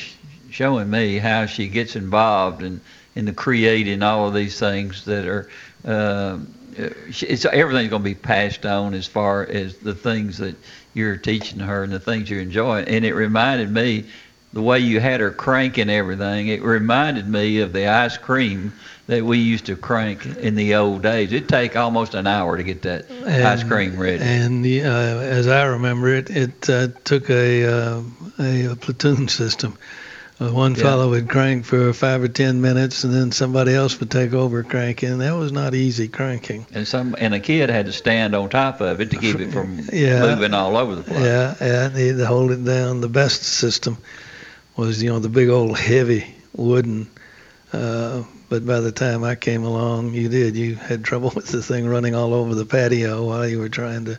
showing 0.51 0.91
me 0.91 1.19
how 1.19 1.47
she 1.47 1.69
gets 1.69 1.97
involved 1.97 2.63
in, 2.63 2.81
in 3.15 3.25
the 3.25 3.33
creating 3.33 4.03
all 4.03 4.29
of 4.29 4.35
these 4.35 4.59
things 4.59 5.05
that 5.05 5.27
are, 5.27 5.49
uh, 5.85 6.39
it's 6.77 7.45
everything's 7.45 7.91
going 7.91 8.03
to 8.03 8.09
be 8.09 8.15
passed 8.15 8.65
on 8.65 8.95
as 8.95 9.07
far 9.07 9.45
as 9.45 9.77
the 9.79 9.95
things 9.95 10.39
that 10.39 10.57
you're 10.95 11.17
teaching 11.17 11.61
her 11.61 11.83
and 11.83 11.93
the 11.93 12.01
things 12.01 12.31
you're 12.31 12.41
enjoying. 12.41 12.89
And 12.89 13.05
it 13.05 13.15
reminded 13.15 13.71
me 13.71 14.05
the 14.53 14.63
way 14.63 14.81
you 14.81 14.99
had 14.99 15.21
her 15.21 15.31
cranking 15.31 15.89
everything, 15.89 16.49
it 16.49 16.63
reminded 16.63 17.29
me 17.29 17.61
of 17.61 17.73
the 17.73 17.87
ice 17.87 18.19
cream 18.19 18.73
that 19.07 19.25
we 19.25 19.39
used 19.39 19.67
to 19.67 19.77
crank 19.77 20.25
in 20.27 20.55
the 20.55 20.75
old 20.75 21.03
days. 21.03 21.33
It'd 21.33 21.49
take 21.49 21.77
almost 21.77 22.15
an 22.15 22.27
hour 22.27 22.57
to 22.57 22.63
get 22.63 22.83
that 22.83 23.09
and, 23.11 23.45
ice 23.45 23.63
cream 23.63 23.99
ready. 23.99 24.23
And 24.23 24.65
the, 24.65 24.83
uh, 24.83 24.89
as 24.89 25.47
I 25.47 25.65
remember 25.65 26.15
it, 26.15 26.31
it 26.31 26.71
uh, 26.71 26.89
took 27.05 27.31
a, 27.31 27.65
uh, 27.65 28.03
a, 28.39 28.65
a 28.67 28.77
platoon 28.77 29.29
system. 29.43 29.77
Uh, 30.41 30.49
one 30.51 30.75
Yeah. 30.75 30.83
fellow 30.83 31.11
would 31.11 31.29
crank 31.29 31.67
for 31.67 31.93
five 31.93 32.23
or 32.23 32.29
ten 32.29 32.63
minutes, 32.63 33.05
and 33.05 33.13
then 33.13 33.31
somebody 33.31 33.75
else 33.75 34.01
would 34.01 34.11
take 34.11 34.33
over 34.33 34.63
cranking. 34.63 35.19
That 35.19 35.33
was 35.37 35.53
not 35.53 35.75
easy 35.75 36.09
cranking. 36.09 36.65
And 36.73 36.89
some 36.89 37.15
and 37.19 37.35
a 37.35 37.41
kid 37.41 37.69
had 37.69 37.87
to 37.87 37.93
stand 37.93 38.35
on 38.35 38.49
top 38.49 38.81
of 38.81 39.01
it 39.03 39.11
to 39.11 39.17
keep 39.19 39.39
it 39.39 39.53
from 39.53 39.81
Yeah. 39.93 40.23
moving 40.23 40.55
all 40.55 40.77
over 40.79 40.95
the 40.95 41.03
place. 41.03 41.21
Yeah, 41.21 41.55
yeah, 41.61 41.89
they 41.89 42.13
to 42.13 42.27
hold 42.27 42.53
it 42.53 42.65
down. 42.65 43.03
The 43.03 43.09
best 43.09 43.43
system 43.43 43.99
was, 44.77 45.03
you 45.03 45.11
know, 45.11 45.19
the 45.19 45.29
big 45.29 45.51
old 45.51 45.79
heavy 45.79 46.25
wooden. 46.55 47.09
Uh, 47.73 48.23
but 48.49 48.67
by 48.67 48.81
the 48.81 48.93
time 48.93 49.23
I 49.23 49.35
came 49.35 49.63
along, 49.63 50.15
you 50.15 50.29
did. 50.29 50.57
You 50.57 50.75
had 50.75 51.05
trouble 51.05 51.33
with 51.37 51.49
the 51.49 51.63
thing 51.63 51.87
running 51.87 52.15
all 52.15 52.33
over 52.33 52.55
the 52.55 52.65
patio 52.65 53.27
while 53.27 53.47
you 53.47 53.59
were 53.59 53.69
trying 53.69 54.07
to 54.07 54.19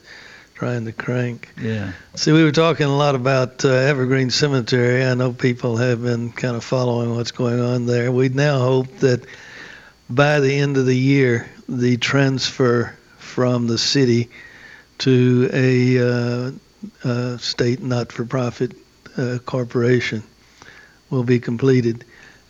trying 0.61 0.85
to 0.85 0.91
crank. 0.91 1.49
Yeah. 1.59 1.91
See, 2.13 2.31
we 2.31 2.43
were 2.43 2.51
talking 2.51 2.85
a 2.85 2.95
lot 2.95 3.15
about 3.15 3.65
uh, 3.65 3.69
Evergreen 3.69 4.29
Cemetery. 4.29 5.03
I 5.03 5.15
know 5.15 5.33
people 5.33 5.77
have 5.77 6.03
been 6.03 6.31
kind 6.31 6.55
of 6.55 6.63
following 6.63 7.15
what's 7.15 7.31
going 7.31 7.59
on 7.59 7.87
there. 7.87 8.11
We 8.11 8.29
now 8.29 8.59
hope 8.59 8.95
that 8.97 9.25
by 10.07 10.39
the 10.39 10.53
end 10.53 10.77
of 10.77 10.85
the 10.85 10.95
year, 10.95 11.49
the 11.67 11.97
transfer 11.97 12.95
from 13.17 13.65
the 13.65 13.79
city 13.79 14.29
to 14.99 15.49
a 15.51 15.97
uh, 15.97 16.51
uh, 17.03 17.37
state 17.37 17.81
not-for-profit 17.81 18.77
uh, 19.17 19.39
corporation 19.43 20.21
will 21.09 21.23
be 21.23 21.39
completed, 21.39 22.05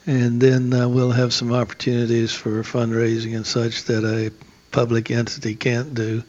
and 0.05 0.41
then 0.41 0.73
uh, 0.73 0.89
we'll 0.89 1.11
have 1.11 1.31
some 1.31 1.53
opportunities 1.53 2.33
for 2.33 2.61
fundraising 2.63 3.37
and 3.37 3.47
such 3.47 3.85
that 3.85 4.03
a 4.03 4.33
public 4.71 5.09
entity 5.11 5.55
can't 5.55 5.93
do, 5.93 6.23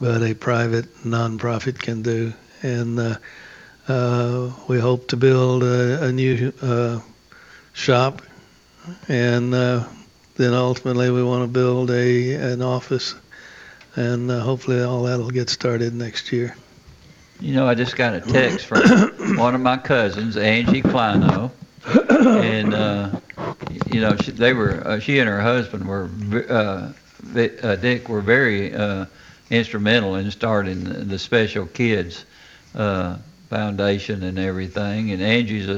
but 0.00 0.22
a 0.22 0.34
private 0.34 0.92
nonprofit 1.04 1.78
can 1.78 2.02
do. 2.02 2.32
And 2.62 2.98
uh, 2.98 3.16
uh, 3.88 4.50
we 4.68 4.78
hope 4.78 5.08
to 5.08 5.16
build 5.16 5.62
a, 5.62 6.04
a 6.04 6.12
new 6.12 6.52
uh, 6.62 7.00
shop, 7.72 8.22
and 9.08 9.54
uh, 9.54 9.84
then 10.36 10.54
ultimately 10.54 11.10
we 11.10 11.22
want 11.22 11.42
to 11.42 11.48
build 11.48 11.90
a 11.90 12.34
an 12.34 12.62
office, 12.62 13.14
and 13.96 14.30
uh, 14.30 14.40
hopefully 14.40 14.82
all 14.82 15.04
that'll 15.04 15.30
get 15.30 15.50
started 15.50 15.94
next 15.94 16.32
year. 16.32 16.54
You 17.40 17.54
know, 17.54 17.66
I 17.66 17.74
just 17.74 17.96
got 17.96 18.14
a 18.14 18.20
text 18.20 18.66
from 18.66 19.36
one 19.38 19.54
of 19.54 19.60
my 19.62 19.78
cousins, 19.78 20.36
Angie 20.36 20.82
Kleino, 20.82 21.50
and 21.86 22.74
uh, 22.74 23.18
you 23.90 24.02
know, 24.02 24.14
she, 24.16 24.30
they 24.30 24.52
were 24.52 25.00
she 25.00 25.18
and 25.18 25.28
her 25.28 25.40
husband 25.40 25.88
were 25.88 26.08
Dick 27.32 28.08
were 28.08 28.20
very 28.20 28.74
instrumental 29.50 30.14
in 30.14 30.30
starting 30.30 30.84
the, 31.08 31.18
Special 31.18 31.66
Kids 31.66 32.24
uh, 32.74 33.16
Foundation 33.48 34.22
and 34.22 34.38
everything. 34.38 35.10
And 35.10 35.20
Angie's 35.20 35.68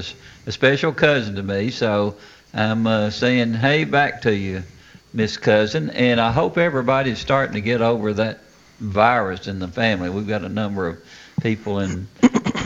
a 0.46 0.52
special 0.52 0.92
cousin 0.92 1.36
to 1.36 1.42
me, 1.42 1.70
so 1.70 2.16
I'm 2.52 2.86
uh, 2.86 3.10
saying 3.10 3.54
hey 3.54 3.84
back 3.84 4.22
to 4.22 4.36
you, 4.36 4.62
Miss 5.14 5.38
Cousin, 5.38 5.90
and 5.90 6.20
I 6.20 6.32
hope 6.32 6.58
everybody's 6.58 7.18
starting 7.18 7.54
to 7.54 7.60
get 7.62 7.80
over 7.80 8.12
that 8.14 8.40
virus 8.78 9.46
in 9.46 9.58
the 9.58 9.68
family. 9.68 10.10
We've 10.10 10.28
got 10.28 10.42
a 10.42 10.48
number 10.48 10.86
of 10.86 11.02
people 11.40 11.78
in 11.78 12.08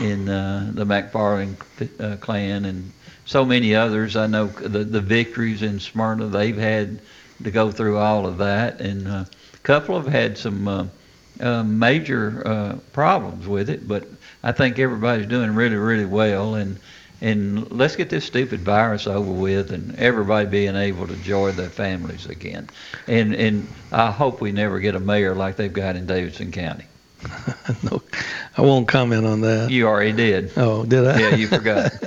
in 0.01 0.27
uh, 0.27 0.71
the 0.73 0.85
McFarland 0.85 1.55
uh, 1.99 2.17
clan 2.17 2.65
and 2.65 2.91
so 3.25 3.45
many 3.45 3.75
others. 3.75 4.15
I 4.15 4.27
know 4.27 4.47
the 4.47 4.83
the 4.83 5.01
victories 5.01 5.61
in 5.61 5.79
Smyrna. 5.79 6.27
They've 6.27 6.57
had 6.57 6.99
to 7.43 7.51
go 7.51 7.71
through 7.71 7.97
all 7.97 8.25
of 8.25 8.39
that, 8.39 8.81
and 8.81 9.07
uh, 9.07 9.25
a 9.53 9.57
couple 9.63 10.01
have 10.01 10.11
had 10.11 10.37
some 10.37 10.89
uh, 11.39 11.63
major 11.63 12.43
uh, 12.45 12.75
problems 12.93 13.47
with 13.47 13.69
it. 13.69 13.87
But 13.87 14.07
I 14.43 14.51
think 14.51 14.79
everybody's 14.79 15.27
doing 15.27 15.53
really 15.55 15.75
really 15.75 16.05
well, 16.05 16.55
and 16.55 16.79
and 17.21 17.71
let's 17.71 17.95
get 17.95 18.09
this 18.09 18.25
stupid 18.25 18.61
virus 18.61 19.07
over 19.07 19.31
with, 19.31 19.71
and 19.71 19.95
everybody 19.95 20.47
being 20.47 20.75
able 20.75 21.07
to 21.07 21.13
enjoy 21.13 21.51
their 21.51 21.69
families 21.69 22.25
again. 22.25 22.69
And 23.07 23.33
and 23.35 23.67
I 23.91 24.11
hope 24.11 24.41
we 24.41 24.51
never 24.51 24.79
get 24.79 24.95
a 24.95 24.99
mayor 24.99 25.35
like 25.35 25.55
they've 25.55 25.71
got 25.71 25.95
in 25.95 26.05
Davidson 26.05 26.51
County. 26.51 26.85
no, 27.83 28.01
I 28.55 28.61
won't 28.61 28.87
comment 28.87 29.25
on 29.25 29.41
that. 29.41 29.71
You 29.71 29.87
already 29.87 30.11
did. 30.11 30.51
Oh, 30.55 30.85
did 30.85 31.07
I? 31.07 31.19
Yeah, 31.19 31.35
you 31.35 31.47
forgot. 31.47 31.91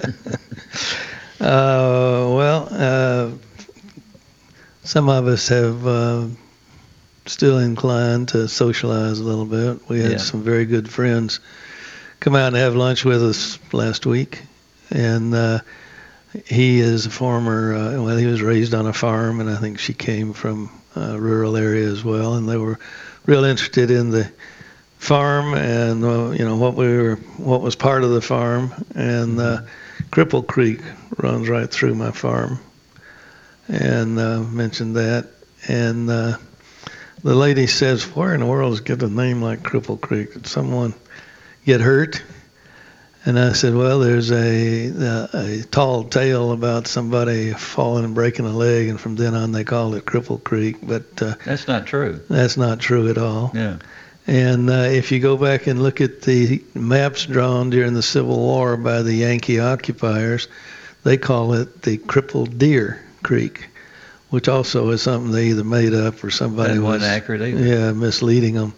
Uh, 1.41 2.29
well, 2.37 2.69
uh, 2.71 3.31
some 4.83 5.09
of 5.09 5.27
us 5.27 5.49
have 5.49 5.87
uh, 5.87 6.27
still 7.31 7.59
inclined 7.59 8.29
to 8.29 8.49
socialize 8.49 9.19
a 9.19 9.25
little 9.25 9.45
bit. 9.47 9.89
We 9.89 10.01
had 10.01 10.13
Yeah. 10.13 10.17
some 10.19 10.43
very 10.43 10.65
good 10.67 10.89
friends 10.89 11.41
come 12.21 12.35
out 12.35 12.49
and 12.49 12.57
have 12.57 12.77
lunch 12.77 13.05
with 13.05 13.23
us 13.23 13.59
last 13.73 14.05
week, 14.07 14.43
and 14.91 15.35
uh, 15.35 15.61
he 16.47 16.81
is 16.81 17.07
a 17.07 17.11
former. 17.11 17.75
Uh, 17.75 18.03
well, 18.03 18.17
he 18.17 18.27
was 18.27 18.43
raised 18.43 18.75
on 18.75 18.87
a 18.87 18.93
farm, 18.93 19.41
and 19.41 19.49
I 19.49 19.57
think 19.57 19.79
she 19.79 19.95
came 19.95 20.33
from 20.33 20.71
a 20.97 21.19
rural 21.19 21.57
area 21.57 21.87
as 21.89 22.05
well, 22.05 22.35
and 22.35 22.49
they 22.49 22.57
were 22.57 22.79
real 23.27 23.45
interested 23.45 23.91
in 23.91 24.11
the 24.11 24.31
farm 24.99 25.55
and 25.55 26.05
uh, 26.05 26.29
you 26.31 26.45
know 26.45 26.57
what 26.57 26.75
we 26.75 26.87
were 26.87 27.17
what 27.39 27.63
was 27.63 27.75
part 27.75 28.05
of 28.05 28.11
the 28.11 28.21
farm 28.21 28.71
and 28.95 29.41
uh, 29.41 29.59
Cripple 30.11 30.47
Creek 30.47 30.81
runs 31.17 31.49
right 31.49 31.71
through 31.71 31.95
my 31.95 32.11
farm 32.11 32.59
and 33.69 34.19
uh, 34.19 34.41
mentioned 34.41 34.97
that 34.97 35.29
and 35.69 36.11
uh, 36.11 36.37
the 37.23 37.35
lady 37.35 37.67
says 37.67 38.05
where 38.17 38.35
in 38.35 38.41
the 38.41 38.47
world 38.47 38.73
is 38.73 38.81
get 38.81 39.03
a 39.03 39.09
name 39.09 39.43
like 39.43 39.63
Cripple 39.63 40.01
Creek 40.01 40.33
did 40.35 40.47
someone 40.47 40.95
get 41.65 41.81
hurt 41.81 42.23
and 43.27 43.39
I 43.39 43.53
said 43.53 43.75
well 43.75 43.99
there's 44.01 44.31
a 44.33 44.87
a, 44.89 45.29
a 45.35 45.63
tall 45.65 46.05
tale 46.05 46.53
about 46.53 46.87
somebody 46.87 47.53
falling 47.53 48.05
and 48.05 48.15
breaking 48.15 48.47
a 48.47 48.53
leg 48.53 48.89
and 48.89 49.01
from 49.01 49.17
then 49.17 49.35
on 49.35 49.53
they 49.53 49.65
called 49.65 49.95
it 49.95 50.05
Cripple 50.07 50.43
Creek 50.43 50.77
but 50.83 51.23
uh, 51.23 51.35
That's 51.45 51.69
not 51.69 51.87
true. 51.87 52.21
that's 52.29 52.57
not 52.57 52.81
true 52.81 53.09
at 53.11 53.19
all 53.19 53.51
Yeah. 53.55 53.77
and 54.27 54.71
uh, 54.71 54.89
if 54.89 55.13
you 55.13 55.21
go 55.21 55.37
back 55.37 55.67
and 55.67 55.83
look 55.83 56.01
at 56.01 56.23
the 56.23 56.63
maps 56.75 57.27
drawn 57.27 57.71
during 57.71 57.95
the 57.95 58.03
Civil 58.03 58.39
War 58.39 58.77
by 58.77 59.03
the 59.03 59.15
Yankee 59.15 59.61
occupiers, 59.61 60.49
they 61.05 61.17
call 61.17 61.55
it 61.55 61.83
the 61.83 61.97
Crippled 61.99 62.59
Deer 62.59 63.03
Creek. 63.23 63.69
Which 64.31 64.49
also 64.49 64.91
is 64.91 65.03
something 65.03 65.33
they 65.33 65.49
either 65.49 65.65
made 65.65 65.93
up 65.95 66.23
or 66.25 66.31
somebody 66.31 66.75
That 66.75 66.83
was 66.83 67.03
accurate 67.03 67.43
either. 67.43 67.65
yeah 67.67 67.93
misleading 67.93 68.55
them. 68.55 68.75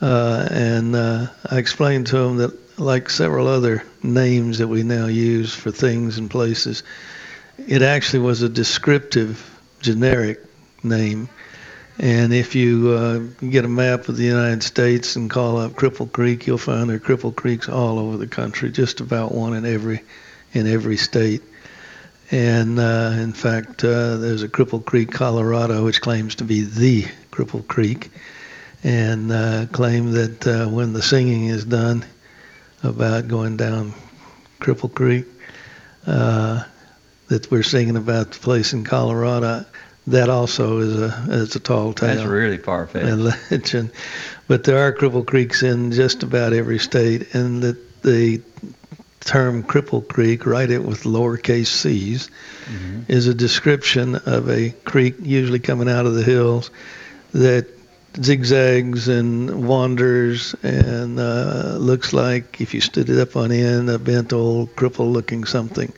Uh, 0.00 0.48
and 0.50 0.96
uh, 0.96 1.26
I 1.50 1.58
explained 1.58 2.06
to 2.08 2.18
them 2.18 2.36
that, 2.38 2.78
like 2.78 3.10
several 3.10 3.46
other 3.46 3.82
names 4.02 4.58
that 4.58 4.68
we 4.68 4.82
now 4.82 5.06
use 5.06 5.54
for 5.54 5.70
things 5.70 6.16
and 6.16 6.30
places, 6.30 6.82
it 7.68 7.82
actually 7.82 8.20
was 8.20 8.40
a 8.40 8.48
descriptive, 8.48 9.44
generic 9.80 10.40
name. 10.82 11.28
And 11.98 12.32
if 12.32 12.54
you 12.54 12.88
uh, 12.92 13.18
get 13.46 13.66
a 13.66 13.68
map 13.68 14.08
of 14.08 14.16
the 14.16 14.24
United 14.24 14.62
States 14.62 15.16
and 15.16 15.28
call 15.28 15.58
up 15.58 15.72
Cripple 15.72 16.10
Creek, 16.10 16.46
you'll 16.46 16.56
find 16.56 16.88
there 16.88 16.96
are 16.96 16.98
Cripple 16.98 17.36
Creeks 17.36 17.68
all 17.68 17.98
over 17.98 18.16
the 18.16 18.26
country, 18.26 18.70
just 18.70 19.00
about 19.00 19.32
one 19.34 19.52
in 19.52 19.66
every 19.66 20.00
in 20.54 20.66
every 20.66 20.96
state. 20.96 21.42
And 22.30 22.78
uh, 22.78 23.12
in 23.18 23.32
fact, 23.32 23.82
uh, 23.82 24.16
there's 24.16 24.42
a 24.42 24.48
Cripple 24.48 24.84
Creek, 24.84 25.10
Colorado, 25.10 25.84
which 25.84 26.00
claims 26.00 26.36
to 26.36 26.44
be 26.44 26.62
the 26.62 27.02
Cripple 27.32 27.66
Creek, 27.66 28.10
and 28.84 29.32
uh, 29.32 29.66
claim 29.72 30.12
that 30.12 30.46
uh, 30.46 30.68
when 30.68 30.92
the 30.92 31.02
singing 31.02 31.46
is 31.46 31.64
done 31.64 32.04
about 32.84 33.26
going 33.26 33.56
down 33.56 33.94
Cripple 34.60 34.94
Creek, 34.94 35.26
uh, 36.06 36.62
that 37.28 37.50
we're 37.50 37.62
singing 37.62 37.96
about 37.96 38.30
the 38.32 38.38
place 38.38 38.72
in 38.72 38.84
Colorado. 38.84 39.64
That 40.06 40.28
also 40.28 40.78
is 40.78 41.00
a 41.00 41.26
is 41.28 41.56
a 41.56 41.60
tall 41.60 41.92
tale. 41.92 42.14
That's 42.14 42.26
really 42.26 42.58
far 42.58 42.86
fetched. 42.86 43.06
and 43.06 43.24
legend. 43.50 43.92
But 44.48 44.64
there 44.64 44.78
are 44.78 44.92
cripple 44.92 45.26
creeks 45.26 45.62
in 45.62 45.92
just 45.92 46.22
about 46.22 46.52
every 46.52 46.78
state, 46.78 47.34
and 47.34 47.62
that 47.62 48.02
the 48.02 48.40
term 49.20 49.62
Cripple 49.62 50.06
Creek, 50.06 50.46
write 50.46 50.70
it 50.70 50.84
with 50.84 51.04
lowercase 51.04 51.66
c's, 51.66 52.30
is 53.08 53.26
a 53.26 53.34
description 53.34 54.16
of 54.26 54.48
a 54.48 54.70
creek 54.84 55.14
usually 55.20 55.58
coming 55.58 55.88
out 55.88 56.06
of 56.06 56.14
the 56.14 56.22
hills 56.22 56.70
that 57.32 57.66
zigzags 58.20 59.06
and 59.08 59.68
wanders 59.68 60.54
and 60.62 61.20
uh, 61.20 61.76
looks 61.78 62.12
like 62.12 62.60
if 62.60 62.74
you 62.74 62.80
stood 62.80 63.08
it 63.08 63.20
up 63.20 63.36
on 63.36 63.52
end 63.52 63.88
a 63.88 64.00
bent 64.00 64.32
old 64.32 64.74
cripple 64.74 65.12
looking 65.12 65.44
something 65.44 65.92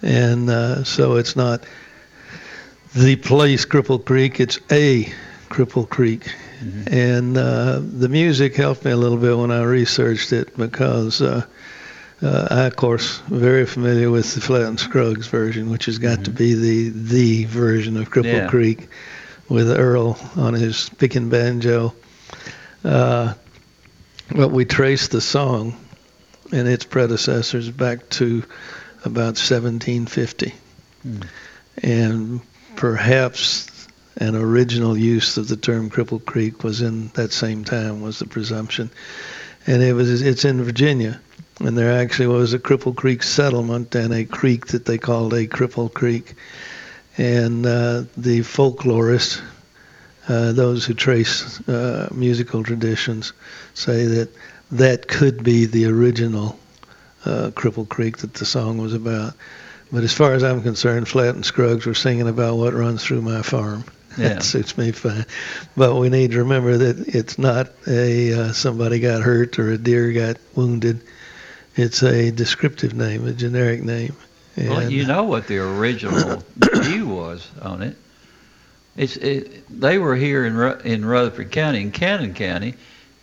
and 0.00 0.48
uh, 0.48 0.82
so 0.84 1.16
it's 1.16 1.36
not 1.36 1.64
the 2.94 3.16
place 3.16 3.66
Cripple 3.66 4.04
Creek. 4.04 4.38
It's 4.38 4.58
a 4.70 5.12
Cripple 5.48 5.88
Creek. 5.88 6.32
And 6.86 7.36
uh, 7.36 7.80
the 7.82 8.08
music 8.08 8.54
helped 8.54 8.84
me 8.84 8.92
a 8.92 8.96
little 8.96 9.18
bit 9.18 9.36
when 9.36 9.50
I 9.50 9.62
researched 9.62 10.32
it 10.32 10.56
because 10.56 11.20
uh, 12.22 12.48
I, 12.50 12.64
of 12.64 12.76
course, 12.76 13.18
very 13.28 13.66
familiar 13.66 14.10
with 14.10 14.34
the 14.34 14.40
Flatt 14.40 14.62
and 14.62 14.78
Scruggs 14.80 15.26
version, 15.26 15.70
which 15.70 15.86
has 15.86 15.98
got 15.98 16.24
to 16.24 16.30
be 16.30 16.54
the 16.54 16.88
the 16.90 17.44
version 17.44 17.96
of 17.96 18.10
Cripple 18.10 18.32
Yeah. 18.32 18.48
Creek 18.48 18.88
with 19.48 19.70
Earl 19.70 20.18
on 20.36 20.54
his 20.54 20.88
picking 20.98 21.28
banjo. 21.28 21.94
Uh, 22.82 23.34
but 24.34 24.48
we 24.48 24.64
trace 24.64 25.08
the 25.08 25.20
song 25.20 25.76
and 26.52 26.68
its 26.68 26.84
predecessors 26.84 27.70
back 27.70 28.08
to 28.10 28.42
about 29.04 29.36
1750 29.36 30.54
and 31.82 32.40
perhaps 32.76 33.88
an 34.16 34.36
original 34.36 34.96
use 34.96 35.36
of 35.36 35.48
the 35.48 35.56
term 35.56 35.90
Cripple 35.90 36.24
Creek 36.24 36.62
was 36.64 36.80
in 36.80 37.08
that 37.14 37.32
same 37.32 37.64
time 37.64 38.00
was 38.00 38.18
the 38.18 38.26
presumption, 38.26 38.90
and 39.66 39.82
it 39.82 39.92
was 39.92 40.22
it's 40.22 40.44
in 40.44 40.62
Virginia, 40.62 41.20
and 41.60 41.76
there 41.78 41.92
actually 41.92 42.26
was 42.26 42.52
a 42.52 42.58
Cripple 42.58 42.94
Creek 42.94 43.22
settlement 43.22 43.94
and 43.94 44.12
a 44.12 44.24
creek 44.24 44.66
that 44.68 44.84
they 44.84 44.98
called 44.98 45.32
a 45.34 45.46
Cripple 45.46 45.92
Creek, 45.92 46.34
and 47.16 47.64
uh, 47.64 48.04
the 48.16 48.40
folklorists, 48.40 49.40
uh, 50.28 50.52
those 50.52 50.84
who 50.84 50.94
trace 50.94 51.66
uh, 51.68 52.08
musical 52.12 52.62
traditions, 52.64 53.32
say 53.74 54.04
that 54.06 54.30
that 54.72 55.06
could 55.06 55.44
be 55.44 55.66
the 55.66 55.86
original 55.86 56.58
uh, 57.24 57.50
Cripple 57.54 57.88
Creek 57.88 58.18
that 58.18 58.34
the 58.34 58.44
song 58.44 58.78
was 58.78 58.94
about. 58.94 59.34
But 59.92 60.02
as 60.02 60.12
far 60.12 60.34
as 60.34 60.42
I'm 60.42 60.62
concerned, 60.62 61.08
Flatt 61.08 61.34
and 61.34 61.44
Scruggs 61.44 61.86
were 61.86 61.94
singing 61.94 62.28
about 62.28 62.56
what 62.56 62.74
runs 62.74 63.04
through 63.04 63.22
my 63.22 63.42
farm. 63.42 63.84
Yeah. 64.16 64.34
That 64.34 64.44
suits 64.44 64.78
me 64.78 64.92
fine. 64.92 65.26
But 65.76 65.96
we 65.96 66.08
need 66.08 66.30
to 66.30 66.38
remember 66.38 66.78
that 66.78 67.16
it's 67.16 67.36
not 67.36 67.72
a 67.88 68.32
uh, 68.32 68.52
somebody 68.52 69.00
got 69.00 69.22
hurt 69.22 69.58
or 69.58 69.72
a 69.72 69.76
deer 69.76 70.12
got 70.12 70.36
wounded. 70.54 71.02
It's 71.76 72.02
a 72.02 72.30
descriptive 72.30 72.94
name, 72.94 73.26
a 73.26 73.32
generic 73.32 73.82
name. 73.82 74.14
Well, 74.56 74.88
you 74.88 75.04
know 75.06 75.24
what 75.24 75.48
the 75.48 75.58
original 75.58 76.42
view 76.56 77.08
was 77.08 77.50
on 77.60 77.82
it. 77.82 77.96
It's 78.96 79.16
it, 79.16 79.64
they 79.80 79.98
were 79.98 80.14
here 80.14 80.46
in 80.46 80.54
Ru- 80.54 80.78
in 80.84 81.04
Rutherford 81.04 81.50
County, 81.50 81.80
in 81.80 81.90
Cannon 81.90 82.32
County, 82.34 82.74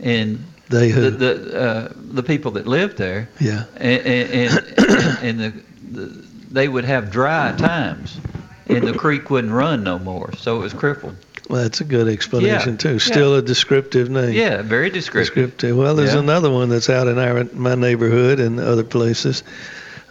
and 0.02 0.44
They 0.68 0.90
who? 0.90 1.10
the 1.10 1.12
the, 1.12 1.62
uh, 1.62 1.94
the 1.96 2.24
people 2.24 2.52
that 2.52 2.68
lived 2.68 2.98
there, 2.98 3.30
Yeah. 3.40 3.64
and 3.78 4.02
and, 4.06 4.30
and, 4.58 4.60
and 5.22 5.40
the, 5.40 5.54
the 6.00 6.06
they 6.52 6.68
would 6.68 6.84
have 6.84 7.10
dry 7.10 7.54
times, 7.58 8.20
and 8.68 8.86
the 8.86 8.94
creek 8.94 9.30
wouldn't 9.30 9.54
run 9.54 9.86
no 9.86 9.98
more, 9.98 10.34
so 10.34 10.58
it 10.58 10.60
was 10.60 10.74
crippled. 10.74 11.16
Well, 11.50 11.64
that's 11.64 11.82
a 11.82 11.84
good 11.84 12.08
explanation 12.08 12.72
Yeah, 12.74 12.78
too. 12.78 12.92
yeah. 12.94 12.98
Still 13.00 13.36
a 13.36 13.42
descriptive 13.42 14.10
name. 14.10 14.34
Yeah, 14.34 14.62
very 14.62 14.90
descriptive. 14.90 15.36
descriptive. 15.36 15.76
Well, 15.78 15.96
there's 15.96 16.14
Yeah. 16.14 16.20
another 16.20 16.50
one 16.50 16.70
that's 16.70 16.90
out 16.90 17.08
in 17.08 17.18
our 17.20 17.46
my 17.54 17.76
neighborhood 17.76 18.40
and 18.40 18.60
other 18.60 18.84
places, 18.84 19.44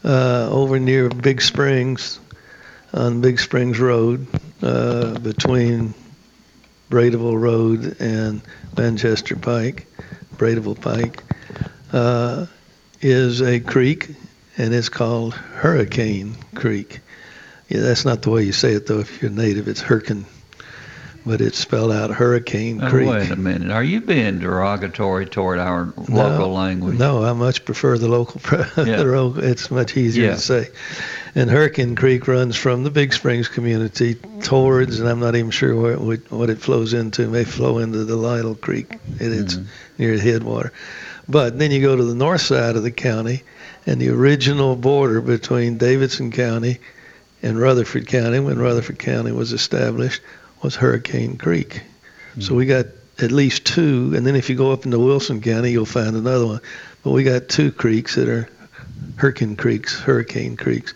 uh, 0.04 0.48
over 0.50 0.78
near 0.78 1.08
Big 1.08 1.40
Springs, 1.40 2.18
on 2.92 3.20
Big 3.20 3.38
Springs 3.40 3.78
Road, 3.78 4.26
uh, 4.62 5.18
between 5.20 5.94
Bradyville 6.90 7.40
Road 7.40 7.96
and 8.00 8.42
Manchester 8.76 9.36
Pike, 9.36 9.86
Bradyville 10.36 10.80
Pike, 10.80 11.22
uh, 11.92 12.46
is 13.00 13.40
a 13.40 13.60
creek, 13.60 14.08
and 14.58 14.74
it's 14.74 14.88
called 14.88 15.32
Hurricane 15.34 16.34
Creek. 16.54 17.00
Yeah, 17.68 17.80
that's 17.80 18.04
not 18.04 18.22
the 18.22 18.30
way 18.30 18.42
you 18.42 18.52
say 18.52 18.72
it 18.72 18.86
though. 18.86 18.98
If 18.98 19.22
you're 19.22 19.30
native, 19.30 19.68
it's 19.68 19.80
Hurricane, 19.80 20.26
but 21.26 21.40
it's 21.40 21.58
spelled 21.58 21.92
out 21.92 22.10
Hurricane 22.10 22.82
Oh, 22.82 22.88
Creek. 22.88 23.08
wait 23.08 23.30
a 23.30 23.36
minute. 23.36 23.70
Are 23.70 23.82
you 23.84 24.00
being 24.00 24.38
derogatory 24.38 25.26
toward 25.26 25.58
our 25.58 25.92
local 26.08 26.52
language? 26.52 26.98
No, 26.98 27.22
I 27.24 27.32
much 27.32 27.64
prefer 27.64 27.98
the 27.98 28.08
local. 28.08 28.40
Pre- 28.40 28.58
Yeah. 28.86 28.96
the 29.02 29.40
it's 29.42 29.70
much 29.70 29.96
easier 29.96 30.26
Yeah. 30.26 30.34
to 30.34 30.40
say. 30.40 30.68
And 31.34 31.50
Hurricane 31.50 31.94
Creek 31.94 32.26
runs 32.26 32.56
from 32.56 32.82
the 32.84 32.90
Big 32.90 33.12
Springs 33.12 33.48
community 33.48 34.16
towards, 34.42 34.98
and 34.98 35.08
I'm 35.08 35.20
not 35.20 35.36
even 35.36 35.50
sure 35.50 35.76
where 35.76 35.92
it 35.92 36.00
would, 36.00 36.30
what 36.30 36.50
it 36.50 36.58
flows 36.58 36.92
into. 36.94 37.22
It 37.22 37.28
may 37.28 37.44
flow 37.44 37.78
into 37.78 38.04
the 38.04 38.16
Lytle 38.16 38.54
Creek. 38.54 38.92
It, 39.20 39.32
it's 39.32 39.54
Mm-hmm. 39.54 39.64
near 39.98 40.16
the 40.16 40.22
headwater. 40.22 40.72
But 41.28 41.58
then 41.58 41.70
you 41.70 41.80
go 41.80 41.94
to 41.94 42.02
the 42.04 42.14
north 42.14 42.40
side 42.40 42.74
of 42.76 42.82
the 42.82 42.90
county, 42.90 43.44
and 43.86 44.00
the 44.00 44.08
original 44.10 44.74
border 44.74 45.20
between 45.20 45.78
Davidson 45.78 46.32
County 46.32 46.78
and 47.42 47.58
Rutherford 47.60 48.06
County, 48.08 48.40
when 48.40 48.58
Rutherford 48.58 48.98
County 48.98 49.30
was 49.32 49.52
established, 49.52 50.20
was 50.62 50.76
Hurricane 50.76 51.36
Creek. 51.36 51.82
So 52.38 52.50
hmm. 52.50 52.56
we 52.56 52.66
got 52.66 52.86
at 53.18 53.32
least 53.32 53.66
two, 53.66 54.12
and 54.14 54.26
then 54.26 54.36
if 54.36 54.48
you 54.48 54.56
go 54.56 54.72
up 54.72 54.84
into 54.84 54.98
Wilson 54.98 55.40
County, 55.40 55.72
you'll 55.72 55.86
find 55.86 56.16
another 56.16 56.46
one. 56.46 56.60
But 57.02 57.10
we 57.10 57.24
got 57.24 57.48
two 57.48 57.72
creeks 57.72 58.14
that 58.14 58.28
are 58.28 58.48
Hurricane 59.16 59.56
Creeks, 59.56 60.00
Hurricane 60.00 60.56
Creeks. 60.56 60.94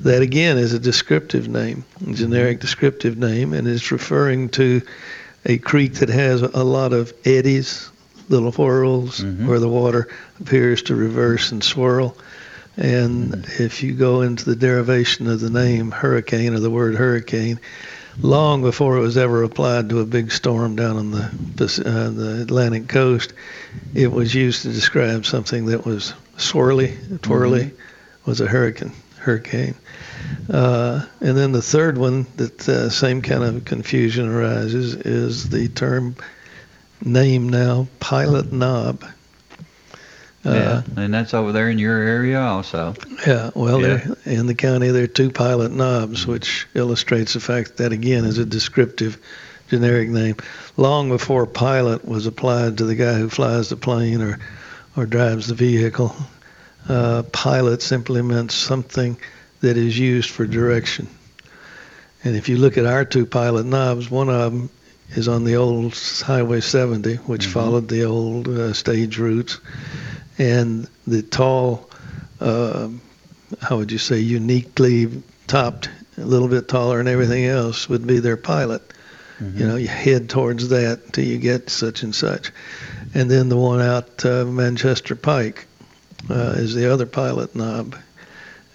That 0.00 0.22
again 0.22 0.58
is 0.58 0.72
a 0.72 0.78
descriptive 0.78 1.48
name, 1.48 1.84
a 2.00 2.04
hmm. 2.04 2.14
generic 2.14 2.60
descriptive 2.60 3.18
name, 3.18 3.52
and 3.52 3.66
is 3.66 3.90
referring 3.90 4.48
to 4.50 4.82
a 5.46 5.58
creek 5.58 5.94
that 5.94 6.08
has 6.08 6.42
a 6.42 6.64
lot 6.64 6.92
of 6.92 7.12
eddies, 7.24 7.90
little 8.28 8.52
whirls, 8.52 9.20
mm-hmm. 9.20 9.48
where 9.48 9.60
the 9.60 9.68
water 9.68 10.08
appears 10.40 10.82
to 10.82 10.94
reverse 10.94 11.52
and 11.52 11.62
swirl. 11.64 12.16
And 12.76 13.32
mm-hmm. 13.32 13.62
if 13.62 13.82
you 13.82 13.94
go 13.94 14.20
into 14.20 14.44
the 14.44 14.56
derivation 14.56 15.26
of 15.26 15.40
the 15.40 15.50
name 15.50 15.90
hurricane 15.90 16.54
or 16.54 16.60
the 16.60 16.70
word 16.70 16.94
hurricane, 16.94 17.58
long 18.20 18.62
before 18.62 18.96
it 18.96 19.00
was 19.00 19.16
ever 19.16 19.42
applied 19.42 19.88
to 19.90 20.00
a 20.00 20.06
big 20.06 20.32
storm 20.32 20.76
down 20.76 20.96
on 20.96 21.10
the 21.10 21.24
uh, 21.84 22.10
the 22.10 22.42
Atlantic 22.42 22.88
coast, 22.88 23.32
it 23.94 24.10
was 24.10 24.34
used 24.34 24.62
to 24.62 24.72
describe 24.72 25.26
something 25.26 25.66
that 25.66 25.84
was 25.84 26.14
swirly, 26.36 27.20
twirly, 27.22 27.72
was 28.24 28.40
a 28.40 28.46
hurricane. 28.46 28.92
Hurricane. 29.18 29.74
Uh, 30.48 31.04
and 31.20 31.36
then 31.36 31.52
the 31.52 31.62
third 31.62 31.98
one 31.98 32.26
that 32.36 32.68
uh, 32.68 32.88
same 32.88 33.20
kind 33.20 33.42
of 33.42 33.64
confusion 33.64 34.28
arises 34.28 34.94
is 34.94 35.48
the 35.48 35.68
term 35.68 36.16
name 37.02 37.48
now 37.48 37.88
Pilot 38.00 38.52
Knob. 38.52 39.04
Uh, 40.46 40.82
yeah, 40.96 41.02
and 41.02 41.12
that's 41.12 41.34
over 41.34 41.50
there 41.52 41.68
in 41.68 41.78
your 41.78 41.98
area 41.98 42.40
also. 42.40 42.94
yeah, 43.26 43.50
well, 43.54 43.80
Yeah. 43.82 44.06
in 44.24 44.46
the 44.46 44.54
county 44.54 44.88
there 44.90 45.02
are 45.04 45.08
two 45.08 45.30
pilot 45.30 45.72
knobs, 45.72 46.26
which 46.26 46.66
illustrates 46.74 47.34
the 47.34 47.40
fact 47.40 47.78
that 47.78 47.92
again 47.92 48.24
is 48.24 48.38
a 48.38 48.44
descriptive, 48.44 49.18
generic 49.68 50.08
name. 50.08 50.36
Long 50.76 51.08
before 51.08 51.44
pilot 51.46 52.06
was 52.06 52.26
applied 52.26 52.78
to 52.78 52.84
the 52.84 52.94
guy 52.94 53.14
who 53.14 53.28
flies 53.28 53.68
the 53.68 53.76
plane 53.76 54.22
or, 54.22 54.38
or 54.96 55.06
drives 55.06 55.48
the 55.48 55.54
vehicle, 55.54 56.14
uh, 56.88 57.24
pilot 57.32 57.82
simply 57.82 58.22
meant 58.22 58.52
something 58.52 59.16
that 59.60 59.76
is 59.76 59.98
used 59.98 60.30
for 60.30 60.46
direction. 60.46 61.08
And 62.22 62.36
if 62.36 62.48
you 62.48 62.58
look 62.58 62.78
at 62.78 62.86
our 62.86 63.04
two 63.04 63.26
pilot 63.26 63.66
knobs, 63.66 64.08
one 64.08 64.28
of 64.28 64.52
them 64.52 64.70
is 65.10 65.26
on 65.26 65.44
the 65.44 65.56
old 65.56 65.94
Highway 66.24 66.60
70, 66.60 67.16
which 67.26 67.46
Mhm. 67.46 67.52
followed 67.52 67.88
the 67.88 68.04
old 68.04 68.46
uh, 68.46 68.72
stage 68.72 69.18
routes, 69.18 69.58
and 70.38 70.88
the 71.06 71.22
tall, 71.22 71.90
uh, 72.40 72.88
how 73.60 73.76
would 73.76 73.92
you 73.92 73.98
say, 73.98 74.18
uniquely 74.20 75.22
topped, 75.46 75.90
a 76.16 76.24
little 76.24 76.48
bit 76.48 76.68
taller 76.68 76.98
than 76.98 77.08
everything 77.08 77.44
else, 77.44 77.88
would 77.88 78.06
be 78.06 78.20
their 78.20 78.36
pilot. 78.36 78.82
Mm-hmm. 79.40 79.58
You 79.58 79.66
know, 79.66 79.76
you 79.76 79.88
head 79.88 80.28
towards 80.28 80.68
that 80.70 81.12
till 81.12 81.24
you 81.24 81.38
get 81.38 81.70
such 81.70 82.02
and 82.02 82.14
such, 82.14 82.50
and 83.14 83.30
then 83.30 83.48
the 83.48 83.56
one 83.56 83.80
out 83.80 84.24
uh, 84.24 84.44
Manchester 84.44 85.14
Pike 85.14 85.66
uh, 86.28 86.54
is 86.56 86.74
the 86.74 86.92
other 86.92 87.06
pilot 87.06 87.54
knob, 87.54 87.96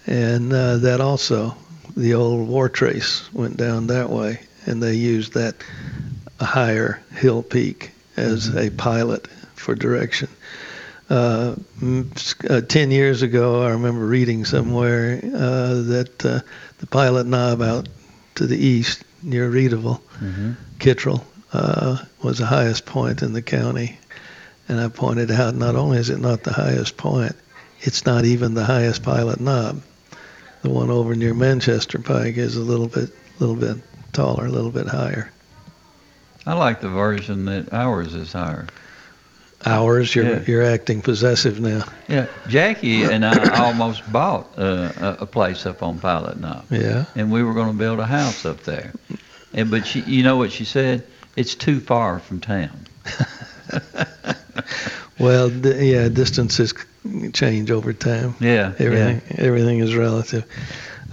and 0.06 0.52
uh, 0.52 0.78
that 0.78 1.00
also 1.00 1.56
the 1.96 2.14
old 2.14 2.48
War 2.48 2.68
Trace 2.68 3.30
went 3.32 3.56
down 3.56 3.88
that 3.88 4.10
way, 4.10 4.40
and 4.66 4.82
they 4.82 4.94
used 4.94 5.34
that 5.34 5.54
higher 6.40 7.00
hill 7.12 7.42
peak 7.42 7.92
as 8.16 8.54
a 8.56 8.70
pilot 8.70 9.28
for 9.54 9.74
direction. 9.74 10.28
Uh, 11.10 11.54
uh, 12.48 12.60
ten 12.62 12.90
years 12.90 13.22
ago, 13.22 13.62
I 13.62 13.70
remember 13.70 14.06
reading 14.06 14.44
somewhere 14.44 15.20
uh, 15.22 15.74
that 15.82 16.24
uh, 16.24 16.40
the 16.78 16.86
pilot 16.86 17.26
knob 17.26 17.60
out 17.60 17.88
to 18.36 18.46
the 18.46 18.56
east 18.56 19.04
near 19.22 19.50
Readyville, 19.50 20.00
Mm-hmm. 20.20 20.52
Kittrell, 20.78 21.22
uh, 21.52 21.98
was 22.22 22.38
the 22.38 22.46
highest 22.46 22.86
point 22.86 23.22
in 23.22 23.32
the 23.32 23.42
county. 23.42 23.98
And 24.68 24.80
I 24.80 24.88
pointed 24.88 25.30
out 25.30 25.54
not 25.54 25.76
only 25.76 25.98
is 25.98 26.08
it 26.08 26.18
not 26.20 26.42
the 26.42 26.52
highest 26.52 26.96
point, 26.96 27.36
it's 27.80 28.06
not 28.06 28.24
even 28.24 28.54
the 28.54 28.64
highest 28.64 29.02
pilot 29.02 29.40
knob. 29.40 29.82
The 30.62 30.70
one 30.70 30.90
over 30.90 31.14
near 31.14 31.34
Manchester 31.34 31.98
Pike 31.98 32.38
is 32.38 32.56
a 32.56 32.62
little 32.62 32.88
bit, 32.88 33.10
little 33.38 33.56
bit 33.56 33.76
taller, 34.14 34.46
a 34.46 34.50
little 34.50 34.70
bit 34.70 34.86
higher. 34.86 35.30
I 36.46 36.54
like 36.54 36.80
the 36.80 36.88
version 36.88 37.44
that 37.44 37.72
ours 37.74 38.14
is 38.14 38.32
higher. 38.32 38.66
Ours, 39.66 40.14
you're 40.14 40.24
Yeah. 40.28 40.42
you're 40.46 40.62
acting 40.62 41.00
possessive 41.02 41.58
now. 41.60 41.84
Yeah, 42.08 42.26
Jackie 42.48 43.02
and 43.04 43.24
I 43.24 43.60
almost 43.64 44.10
bought 44.12 44.46
uh, 44.58 44.92
a, 45.00 45.16
a 45.20 45.26
place 45.26 45.64
up 45.66 45.82
on 45.82 45.98
Pilot 45.98 46.38
Knob. 46.38 46.64
Yeah. 46.70 47.06
And 47.14 47.30
we 47.32 47.42
were 47.42 47.54
going 47.54 47.68
to 47.72 47.78
build 47.78 47.98
a 47.98 48.06
house 48.06 48.44
up 48.44 48.60
there. 48.64 48.92
And 49.54 49.70
but 49.70 49.86
she, 49.86 50.00
you 50.00 50.22
know 50.22 50.36
what 50.36 50.52
she 50.52 50.64
said? 50.64 51.06
It's 51.36 51.54
too 51.54 51.80
far 51.80 52.18
from 52.18 52.40
town. 52.40 52.86
Well, 55.18 55.48
d- 55.48 55.92
yeah, 55.92 56.08
distances 56.08 56.74
change 57.32 57.70
over 57.70 57.92
time. 57.92 58.34
Yeah, 58.40 58.72
Everything 58.78 59.22
everything 59.38 59.78
is 59.78 59.94
relative. 59.94 60.44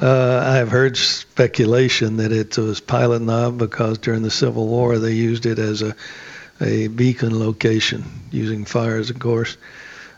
Uh, 0.01 0.43
I 0.43 0.55
have 0.57 0.69
heard 0.69 0.97
speculation 0.97 2.17
that 2.17 2.31
it 2.31 2.57
was 2.57 2.79
pilot 2.79 3.21
knob 3.21 3.59
because 3.59 3.99
during 3.99 4.23
the 4.23 4.31
Civil 4.31 4.67
War 4.67 4.97
they 4.97 5.11
used 5.13 5.45
it 5.45 5.59
as 5.59 5.83
a 5.83 5.95
a 6.61 6.87
beacon 6.87 7.37
location, 7.39 8.03
using 8.31 8.65
fires, 8.65 9.09
of 9.09 9.19
course, 9.19 9.57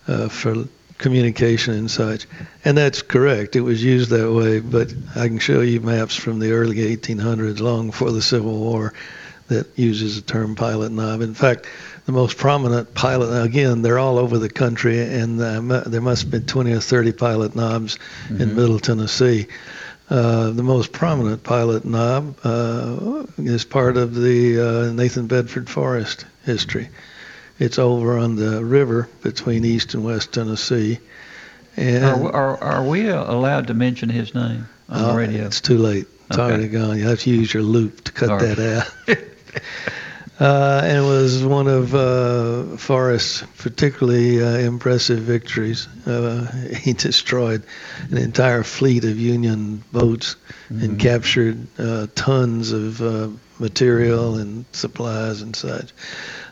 uh, 0.08 0.28
for 0.30 0.66
communication 0.98 1.74
and 1.74 1.90
such. 1.90 2.28
And 2.64 2.78
that's 2.78 3.02
correct. 3.02 3.56
It 3.56 3.62
was 3.62 3.84
used 3.84 4.10
that 4.12 4.32
way, 4.32 4.60
but 4.60 4.94
I 5.16 5.28
can 5.28 5.40
show 5.40 5.62
you 5.62 5.82
maps 5.82 6.16
from 6.16 6.40
the 6.40 6.52
early 6.52 6.78
1800s, 6.96 7.60
long 7.60 7.88
before 7.88 8.12
the 8.12 8.22
Civil 8.22 8.58
War, 8.58 8.94
that 9.48 9.68
uses 9.78 10.16
the 10.16 10.22
term 10.22 10.56
pilot 10.56 10.92
knob. 10.92 11.22
In 11.22 11.34
fact, 11.34 11.68
the 12.06 12.12
most 12.14 12.38
prominent 12.38 12.94
pilot, 12.94 13.44
again, 13.44 13.82
they're 13.82 14.00
all 14.00 14.18
over 14.18 14.38
the 14.38 14.50
country, 14.50 15.00
and 15.02 15.42
uh, 15.42 15.84
there 15.86 16.02
must 16.02 16.24
have 16.24 16.32
been 16.32 16.46
20 16.46 16.72
or 16.74 16.80
30 16.80 17.12
pilot 17.14 17.56
knobs 17.56 18.00
in 18.30 18.38
Mhm. 18.38 18.56
Middle 18.56 18.80
Tennessee. 18.80 19.48
Uh, 20.10 20.52
the 20.52 20.64
most 20.64 20.92
prominent 20.92 21.44
pilot 21.44 21.86
knob 21.86 22.36
uh, 22.44 23.24
is 23.38 23.64
part 23.66 23.98
of 23.98 24.14
the 24.14 24.60
uh, 24.90 24.94
Nathan 24.94 25.28
Bedford 25.28 25.70
Forrest 25.70 26.26
history. 26.46 26.90
It's 27.58 27.80
over 27.80 28.18
on 28.18 28.36
the 28.36 28.64
river 28.64 29.08
between 29.22 29.64
East 29.64 29.94
and 29.94 30.04
West 30.04 30.34
Tennessee. 30.34 31.00
And 31.78 32.04
Are, 32.06 32.20
we- 32.20 32.30
are, 32.32 32.64
are 32.64 32.84
we 32.88 33.08
allowed 33.10 33.68
to 33.68 33.74
mention 33.74 34.10
his 34.10 34.36
name 34.36 34.68
on 34.90 35.02
uh, 35.04 35.12
the 35.14 35.18
radio? 35.18 35.46
It's 35.46 35.62
too 35.62 35.78
late. 35.78 36.06
It's 36.30 36.38
Okay. 36.38 36.42
already 36.42 36.68
gone. 36.68 36.98
You 36.98 37.08
have 37.08 37.20
to 37.22 37.30
use 37.30 37.54
your 37.54 37.64
loop 37.64 38.04
to 38.04 38.12
cut 38.12 38.30
right. 38.30 38.56
that 38.56 38.88
out. 39.08 39.18
uh, 40.40 40.82
and 40.84 40.98
it 40.98 41.08
was 41.08 41.44
one 41.44 41.68
of 41.68 41.94
uh, 41.94 42.78
Forrest's 42.78 43.44
particularly 43.58 44.42
uh, 44.44 44.58
impressive 44.58 45.20
victories. 45.20 45.88
Uh, 46.08 46.52
he 46.76 46.94
destroyed 46.94 47.64
an 48.10 48.18
entire 48.18 48.64
fleet 48.64 49.04
of 49.04 49.18
Union 49.20 49.84
boats 49.92 50.36
and 50.70 51.00
captured 51.00 51.68
uh, 51.78 52.08
tons 52.16 52.72
of 52.72 53.02
uh, 53.02 53.30
material 53.60 54.36
and 54.38 54.66
supplies 54.72 55.42
and 55.42 55.56
such. 55.56 55.92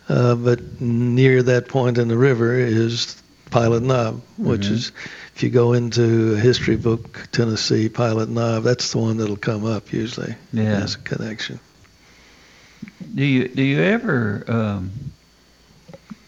Uh, 0.07 0.35
but 0.35 0.81
near 0.81 1.41
that 1.43 1.67
point 1.67 1.97
in 1.97 2.07
the 2.07 2.17
river 2.17 2.53
is 2.55 3.21
Pilot 3.49 3.83
Knob, 3.83 4.21
which 4.37 4.61
Mhm. 4.67 4.71
is, 4.71 4.91
if 5.35 5.43
you 5.43 5.49
go 5.49 5.73
into 5.73 6.35
a 6.35 6.39
history 6.39 6.75
book, 6.77 7.27
Tennessee 7.31 7.89
Pilot 7.89 8.29
Knob, 8.29 8.63
that's 8.63 8.91
the 8.91 8.97
one 8.99 9.17
that'll 9.17 9.35
come 9.37 9.65
up 9.65 9.91
usually 9.91 10.35
Yeah. 10.53 10.83
as 10.83 10.95
a 10.95 10.99
connection. 10.99 11.59
Do 13.15 13.23
you 13.25 13.47
do 13.47 13.61
you 13.61 13.81
ever 13.81 14.43
um, 14.47 14.91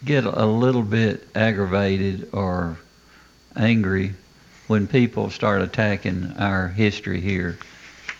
get 0.04 0.24
a 0.24 0.46
little 0.46 0.82
bit 0.82 1.26
aggravated 1.34 2.28
or 2.32 2.76
angry 3.56 4.12
when 4.66 4.86
people 4.86 5.30
start 5.30 5.62
attacking 5.62 6.32
our 6.38 6.68
history 6.68 7.20
here 7.20 7.58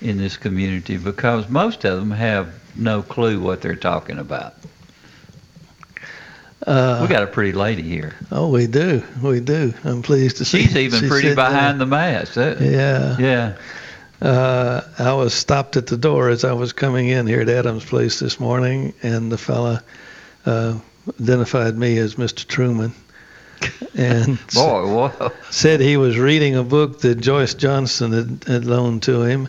in 0.00 0.18
this 0.18 0.36
community 0.36 0.96
because 0.96 1.48
most 1.48 1.84
of 1.84 1.98
them 1.98 2.10
have 2.10 2.52
no 2.76 3.02
clue 3.02 3.40
what 3.40 3.60
they're 3.62 3.76
talking 3.76 4.18
about. 4.18 4.54
Uh, 6.66 7.00
we 7.02 7.08
got 7.08 7.22
a 7.22 7.26
pretty 7.26 7.52
lady 7.52 7.82
here. 7.82 8.14
Oh, 8.32 8.48
we 8.48 8.66
do. 8.66 9.02
We 9.22 9.40
do. 9.40 9.74
I'm 9.84 10.00
pleased 10.02 10.38
to 10.38 10.44
see. 10.46 10.62
She's 10.62 10.76
even 10.76 11.00
she's 11.00 11.08
pretty 11.10 11.28
sitting 11.28 11.36
there. 11.36 11.50
behind 11.50 11.80
the 11.80 11.86
mask. 11.86 12.34
That- 12.34 12.60
Yeah. 12.60 13.16
Yeah. 13.18 13.56
Uh, 14.24 14.80
I 14.98 15.12
was 15.12 15.34
stopped 15.34 15.76
at 15.76 15.86
the 15.86 15.98
door 15.98 16.30
as 16.30 16.44
I 16.44 16.54
was 16.54 16.72
coming 16.72 17.08
in 17.08 17.26
here 17.26 17.42
at 17.42 17.50
Adams 17.50 17.84
Place 17.84 18.20
this 18.20 18.40
morning, 18.40 18.94
and 19.02 19.30
the 19.30 19.36
fella 19.36 19.84
uh, 20.46 20.78
identified 21.20 21.76
me 21.76 21.98
as 21.98 22.14
Mr. 22.14 22.46
Truman, 22.46 22.94
and 23.94 24.38
Boy, 24.54 25.10
said 25.50 25.80
he 25.80 25.98
was 25.98 26.16
reading 26.16 26.56
a 26.56 26.64
book 26.64 27.00
that 27.00 27.16
Joyce 27.16 27.52
Johnson 27.52 28.12
had, 28.12 28.44
had 28.44 28.64
loaned 28.64 29.02
to 29.02 29.24
him, 29.24 29.46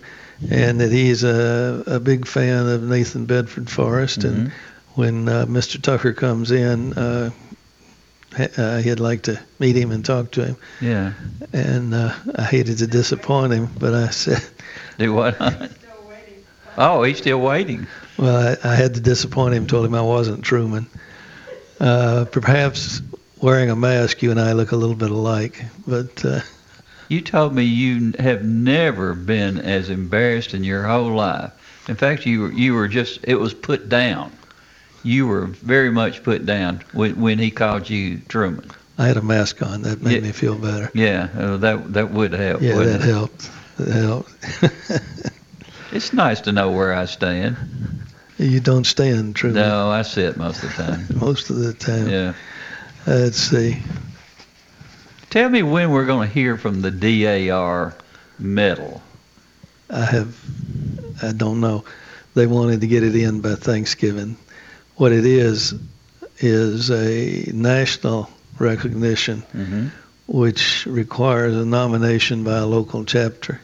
and 0.51 0.81
that 0.81 0.91
he's 0.91 1.23
a, 1.23 1.81
a 1.87 2.01
big 2.01 2.27
fan 2.27 2.67
of 2.67 2.83
Nathan 2.83 3.27
Bedford 3.27 3.69
Forrest. 3.69 4.25
And 4.25 4.51
when 4.95 5.29
uh, 5.29 5.45
Mr. 5.45 5.81
Tucker 5.81 6.11
comes 6.11 6.51
in, 6.51 6.91
uh, 8.57 8.77
he'd 8.77 8.99
like 8.99 9.23
to 9.23 9.39
meet 9.59 9.75
him 9.75 9.91
and 9.91 10.03
talk 10.03 10.31
to 10.31 10.45
him. 10.45 10.57
Yeah. 10.81 11.13
And 11.53 11.93
uh, 11.93 12.13
I 12.35 12.43
hated 12.43 12.79
to 12.79 12.87
disappoint 12.87 13.53
him, 13.53 13.69
but 13.79 13.93
I 13.93 14.09
said, 14.09 14.43
Do 14.97 15.13
what? 15.13 15.37
oh, 16.77 17.03
he's 17.03 17.17
still 17.17 17.39
waiting. 17.41 17.87
Well, 18.17 18.57
I, 18.63 18.71
I 18.71 18.75
had 18.75 18.93
to 18.95 19.01
disappoint 19.01 19.53
him. 19.55 19.67
Told 19.67 19.85
him 19.85 19.95
I 19.95 20.01
wasn't 20.01 20.43
Truman. 20.43 20.87
Uh, 21.79 22.25
perhaps 22.31 23.01
wearing 23.41 23.69
a 23.69 23.75
mask, 23.75 24.21
you 24.21 24.31
and 24.31 24.39
I 24.39 24.53
look 24.53 24.71
a 24.71 24.77
little 24.77 24.95
bit 24.95 25.11
alike. 25.11 25.63
But 25.85 26.23
uh, 26.23 26.39
You 27.09 27.21
told 27.21 27.53
me 27.53 27.63
you 27.63 28.13
have 28.19 28.43
never 28.43 29.13
been 29.13 29.59
as 29.59 29.89
embarrassed 29.89 30.53
in 30.53 30.63
your 30.63 30.83
whole 30.87 31.11
life. 31.11 31.51
In 31.87 31.95
fact, 31.95 32.25
you 32.25 32.41
were 32.41 32.51
you 32.51 32.73
were 32.73 32.87
just 32.87 33.19
it 33.23 33.35
was 33.35 33.53
put 33.53 33.89
down. 33.89 34.31
You 35.05 35.27
were 35.27 35.45
very 35.45 35.91
much 35.91 36.23
put 36.23 36.45
down 36.47 36.81
when 36.91 37.21
when 37.21 37.37
he 37.37 37.51
called 37.51 37.89
you 37.89 38.19
Truman. 38.27 38.71
I 38.97 39.05
had 39.05 39.17
a 39.17 39.21
mask 39.21 39.61
on. 39.61 39.83
That 39.83 40.01
made 40.01 40.15
Yeah. 40.15 40.19
me 40.21 40.31
feel 40.31 40.55
better. 40.57 40.89
Yeah, 40.95 41.27
uh, 41.37 41.57
that 41.57 41.93
that 41.93 42.11
would 42.11 42.33
help. 42.33 42.61
Yeah, 42.61 42.73
that 42.79 43.01
it? 43.01 43.01
helped. 43.01 43.51
That 43.77 43.93
helped. 43.93 44.31
It's 45.91 46.11
nice 46.11 46.41
to 46.41 46.51
know 46.51 46.71
where 46.71 46.93
I 46.93 47.05
stand. 47.05 47.55
you 48.37 48.59
don't 48.59 48.83
stand 48.85 49.35
Truman 49.35 49.61
No, 49.61 49.89
I 49.89 50.01
sit 50.01 50.35
most 50.35 50.61
of 50.63 50.75
the 50.75 50.83
time. 50.83 51.07
most 51.21 51.49
of 51.49 51.57
the 51.57 51.71
time. 51.73 52.09
Yeah. 52.09 52.33
Let's 53.07 53.37
see. 53.37 53.77
Tell 55.29 55.47
me 55.47 55.63
when 55.63 55.91
we're 55.91 56.05
going 56.05 56.27
to 56.27 56.33
hear 56.33 56.57
from 56.57 56.81
the 56.81 56.91
DAR 56.91 57.93
medal. 58.39 59.01
I 59.89 60.03
have, 60.05 60.35
I 61.21 61.31
don't 61.31 61.61
know. 61.61 61.85
They 62.33 62.47
wanted 62.47 62.81
to 62.81 62.87
get 62.87 63.03
it 63.03 63.15
in 63.15 63.39
by 63.39 63.55
Thanksgiving. 63.55 64.35
What 64.95 65.11
it 65.11 65.25
is, 65.25 65.73
is 66.39 66.89
a 66.91 67.51
national 67.53 68.29
recognition 68.59 69.43
Mm-hmm. 69.53 69.87
which 70.27 70.85
requires 70.85 71.55
a 71.55 71.65
nomination 71.65 72.43
by 72.43 72.57
a 72.57 72.65
local 72.65 73.05
chapter. 73.05 73.59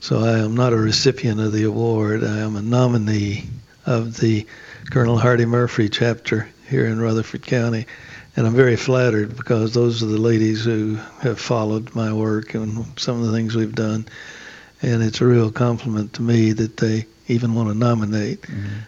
So 0.00 0.20
I 0.20 0.38
am 0.38 0.54
not 0.56 0.72
a 0.72 0.76
recipient 0.76 1.40
of 1.40 1.52
the 1.52 1.64
award. 1.64 2.24
I 2.24 2.38
am 2.38 2.56
a 2.56 2.62
nominee 2.62 3.44
of 3.86 4.16
the 4.18 4.46
Colonel 4.90 5.18
Hardy 5.18 5.44
Murfree 5.44 5.90
chapter 5.92 6.48
here 6.68 6.86
in 6.86 7.00
Rutherford 7.00 7.42
County. 7.42 7.86
And 8.36 8.46
I'm 8.46 8.54
very 8.54 8.76
flattered 8.76 9.36
because 9.36 9.74
those 9.74 10.02
are 10.02 10.06
the 10.06 10.18
ladies 10.18 10.64
who 10.64 10.94
have 11.20 11.38
followed 11.38 11.94
my 11.94 12.12
work 12.12 12.54
and 12.54 12.86
some 12.98 13.20
of 13.20 13.26
the 13.26 13.32
things 13.32 13.54
we've 13.54 13.74
done. 13.74 14.06
and 14.80 15.02
it's 15.02 15.20
a 15.20 15.26
real 15.26 15.50
compliment 15.52 16.14
to 16.14 16.22
me 16.22 16.52
that 16.52 16.76
they 16.78 17.06
even 17.32 17.54
want 17.54 17.68
to 17.68 17.74
nominate. 17.74 18.46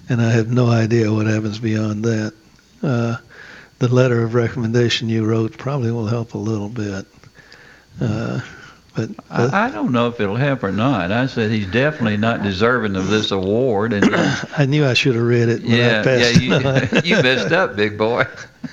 And 0.09 0.21
I 0.21 0.31
have 0.31 0.49
no 0.49 0.69
idea 0.69 1.13
what 1.13 1.27
happens 1.27 1.59
beyond 1.59 2.05
that. 2.05 2.35
Uh, 2.83 3.17
the 3.79 3.89
letter 3.89 4.23
of 4.23 4.35
recommendation 4.35 5.09
you 5.09 5.25
wrote 5.25 5.59
probably 5.59 5.91
will 5.91 6.07
help 6.07 6.35
a 6.35 6.39
little 6.39 6.69
bit. 6.69 7.07
Uh, 8.01 8.41
but 8.95 9.11
I, 9.29 9.67
I 9.67 9.71
don't 9.71 9.91
know 9.91 10.09
if 10.09 10.21
it'll 10.21 10.37
help 10.37 10.63
or 10.63 10.71
not. 10.71 11.11
I 11.11 11.27
said 11.27 11.51
he's 11.51 11.67
definitely 11.67 12.17
not 12.17 12.43
deserving 12.43 12.95
of 12.95 13.09
this 13.09 13.33
award, 13.33 13.93
and 13.93 14.15
I 14.57 14.67
knew 14.67 14.87
I 14.87 14.95
should 14.95 15.17
have 15.17 15.25
read 15.25 15.49
it. 15.49 15.63
Yeah, 15.63 16.05
yeah, 16.05 16.29
you, 16.29 17.01
you 17.17 17.23
messed 17.23 17.53
up, 17.53 17.75
big 17.75 17.99
boy. 17.99 18.25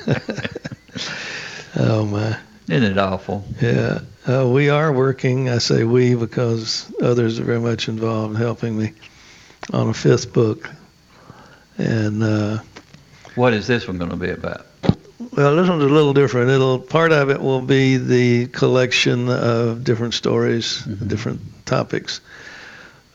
oh 1.78 2.05
my. 2.05 2.38
Isn't 2.67 2.91
it 2.91 2.97
awful? 2.99 3.43
Yeah, 3.59 4.01
uh, 4.28 4.47
we 4.47 4.69
are 4.69 4.93
working. 4.93 5.49
I 5.49 5.57
say 5.57 5.84
we 5.84 6.13
because 6.13 6.91
others 7.01 7.39
are 7.39 7.43
very 7.43 7.59
much 7.59 7.89
involved 7.89 8.36
in 8.36 8.41
helping 8.41 8.78
me 8.78 8.93
on 9.72 9.89
a 9.89 9.93
fifth 9.93 10.34
book. 10.34 10.70
And 11.78 12.24
uh, 12.24 12.59
What 13.36 13.53
is 13.53 13.68
this 13.68 13.88
one 13.88 13.97
going 13.97 14.12
to 14.12 14.18
be 14.18 14.30
about? 14.30 14.66
well, 15.32 15.55
this 15.55 15.70
one's 15.70 15.84
a 15.84 15.88
little 15.88 16.14
different. 16.14 16.49
It'll 16.49 16.80
part 16.80 17.12
of 17.12 17.30
it 17.30 17.39
will 17.41 17.62
be 17.62 17.97
the 17.97 18.47
collection 18.47 19.30
of 19.30 19.84
different 19.84 20.14
stories, 20.14 20.84
different 20.84 21.41
topics. 21.66 22.22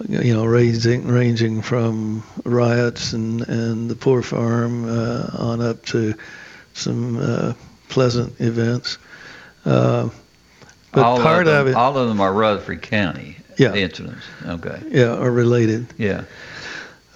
You 0.09 0.35
know, 0.35 0.45
ranging 0.45 1.09
ranging 1.09 1.63
from 1.63 2.23
riots 2.45 3.15
and 3.15 3.41
and 3.49 3.91
the 3.91 3.97
poor 3.97 4.21
farm 4.23 4.85
uh, 4.87 5.31
on 5.39 5.63
up 5.63 5.85
to 5.87 6.15
some 6.75 7.17
uh, 7.19 7.55
pleasant 7.89 8.39
events. 8.41 8.99
Uh, 9.65 10.11
but 10.93 11.03
all 11.03 11.21
part 11.21 11.47
of, 11.47 11.53
them, 11.53 11.61
of 11.63 11.69
it, 11.69 11.75
all 11.75 11.97
of 11.97 12.09
them 12.09 12.21
are 12.21 12.33
Rutherford 12.33 12.83
County 12.83 13.37
Yeah. 13.57 13.75
incidents. 13.75 14.25
Okay. 14.47 14.81
yeah, 14.91 15.15
are 15.17 15.31
related. 15.31 15.87
Yeah. 15.99 16.25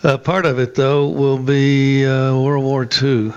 Uh, 0.03 0.17
part 0.17 0.47
of 0.47 0.59
it, 0.59 0.75
though, 0.75 1.09
will 1.09 1.39
be 1.39 2.07
uh, 2.07 2.35
World 2.39 2.65
War 2.65 2.89
II, 3.03 3.33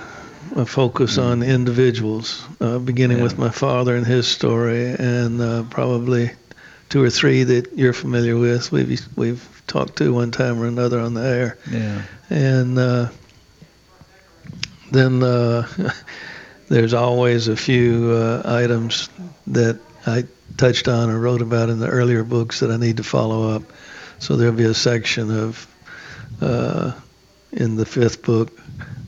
a 0.55 0.65
focus 0.65 1.17
on 1.17 1.43
individuals, 1.43 2.45
uh, 2.61 2.79
beginning 2.79 3.21
with 3.21 3.37
my 3.37 3.49
father 3.49 3.95
and 3.95 4.05
his 4.07 4.27
story, 4.27 4.95
and 4.97 5.41
uh, 5.41 5.63
probably 5.69 6.31
two 6.89 7.03
or 7.03 7.09
three 7.09 7.43
that 7.43 7.77
you're 7.77 7.91
familiar 7.93 8.37
with. 8.37 8.71
We've 8.71 9.01
we've 9.17 9.63
talked 9.67 9.97
to 9.97 10.13
one 10.13 10.31
time 10.31 10.61
or 10.61 10.67
another 10.67 10.99
on 11.01 11.13
the 11.15 11.21
air, 11.25 11.57
Yeah. 11.69 12.01
and 12.29 12.77
uh, 12.79 13.09
then 14.91 15.23
uh, 15.23 15.67
there's 16.69 16.93
always 16.93 17.47
a 17.47 17.55
few 17.57 18.11
uh, 18.11 18.41
items 18.45 19.09
that 19.47 19.79
I 20.05 20.25
touched 20.57 20.87
on 20.87 21.09
or 21.09 21.19
wrote 21.19 21.41
about 21.41 21.69
in 21.69 21.79
the 21.79 21.87
earlier 21.87 22.23
books 22.23 22.59
that 22.59 22.71
I 22.71 22.77
need 22.77 22.97
to 22.97 23.03
follow 23.03 23.55
up. 23.55 23.63
So 24.19 24.35
there'll 24.35 24.55
be 24.55 24.65
a 24.65 24.73
section 24.73 25.31
of 25.31 25.67
uh, 26.41 26.93
in 27.51 27.75
the 27.75 27.85
fifth 27.85 28.23
book 28.23 28.57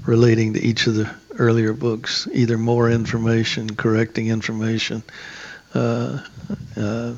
relating 0.06 0.54
to 0.54 0.62
each 0.62 0.88
of 0.88 0.96
the 0.96 1.14
earlier 1.38 1.74
books, 1.74 2.28
either 2.32 2.58
more 2.58 2.90
information, 2.90 3.76
correcting 3.76 4.28
information, 4.28 5.04
uh, 5.74 6.22
uh, 6.78 7.14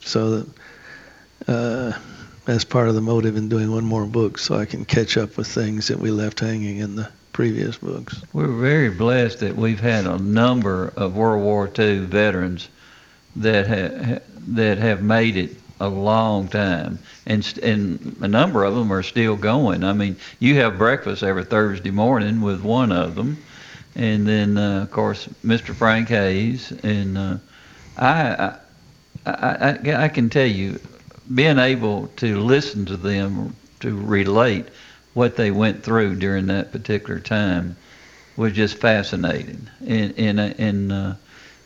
so 0.00 0.30
that 0.30 0.48
uh, 1.48 1.98
that's 2.44 2.64
part 2.64 2.88
of 2.88 2.94
the 2.94 3.00
motive 3.00 3.36
in 3.36 3.48
doing 3.48 3.72
one 3.72 3.84
more 3.84 4.06
book, 4.06 4.38
so 4.38 4.54
I 4.54 4.66
can 4.66 4.84
catch 4.84 5.16
up 5.16 5.36
with 5.36 5.48
things 5.48 5.88
that 5.88 5.98
we 5.98 6.10
left 6.10 6.40
hanging 6.40 6.78
in 6.78 6.96
the 6.96 7.10
previous 7.32 7.78
books. 7.78 8.22
We're 8.32 8.46
very 8.46 8.90
blessed 8.90 9.40
that 9.40 9.56
we've 9.56 9.80
had 9.80 10.06
a 10.06 10.18
number 10.18 10.92
of 10.96 11.16
World 11.16 11.42
War 11.42 11.70
II 11.78 11.98
veterans 11.98 12.68
that 13.36 13.68
ha- 13.68 14.20
that 14.48 14.78
have 14.78 15.02
made 15.02 15.36
it 15.36 15.62
a 15.80 15.88
long 15.88 16.48
time, 16.48 17.00
and 17.26 17.58
and 17.62 18.16
a 18.22 18.28
number 18.28 18.64
of 18.64 18.74
them 18.74 18.92
are 18.92 19.02
still 19.04 19.36
going. 19.36 19.84
I 19.84 19.94
mean, 19.94 20.16
you 20.40 20.56
have 20.56 20.78
breakfast 20.78 21.22
every 21.22 21.44
Thursday 21.44 21.92
morning 21.92 22.40
with 22.42 22.62
one 22.62 22.92
of 22.92 23.16
them, 23.16 23.44
and 23.96 24.26
then 24.28 24.58
uh, 24.58 24.82
of 24.84 24.90
course 24.92 25.28
Mr. 25.44 25.74
Frank 25.74 26.08
Hayes, 26.10 26.72
and 26.84 27.18
uh, 27.18 27.38
I, 27.96 28.32
I, 29.26 29.32
I 29.32 29.78
I 29.92 30.04
I 30.04 30.08
can 30.08 30.30
tell 30.30 30.46
you, 30.46 30.80
being 31.34 31.58
able 31.58 32.08
to 32.08 32.40
listen 32.40 32.86
to 32.86 32.98
them 32.98 33.56
to 33.80 33.96
relate 33.96 34.68
what 35.14 35.36
they 35.36 35.52
went 35.52 35.84
through 35.84 36.16
during 36.16 36.46
that 36.48 36.72
particular 36.72 37.20
time 37.20 37.76
was 38.36 38.52
just 38.54 38.78
fascinating. 38.78 39.68
And 39.86 40.14
and 40.18 40.40
uh, 40.40 40.54
and 40.58 40.92
uh, 40.92 41.14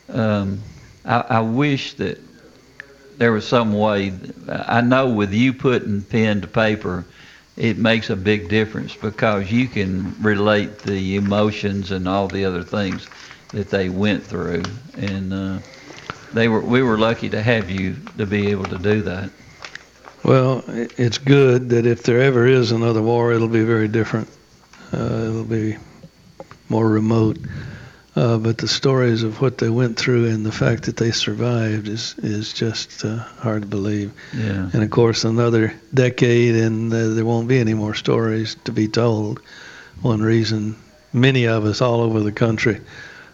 um, 0.08 0.64
I, 1.10 1.24
I 1.28 1.40
wish 1.40 1.94
that 1.94 2.18
there 3.18 3.32
was 3.32 3.46
some 3.46 3.72
way. 3.72 4.12
I 4.48 4.80
know 4.80 5.12
with 5.12 5.32
you 5.32 5.52
putting 5.52 6.02
pen 6.02 6.40
to 6.42 6.46
paper, 6.46 7.04
it 7.56 7.76
makes 7.76 8.10
a 8.10 8.16
big 8.16 8.48
difference 8.48 8.94
because 8.94 9.50
you 9.50 9.66
can 9.66 10.14
relate 10.22 10.78
the 10.78 11.16
emotions 11.16 11.90
and 11.90 12.06
all 12.08 12.28
the 12.28 12.44
other 12.44 12.62
things 12.62 13.06
that 13.50 13.70
they 13.70 13.88
went 13.88 14.22
through, 14.22 14.62
and 14.98 15.32
uh, 15.32 15.58
they 16.32 16.46
were. 16.46 16.60
We 16.60 16.82
were 16.82 16.96
lucky 16.96 17.28
to 17.30 17.42
have 17.42 17.68
you 17.68 17.96
to 18.16 18.24
be 18.24 18.48
able 18.52 18.64
to 18.66 18.78
do 18.78 19.02
that. 19.02 19.30
Well, 20.22 20.62
it's 20.68 21.18
good 21.18 21.70
that 21.70 21.86
if 21.86 22.04
there 22.04 22.20
ever 22.20 22.46
is 22.46 22.70
another 22.70 23.02
war, 23.02 23.32
it'll 23.32 23.48
be 23.48 23.64
very 23.64 23.88
different. 23.88 24.28
Uh, 24.92 24.98
it'll 24.98 25.44
be 25.44 25.76
more 26.68 26.88
remote. 26.88 27.38
Uh, 28.20 28.36
but 28.36 28.58
the 28.58 28.68
stories 28.68 29.22
of 29.22 29.40
what 29.40 29.56
they 29.56 29.70
went 29.70 29.96
through 29.96 30.28
and 30.28 30.44
the 30.44 30.52
fact 30.52 30.82
that 30.82 30.98
they 30.98 31.10
survived 31.10 31.88
is 31.88 32.14
is 32.18 32.52
just 32.52 33.02
uh, 33.02 33.16
hard 33.16 33.62
to 33.62 33.68
believe. 33.68 34.12
Yeah. 34.36 34.68
And 34.74 34.82
of 34.82 34.90
course, 34.90 35.24
another 35.24 35.72
decade, 35.94 36.54
and 36.54 36.92
uh, 36.92 37.08
there 37.14 37.24
won't 37.24 37.48
be 37.48 37.58
any 37.58 37.72
more 37.72 37.94
stories 37.94 38.56
to 38.64 38.72
be 38.72 38.88
told. 38.88 39.40
One 40.02 40.20
reason 40.20 40.76
many 41.14 41.46
of 41.46 41.64
us 41.64 41.80
all 41.80 42.02
over 42.02 42.20
the 42.20 42.30
country 42.30 42.82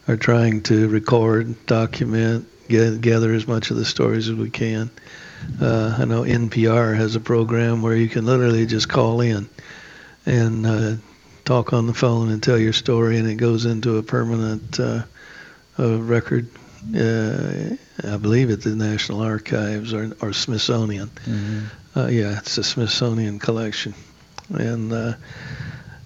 are 0.07 0.17
trying 0.17 0.63
to 0.63 0.87
record, 0.89 1.67
document, 1.67 2.47
get, 2.69 3.01
gather 3.01 3.35
as 3.35 3.49
much 3.49 3.73
of 3.73 3.77
the 3.77 3.85
stories 3.85 4.29
as 4.29 4.37
we 4.37 4.51
can. 4.51 4.89
Uh, 5.61 5.97
I 5.99 6.05
know 6.05 6.23
NPR 6.23 6.97
has 6.97 7.17
a 7.17 7.21
program 7.21 7.83
where 7.83 7.97
you 7.97 8.09
can 8.09 8.25
literally 8.25 8.67
just 8.67 8.89
call 8.89 9.21
in 9.21 9.49
and 10.25 10.65
uh, 10.65 10.95
talk 11.47 11.73
on 11.73 11.87
the 11.87 11.95
phone 11.95 12.31
and 12.31 12.43
tell 12.43 12.59
your 12.59 12.75
story, 12.75 13.19
and 13.19 13.29
it 13.31 13.37
goes 13.37 13.65
into 13.65 13.97
a 13.97 14.03
permanent 14.03 14.79
uh, 14.79 15.03
uh, 15.79 15.99
record. 16.03 16.49
Uh, 16.95 17.77
I 18.05 18.17
believe 18.19 18.51
at 18.51 18.61
the 18.63 18.75
National 18.77 19.23
Archives 19.23 19.95
or, 19.95 20.15
or 20.21 20.33
Smithsonian. 20.33 21.11
Uh, 21.97 22.09
yeah, 22.09 22.39
it's 22.39 22.59
a 22.59 22.65
Smithsonian 22.65 23.39
collection, 23.39 23.95
and 24.51 24.93
uh, 24.93 25.15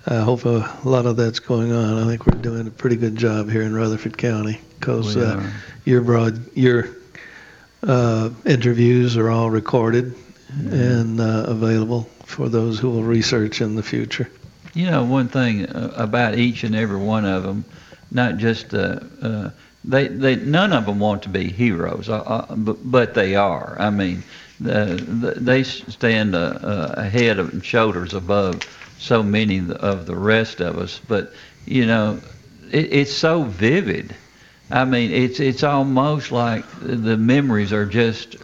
I 0.06 0.18
hope 0.18 0.44
a 0.44 0.78
lot 0.84 1.06
of 1.06 1.16
that's 1.16 1.40
going 1.40 1.72
on. 1.72 2.02
I 2.02 2.06
think 2.06 2.26
we're 2.26 2.40
doing 2.40 2.66
a 2.68 2.70
pretty 2.70 2.96
good 2.96 3.16
job 3.16 3.50
here 3.50 3.62
in 3.62 3.74
Rutherford 3.74 4.16
County 4.16 4.60
because 4.78 5.16
uh, 5.16 5.50
your 5.84 6.02
broad 6.02 6.56
your 6.56 6.88
uh, 7.82 8.30
interviews 8.46 9.16
are 9.16 9.30
all 9.30 9.50
recorded 9.50 10.14
and 10.48 11.20
uh, 11.20 11.44
available 11.46 12.08
for 12.24 12.48
those 12.48 12.78
who 12.78 12.90
will 12.90 13.02
research 13.02 13.60
in 13.60 13.74
the 13.74 13.82
future. 13.82 14.30
You 14.74 14.88
know, 14.90 15.04
one 15.04 15.28
thing 15.28 15.66
uh, 15.66 15.92
about 15.96 16.36
each 16.36 16.62
and 16.62 16.76
every 16.76 16.98
one 16.98 17.24
of 17.24 17.42
them, 17.42 17.64
not 18.10 18.36
just 18.36 18.72
uh, 18.72 19.00
uh, 19.20 19.50
they 19.84 20.06
they 20.08 20.36
none 20.36 20.72
of 20.72 20.86
them 20.86 21.00
want 21.00 21.22
to 21.24 21.28
be 21.28 21.48
heroes, 21.48 22.08
uh, 22.08 22.18
uh, 22.18 22.54
but, 22.54 23.14
they 23.14 23.34
are. 23.34 23.76
I 23.80 23.90
mean, 23.90 24.22
the, 24.60 24.84
the, 24.94 25.40
they 25.40 25.64
stand 25.64 26.34
uh, 26.36 26.94
ahead 26.96 27.38
of 27.38 27.52
and 27.52 27.64
shoulders 27.64 28.14
above 28.14 28.62
so 28.98 29.22
many 29.22 29.58
of 29.58 30.06
the 30.06 30.14
rest 30.14 30.60
of 30.60 30.78
us. 30.78 31.00
But 31.08 31.32
you 31.66 31.86
know, 31.86 32.20
it, 32.70 32.92
it's 32.92 33.12
so 33.12 33.42
vivid. 33.42 34.14
I 34.70 34.84
mean, 34.84 35.10
it's 35.10 35.40
it's 35.40 35.64
almost 35.64 36.30
like 36.30 36.64
the 36.80 37.16
memories 37.16 37.72
are 37.72 37.86
just 37.86 38.36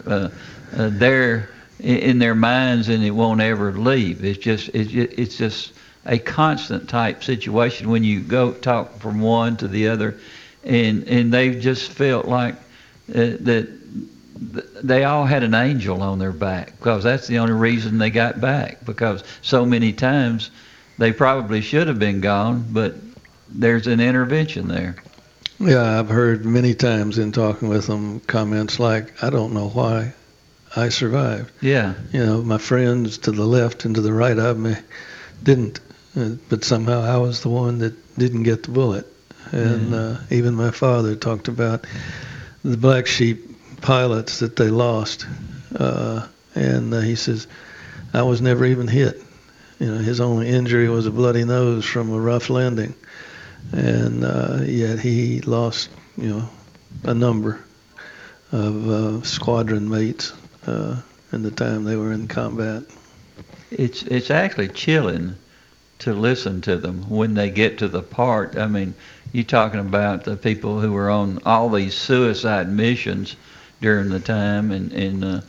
there 0.73 1.51
in, 1.79 1.97
in 1.99 2.19
their 2.19 2.35
minds, 2.35 2.89
and 2.89 3.05
it 3.05 3.13
won't 3.13 3.41
ever 3.41 3.71
leave. 3.73 4.25
It's 4.25 4.39
just 4.39 4.71
it's 4.75 4.91
just, 4.91 5.13
it's 5.17 5.37
just 5.37 5.73
a 6.07 6.19
constant 6.19 6.89
type 6.89 7.23
situation 7.25 7.91
when 7.91 8.05
you 8.05 8.21
go 8.21 8.53
talk 8.53 8.99
from 8.99 9.21
one 9.21 9.57
to 9.59 9.69
the 9.69 9.89
other, 9.89 10.19
and 10.65 11.05
and 11.05 11.33
they've 11.33 11.61
just 11.61 11.91
felt 11.91 12.27
like 12.27 12.55
uh, 13.15 13.37
that 13.41 13.69
they 14.83 15.05
all 15.05 15.25
had 15.25 15.43
an 15.43 15.55
angel 15.55 16.03
on 16.03 16.19
their 16.19 16.33
back 16.33 16.73
because 16.79 17.03
that's 17.03 17.27
the 17.27 17.39
only 17.39 17.55
reason 17.55 17.99
they 17.99 18.11
got 18.11 18.41
back 18.41 18.85
because 18.85 19.25
so 19.41 19.65
many 19.65 19.93
times 19.93 20.51
they 20.99 21.13
probably 21.13 21.61
should 21.61 21.89
have 21.89 21.99
been 21.99 22.21
gone, 22.21 22.67
but 22.71 22.95
there's 23.49 23.87
an 23.87 24.01
intervention 24.01 24.69
there. 24.69 24.97
Yeah, 25.59 25.99
I've 25.99 26.09
heard 26.09 26.45
many 26.45 26.75
times 26.75 27.19
in 27.19 27.33
talking 27.33 27.69
with 27.69 27.87
them 27.87 28.21
comments 28.21 28.79
like, 28.79 29.23
"I 29.23 29.31
don't 29.31 29.55
know 29.55 29.69
why 29.69 30.13
I 30.75 30.91
survived." 30.91 31.51
Yeah. 31.63 31.95
You 32.13 32.27
know, 32.27 32.43
my 32.43 32.59
friends 32.59 33.19
to 33.19 33.33
the 33.33 33.47
left 33.47 33.85
and 33.85 33.95
to 33.95 34.03
the 34.03 34.13
right 34.13 34.39
of 34.39 34.59
me 34.59 34.77
didn't, 35.43 35.81
uh, 36.17 36.31
but 36.49 36.65
somehow 36.65 37.03
I 37.03 37.19
was 37.19 37.43
the 37.43 37.49
one 37.49 37.79
that 37.79 37.95
didn't 38.19 38.45
get 38.45 38.63
the 38.63 38.71
bullet. 38.71 39.07
And 39.53 39.93
Yeah. 39.93 39.99
uh, 39.99 40.17
even 40.31 40.55
my 40.55 40.71
father 40.71 41.15
talked 41.15 41.49
about 41.49 41.87
the 42.65 42.77
black 42.77 43.07
sheep 43.07 43.45
pilots 43.81 44.41
that 44.41 44.57
they 44.57 44.71
lost, 44.71 45.27
uh, 45.79 46.27
and 46.55 46.93
uh, 46.93 47.01
he 47.01 47.15
says, 47.15 47.47
"I 48.13 48.23
was 48.23 48.41
never 48.41 48.65
even 48.65 48.89
hit. 48.89 49.23
You 49.79 49.93
know, 49.93 49.99
his 49.99 50.21
only 50.21 50.49
injury 50.49 50.89
was 50.89 51.07
a 51.07 51.11
bloody 51.11 51.45
nose 51.45 51.85
from 51.85 52.11
a 52.13 52.19
rough 52.19 52.51
landing, 52.51 52.95
and 53.73 54.25
uh, 54.25 54.61
yet 54.65 54.99
he 54.99 55.43
lost, 55.43 55.91
you 56.17 56.29
know, 56.29 56.49
a 57.05 57.15
number 57.15 57.61
of 58.53 58.89
uh, 58.89 59.23
squadron 59.23 59.89
mates 59.89 60.33
uh, 60.67 60.97
in 61.33 61.43
the 61.43 61.51
time 61.51 61.85
they 61.85 61.97
were 61.97 62.13
in 62.13 62.27
combat." 62.27 62.83
It's 63.71 64.03
it's 64.03 64.31
actually 64.31 64.69
chilling 64.69 65.35
to 65.99 66.13
listen 66.13 66.61
to 66.63 66.77
them 66.77 67.09
when 67.09 67.35
they 67.35 67.51
get 67.51 67.79
to 67.79 67.89
the 67.89 68.03
part. 68.03 68.57
I 68.57 68.67
mean, 68.67 68.95
you're 69.33 69.45
talking 69.45 69.81
about 69.81 70.25
the 70.25 70.37
people 70.37 70.81
who 70.81 70.93
were 70.93 71.11
on 71.11 71.41
all 71.45 71.71
these 71.71 71.95
suicide 71.95 72.71
missions 72.71 73.37
during 73.81 74.09
the 74.09 74.21
time, 74.21 74.71
and 74.71 74.93
and 74.93 75.25
uh, 75.25 75.41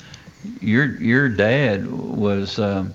your 0.62 0.86
your 1.02 1.30
dad 1.30 1.89
was 1.89 2.60
um, 2.60 2.93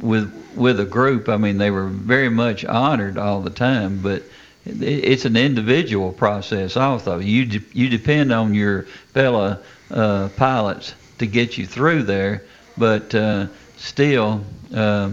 with 0.00 0.32
with 0.54 0.80
a 0.80 0.84
group. 0.84 1.28
I 1.28 1.36
mean, 1.36 1.58
they 1.58 1.70
were 1.70 1.88
very 1.88 2.28
much 2.28 2.64
honored 2.64 3.18
all 3.18 3.40
the 3.40 3.50
time, 3.50 4.00
but 4.02 4.22
it, 4.64 4.82
it's 4.82 5.24
an 5.24 5.36
individual 5.36 6.12
process. 6.12 6.76
Also, 6.76 7.18
you 7.18 7.44
de- 7.44 7.64
you 7.72 7.88
depend 7.88 8.32
on 8.32 8.54
your 8.54 8.82
fellow 9.12 9.60
uh, 9.90 10.28
pilots 10.36 10.94
to 11.18 11.26
get 11.26 11.58
you 11.58 11.66
through 11.66 12.04
there, 12.04 12.42
but 12.76 13.14
uh, 13.14 13.46
still. 13.76 14.44
Uh, 14.74 15.10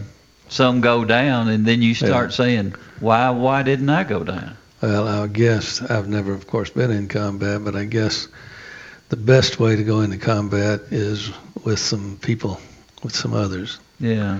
some 0.55 0.81
go 0.81 1.03
down, 1.05 1.49
and 1.49 1.65
then 1.65 1.81
you 1.81 1.93
start 1.93 2.31
Yeah. 2.31 2.35
saying, 2.35 2.75
"Why? 2.99 3.29
Why 3.29 3.63
didn't 3.63 3.89
I 3.89 4.03
go 4.03 4.23
down?" 4.23 4.55
Well, 4.81 5.07
I 5.07 5.27
guess 5.27 5.81
I've 5.81 6.07
never, 6.07 6.33
of 6.33 6.47
course, 6.47 6.69
been 6.69 6.91
in 6.91 7.07
combat, 7.07 7.63
but 7.63 7.75
I 7.75 7.85
guess 7.85 8.27
the 9.09 9.17
best 9.17 9.59
way 9.59 9.75
to 9.75 9.83
go 9.83 10.01
into 10.01 10.17
combat 10.17 10.81
is 10.91 11.29
with 11.63 11.79
some 11.79 12.17
people, 12.21 12.59
with 13.03 13.15
some 13.15 13.33
others. 13.33 13.79
Yeah. 13.99 14.39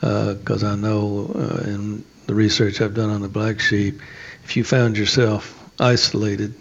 Because 0.00 0.62
I 0.62 0.76
know 0.76 1.30
uh, 1.34 1.64
in 1.64 2.04
the 2.26 2.34
research 2.34 2.80
I've 2.80 2.94
done 2.94 3.10
on 3.10 3.22
the 3.22 3.28
black 3.28 3.60
sheep, 3.60 4.00
if 4.44 4.56
you 4.56 4.64
found 4.64 4.96
yourself 4.96 5.58
isolated, 5.80 6.54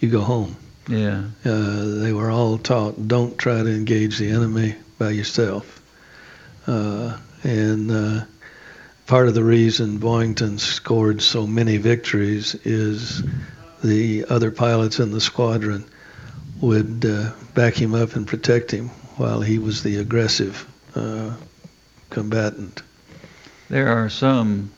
you 0.00 0.08
go 0.10 0.20
home. 0.20 0.56
Yeah. 0.88 1.22
Uh, 1.44 2.00
they 2.02 2.12
were 2.12 2.30
all 2.30 2.58
taught 2.58 3.06
don't 3.08 3.38
try 3.38 3.62
to 3.62 3.68
engage 3.70 4.18
the 4.18 4.30
enemy 4.30 4.74
by 4.98 5.10
yourself. 5.10 5.80
Uh, 6.66 7.16
and 7.44 7.90
uh, 7.90 8.24
part 9.10 9.26
of 9.26 9.34
the 9.34 9.42
reason 9.42 9.98
Boyington 9.98 10.60
scored 10.60 11.20
so 11.20 11.44
many 11.44 11.78
victories 11.78 12.54
is 12.64 13.24
the 13.82 14.24
other 14.26 14.52
pilots 14.52 15.00
in 15.00 15.10
the 15.10 15.20
squadron 15.20 15.84
would 16.60 17.04
uh, 17.04 17.32
back 17.52 17.74
him 17.74 17.92
up 17.92 18.14
and 18.14 18.24
protect 18.24 18.70
him 18.70 18.88
while 19.16 19.40
he 19.40 19.58
was 19.58 19.82
the 19.82 19.96
aggressive 19.96 20.64
uh, 20.94 21.34
combatant. 22.10 22.82
There 23.68 23.88
are 23.88 24.08
some 24.08 24.70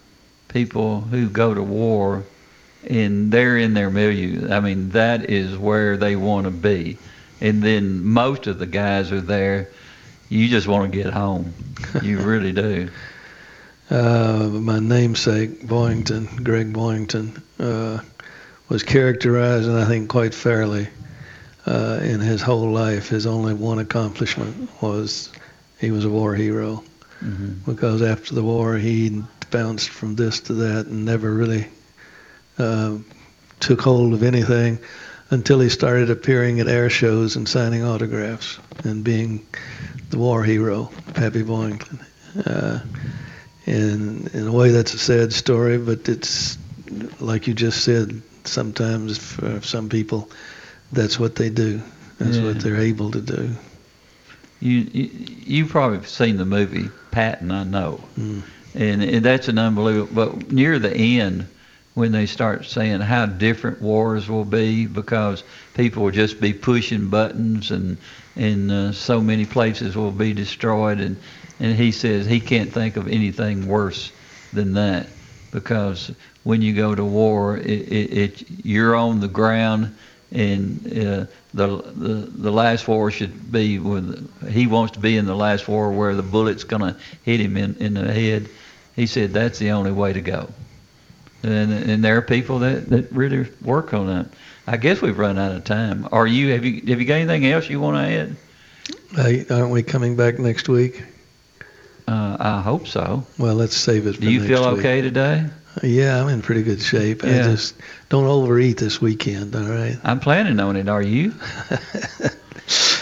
people 0.49 1.03
who 1.03 1.28
go 1.28 1.53
to 1.53 1.62
war 1.62 2.24
and 2.89 3.30
they're 3.30 3.59
in 3.59 3.74
their 3.74 3.91
milieu. 3.91 4.49
I 4.51 4.61
mean, 4.61 4.89
that 4.91 5.28
is 5.28 5.59
where 5.59 5.99
they 5.99 6.16
want 6.16 6.47
to 6.47 6.51
be. 6.51 6.97
And 7.43 7.62
then 7.62 8.03
most 8.03 8.47
of 8.47 8.59
the 8.59 8.66
guys 8.66 9.12
are 9.12 9.20
there. 9.20 9.68
You 10.30 10.49
just 10.49 10.66
want 10.66 10.91
to 10.91 11.03
get 11.03 11.12
home. 11.12 11.53
You 12.01 12.20
really 12.20 12.53
do. 12.53 12.89
Uh, 13.93 14.49
my 14.49 14.78
namesake, 14.78 15.66
Boyington, 15.66 16.43
Greg 16.43 16.72
Boyington, 16.72 17.43
uh, 17.61 18.01
was 18.70 18.82
characterized, 18.82 19.68
and 19.68 19.78
I 19.78 19.84
think 19.84 20.09
quite 20.09 20.34
fairly, 20.34 20.88
uh, 21.66 22.01
in 22.03 22.20
his 22.20 22.40
whole 22.40 22.70
life. 22.70 23.11
His 23.11 23.26
only 23.26 23.53
one 23.53 23.78
accomplishment 23.78 24.70
was 24.80 25.30
he 25.78 25.90
was 25.90 26.07
a 26.07 26.09
war 26.09 26.34
hero. 26.34 26.82
Mhm. 27.22 27.66
Because 27.66 28.01
after 28.01 28.34
the 28.34 28.43
war, 28.43 28.78
he 28.78 29.22
bounced 29.51 29.90
from 29.90 30.16
this 30.16 30.40
to 30.40 30.55
that 30.55 30.86
and 30.86 31.05
never 31.05 31.30
really 31.30 31.66
uh, 32.59 32.97
took 33.61 33.82
hold 33.82 34.14
of 34.14 34.22
anything 34.22 34.78
until 35.28 35.61
he 35.61 35.68
started 35.68 36.09
appearing 36.09 36.61
at 36.61 36.66
air 36.66 36.88
shows 36.88 37.36
and 37.36 37.47
signing 37.47 37.84
autographs 37.84 38.59
and 38.84 39.05
being 39.05 39.45
the 40.09 40.16
war 40.18 40.43
hero, 40.43 40.90
Pappy 41.12 41.43
Boyington. 41.43 42.01
And 43.67 44.29
in 44.35 44.47
a 44.49 44.53
way, 44.53 44.71
that's 44.71 44.95
a 44.95 44.99
sad 44.99 45.33
story, 45.33 45.79
but 45.79 46.09
it's 46.09 46.59
like 47.21 47.47
you 47.47 47.55
just 47.55 47.85
said. 47.85 48.23
Sometimes 48.45 49.19
for 49.19 49.61
some 49.61 49.89
people, 49.89 50.29
that's 50.91 51.17
what 51.17 51.37
they 51.37 51.49
do. 51.49 51.81
That's 52.19 52.39
Yeah. 52.39 52.43
what 52.43 52.59
they're 52.61 52.81
able 52.81 53.13
to 53.13 53.21
do. 53.21 53.51
You, 54.61 54.79
you 54.93 55.11
you've 55.47 55.69
probably 55.69 56.05
seen 56.07 56.39
the 56.39 56.45
movie 56.45 56.91
Patton, 57.13 57.53
I 57.53 57.63
know, 57.65 58.01
Mm. 58.19 58.43
and, 58.75 59.03
and 59.03 59.25
that's 59.25 59.47
an 59.47 59.59
unbelievable. 59.59 60.13
But 60.13 60.51
near 60.53 60.81
the 60.81 60.93
end, 61.21 61.47
when 61.95 62.11
they 62.11 62.27
start 62.27 62.65
saying 62.67 63.01
how 63.01 63.27
different 63.27 63.81
wars 63.81 64.29
will 64.29 64.45
be, 64.45 64.87
because 64.87 65.45
people 65.75 66.03
will 66.03 66.11
just 66.11 66.41
be 66.41 66.53
pushing 66.53 67.11
buttons, 67.11 67.71
and 67.71 67.97
and 68.35 68.73
uh, 68.73 68.93
so 68.93 69.21
many 69.21 69.45
places 69.45 69.95
will 69.97 70.11
be 70.13 70.33
destroyed, 70.33 70.99
and 71.01 71.17
and 71.61 71.76
he 71.76 71.92
says 71.92 72.26
he 72.26 72.40
can't 72.40 72.72
think 72.72 72.96
of 72.96 73.09
anything 73.09 73.66
worse 73.66 74.12
than 74.53 74.74
that, 74.74 75.07
because 75.50 76.12
when 76.44 76.62
you 76.62 76.74
go 76.74 76.94
to 76.94 77.05
war, 77.05 77.57
it, 77.57 77.66
it, 77.66 78.18
it 78.18 78.44
you're 78.64 78.94
on 78.96 79.20
the 79.20 79.28
ground 79.28 79.94
and 80.32 80.86
uh, 80.86 81.26
the, 81.53 81.66
the 81.94 82.14
the 82.30 82.50
last 82.50 82.88
war 82.88 83.11
should 83.11 83.53
be 83.53 83.78
with 83.78 84.48
he 84.48 84.66
wants 84.66 84.94
to 84.94 85.00
be 85.00 85.16
in 85.18 85.26
the 85.26 85.36
last 85.36 85.68
war 85.68 85.92
where 85.92 86.14
the 86.14 86.22
bullet's 86.22 86.64
going 86.64 86.82
to 86.82 86.96
hit 87.22 87.38
him 87.40 87.57
in, 87.57 87.76
in 87.76 87.94
the 87.94 88.12
head. 88.12 88.48
He 88.96 89.07
said 89.07 89.32
that's 89.32 89.59
the 89.59 89.70
only 89.72 89.92
way 89.92 90.12
to 90.12 90.20
go. 90.20 90.48
And 91.42 91.72
and 91.72 92.03
there 92.03 92.16
are 92.16 92.22
people 92.22 92.61
that, 92.61 92.88
that 92.88 93.12
really 93.12 93.48
work 93.62 93.92
on 93.92 94.07
that. 94.07 94.26
I 94.66 94.76
guess 94.76 95.03
we've 95.03 95.18
run 95.18 95.38
out 95.38 95.53
of 95.55 95.64
time. 95.64 96.09
Are 96.12 96.26
you 96.26 96.53
have 96.53 96.64
you 96.64 96.80
have 96.86 97.00
you 97.00 97.07
got 97.07 97.14
anything 97.14 97.46
else 97.46 97.68
you 97.68 97.80
want 97.80 97.96
to 97.96 98.36
add? 99.18 99.50
Aren't 99.50 99.70
we 99.70 99.82
coming 99.82 100.16
back 100.16 100.38
next 100.38 100.68
week? 100.68 101.03
I 102.45 102.61
hope 102.61 102.88
so. 102.88 103.24
Well, 103.38 103.55
let's 103.55 103.76
save 103.76 104.07
it 104.09 104.16
for 104.16 104.20
Do 104.20 104.30
you 104.30 104.43
feel 104.45 104.68
week. 104.68 104.80
okay 104.80 105.01
today? 105.01 105.47
Yeah, 105.82 106.20
I'm 106.20 106.28
in 106.28 106.43
pretty 106.43 106.64
good 106.64 106.82
shape. 106.82 107.22
I 107.24 107.28
Yeah. 107.28 107.43
just 107.45 107.74
don't 108.09 108.26
overeat 108.26 108.78
this 108.78 109.01
weekend, 109.01 109.55
all 109.55 109.62
right? 109.62 109.97
I'm 110.03 110.18
planning 110.20 110.59
on 110.59 110.74
it. 110.76 110.88
Are 110.88 111.01
you? 111.01 111.32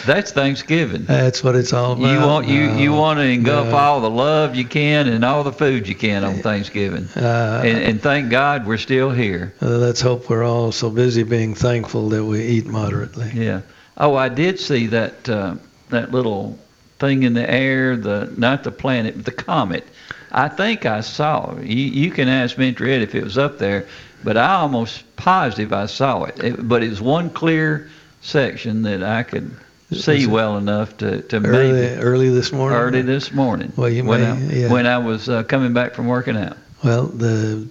That's 0.07 0.32
Thanksgiving. 0.32 1.05
That's 1.05 1.43
what 1.45 1.55
it's 1.57 1.72
all 1.72 1.93
about. 1.93 2.11
You 2.12 2.20
want 2.20 2.49
you 2.49 2.70
you 2.76 2.93
want 2.93 3.18
to 3.18 3.24
engulf 3.24 3.72
all 3.72 4.01
the 4.01 4.11
love 4.11 4.55
you 4.57 4.64
can 4.64 5.07
and 5.09 5.24
all 5.24 5.43
the 5.45 5.53
food 5.53 5.86
you 5.88 5.95
can 5.95 6.24
on 6.24 6.36
Thanksgiving. 6.36 7.07
Uh, 7.16 7.62
and, 7.64 7.78
and 7.78 8.03
thank 8.03 8.30
God 8.30 8.66
we're 8.66 8.78
still 8.78 9.11
here. 9.11 9.55
Uh, 9.62 9.66
let's 9.68 10.01
hope 10.01 10.28
we're 10.30 10.45
all 10.45 10.72
so 10.72 10.91
busy 10.91 11.22
being 11.22 11.55
thankful 11.55 12.09
that 12.11 12.24
we 12.24 12.43
eat 12.43 12.66
moderately. 12.66 13.30
Yeah. 13.34 13.61
Oh, 13.97 14.14
I 14.16 14.28
did 14.28 14.59
see 14.59 14.86
that 14.88 15.28
uh, 15.28 15.57
that 15.91 16.11
little 16.12 16.59
thing 17.01 17.24
in 17.24 17.34
the 17.34 17.51
air. 17.51 17.96
The 17.96 18.32
not 18.36 18.62
the 18.62 18.70
planet, 18.70 19.16
but 19.16 19.24
the 19.24 19.32
comet. 19.32 19.84
I 20.30 20.48
think 20.48 20.86
I 20.86 21.01
saw. 21.01 21.57
You 21.59 21.76
you 21.76 22.11
can 22.12 22.28
ask 22.28 22.57
Mentor 22.57 22.86
Ed 22.86 23.03
if 23.03 23.14
it 23.16 23.24
was 23.24 23.36
up 23.36 23.59
there, 23.59 23.86
but 24.22 24.36
I 24.36 24.55
almost 24.55 25.05
positive 25.16 25.72
I 25.72 25.86
saw 25.86 26.24
it. 26.24 26.38
it 26.44 26.68
but 26.68 26.82
it 26.84 26.90
was 26.90 27.01
one 27.01 27.30
clear 27.30 27.88
section 28.20 28.82
that 28.82 29.03
I 29.03 29.24
could 29.24 29.51
see 29.90 30.26
well 30.28 30.57
enough 30.57 30.96
to 30.98 31.22
to 31.22 31.36
Early, 31.38 31.72
maybe 31.72 32.01
early 32.01 32.28
this 32.28 32.53
morning. 32.53 32.78
early 32.78 33.03
this 33.03 33.32
morning. 33.32 33.72
Well, 33.76 33.88
you 33.88 34.05
when 34.05 34.20
may- 34.20 34.30
I, 34.30 34.59
yeah. 34.61 34.72
when 34.72 34.86
I 34.86 34.98
was 34.98 35.28
uh, 35.28 35.42
coming 35.42 35.72
back 35.72 35.94
from 35.94 36.07
working 36.07 36.36
out. 36.36 36.57
Well, 36.84 37.07
the 37.07 37.68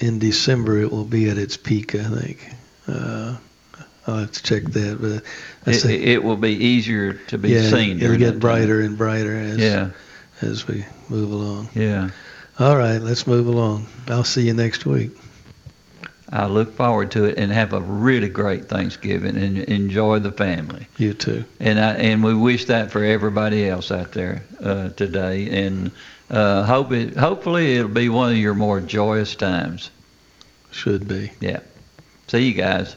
in 0.00 0.18
December 0.18 0.80
it 0.80 0.90
will 0.90 1.04
be 1.04 1.30
at 1.30 1.38
its 1.38 1.56
peak, 1.56 1.94
I 1.94 2.02
think. 2.04 2.50
Uh, 2.86 3.36
I'll 4.06 4.16
have 4.18 4.32
to 4.32 4.42
check 4.42 4.64
that, 4.64 4.98
but 5.00 5.72
It, 5.72 5.84
it, 5.84 6.24
will 6.24 6.36
be 6.36 6.52
easier 6.52 7.12
to 7.28 7.38
be 7.38 7.50
yeah, 7.50 7.70
seen. 7.70 8.02
it'll 8.02 8.16
get 8.16 8.24
that 8.26 8.30
time. 8.32 8.38
brighter 8.40 8.80
and 8.80 8.98
brighter 8.98 9.36
as 9.36 9.58
Yeah. 9.58 9.90
as 10.40 10.66
we 10.66 10.84
move 11.08 11.30
along. 11.30 11.68
Yeah. 11.74 12.10
All 12.58 12.76
right, 12.76 12.98
let's 12.98 13.26
move 13.26 13.46
along. 13.46 13.86
I'll 14.08 14.24
see 14.24 14.42
you 14.46 14.54
next 14.54 14.84
week. 14.86 15.12
I 16.34 16.46
look 16.46 16.74
forward 16.76 17.10
to 17.12 17.24
it 17.24 17.36
and 17.38 17.52
have 17.52 17.74
a 17.74 17.80
really 17.80 18.28
great 18.28 18.64
Thanksgiving 18.68 19.36
and 19.36 19.58
enjoy 19.58 20.18
the 20.18 20.32
family. 20.32 20.88
You 20.96 21.12
too. 21.14 21.44
And 21.60 21.78
I 21.78 21.92
and 21.94 22.24
we 22.24 22.34
wish 22.34 22.64
that 22.66 22.90
for 22.90 23.04
everybody 23.04 23.68
else 23.68 23.90
out 23.92 24.12
there 24.12 24.42
uh, 24.60 24.88
today. 24.90 25.64
And 25.66 25.90
uh, 26.30 26.64
hope 26.64 26.90
it, 26.92 27.16
hopefully 27.16 27.76
it'll 27.76 27.88
be 27.88 28.08
one 28.08 28.32
of 28.32 28.38
your 28.38 28.54
more 28.54 28.80
joyous 28.80 29.36
times. 29.36 29.90
Should 30.70 31.06
be. 31.06 31.32
Yeah. 31.40 31.60
See 32.28 32.48
you 32.48 32.54
guys. 32.54 32.96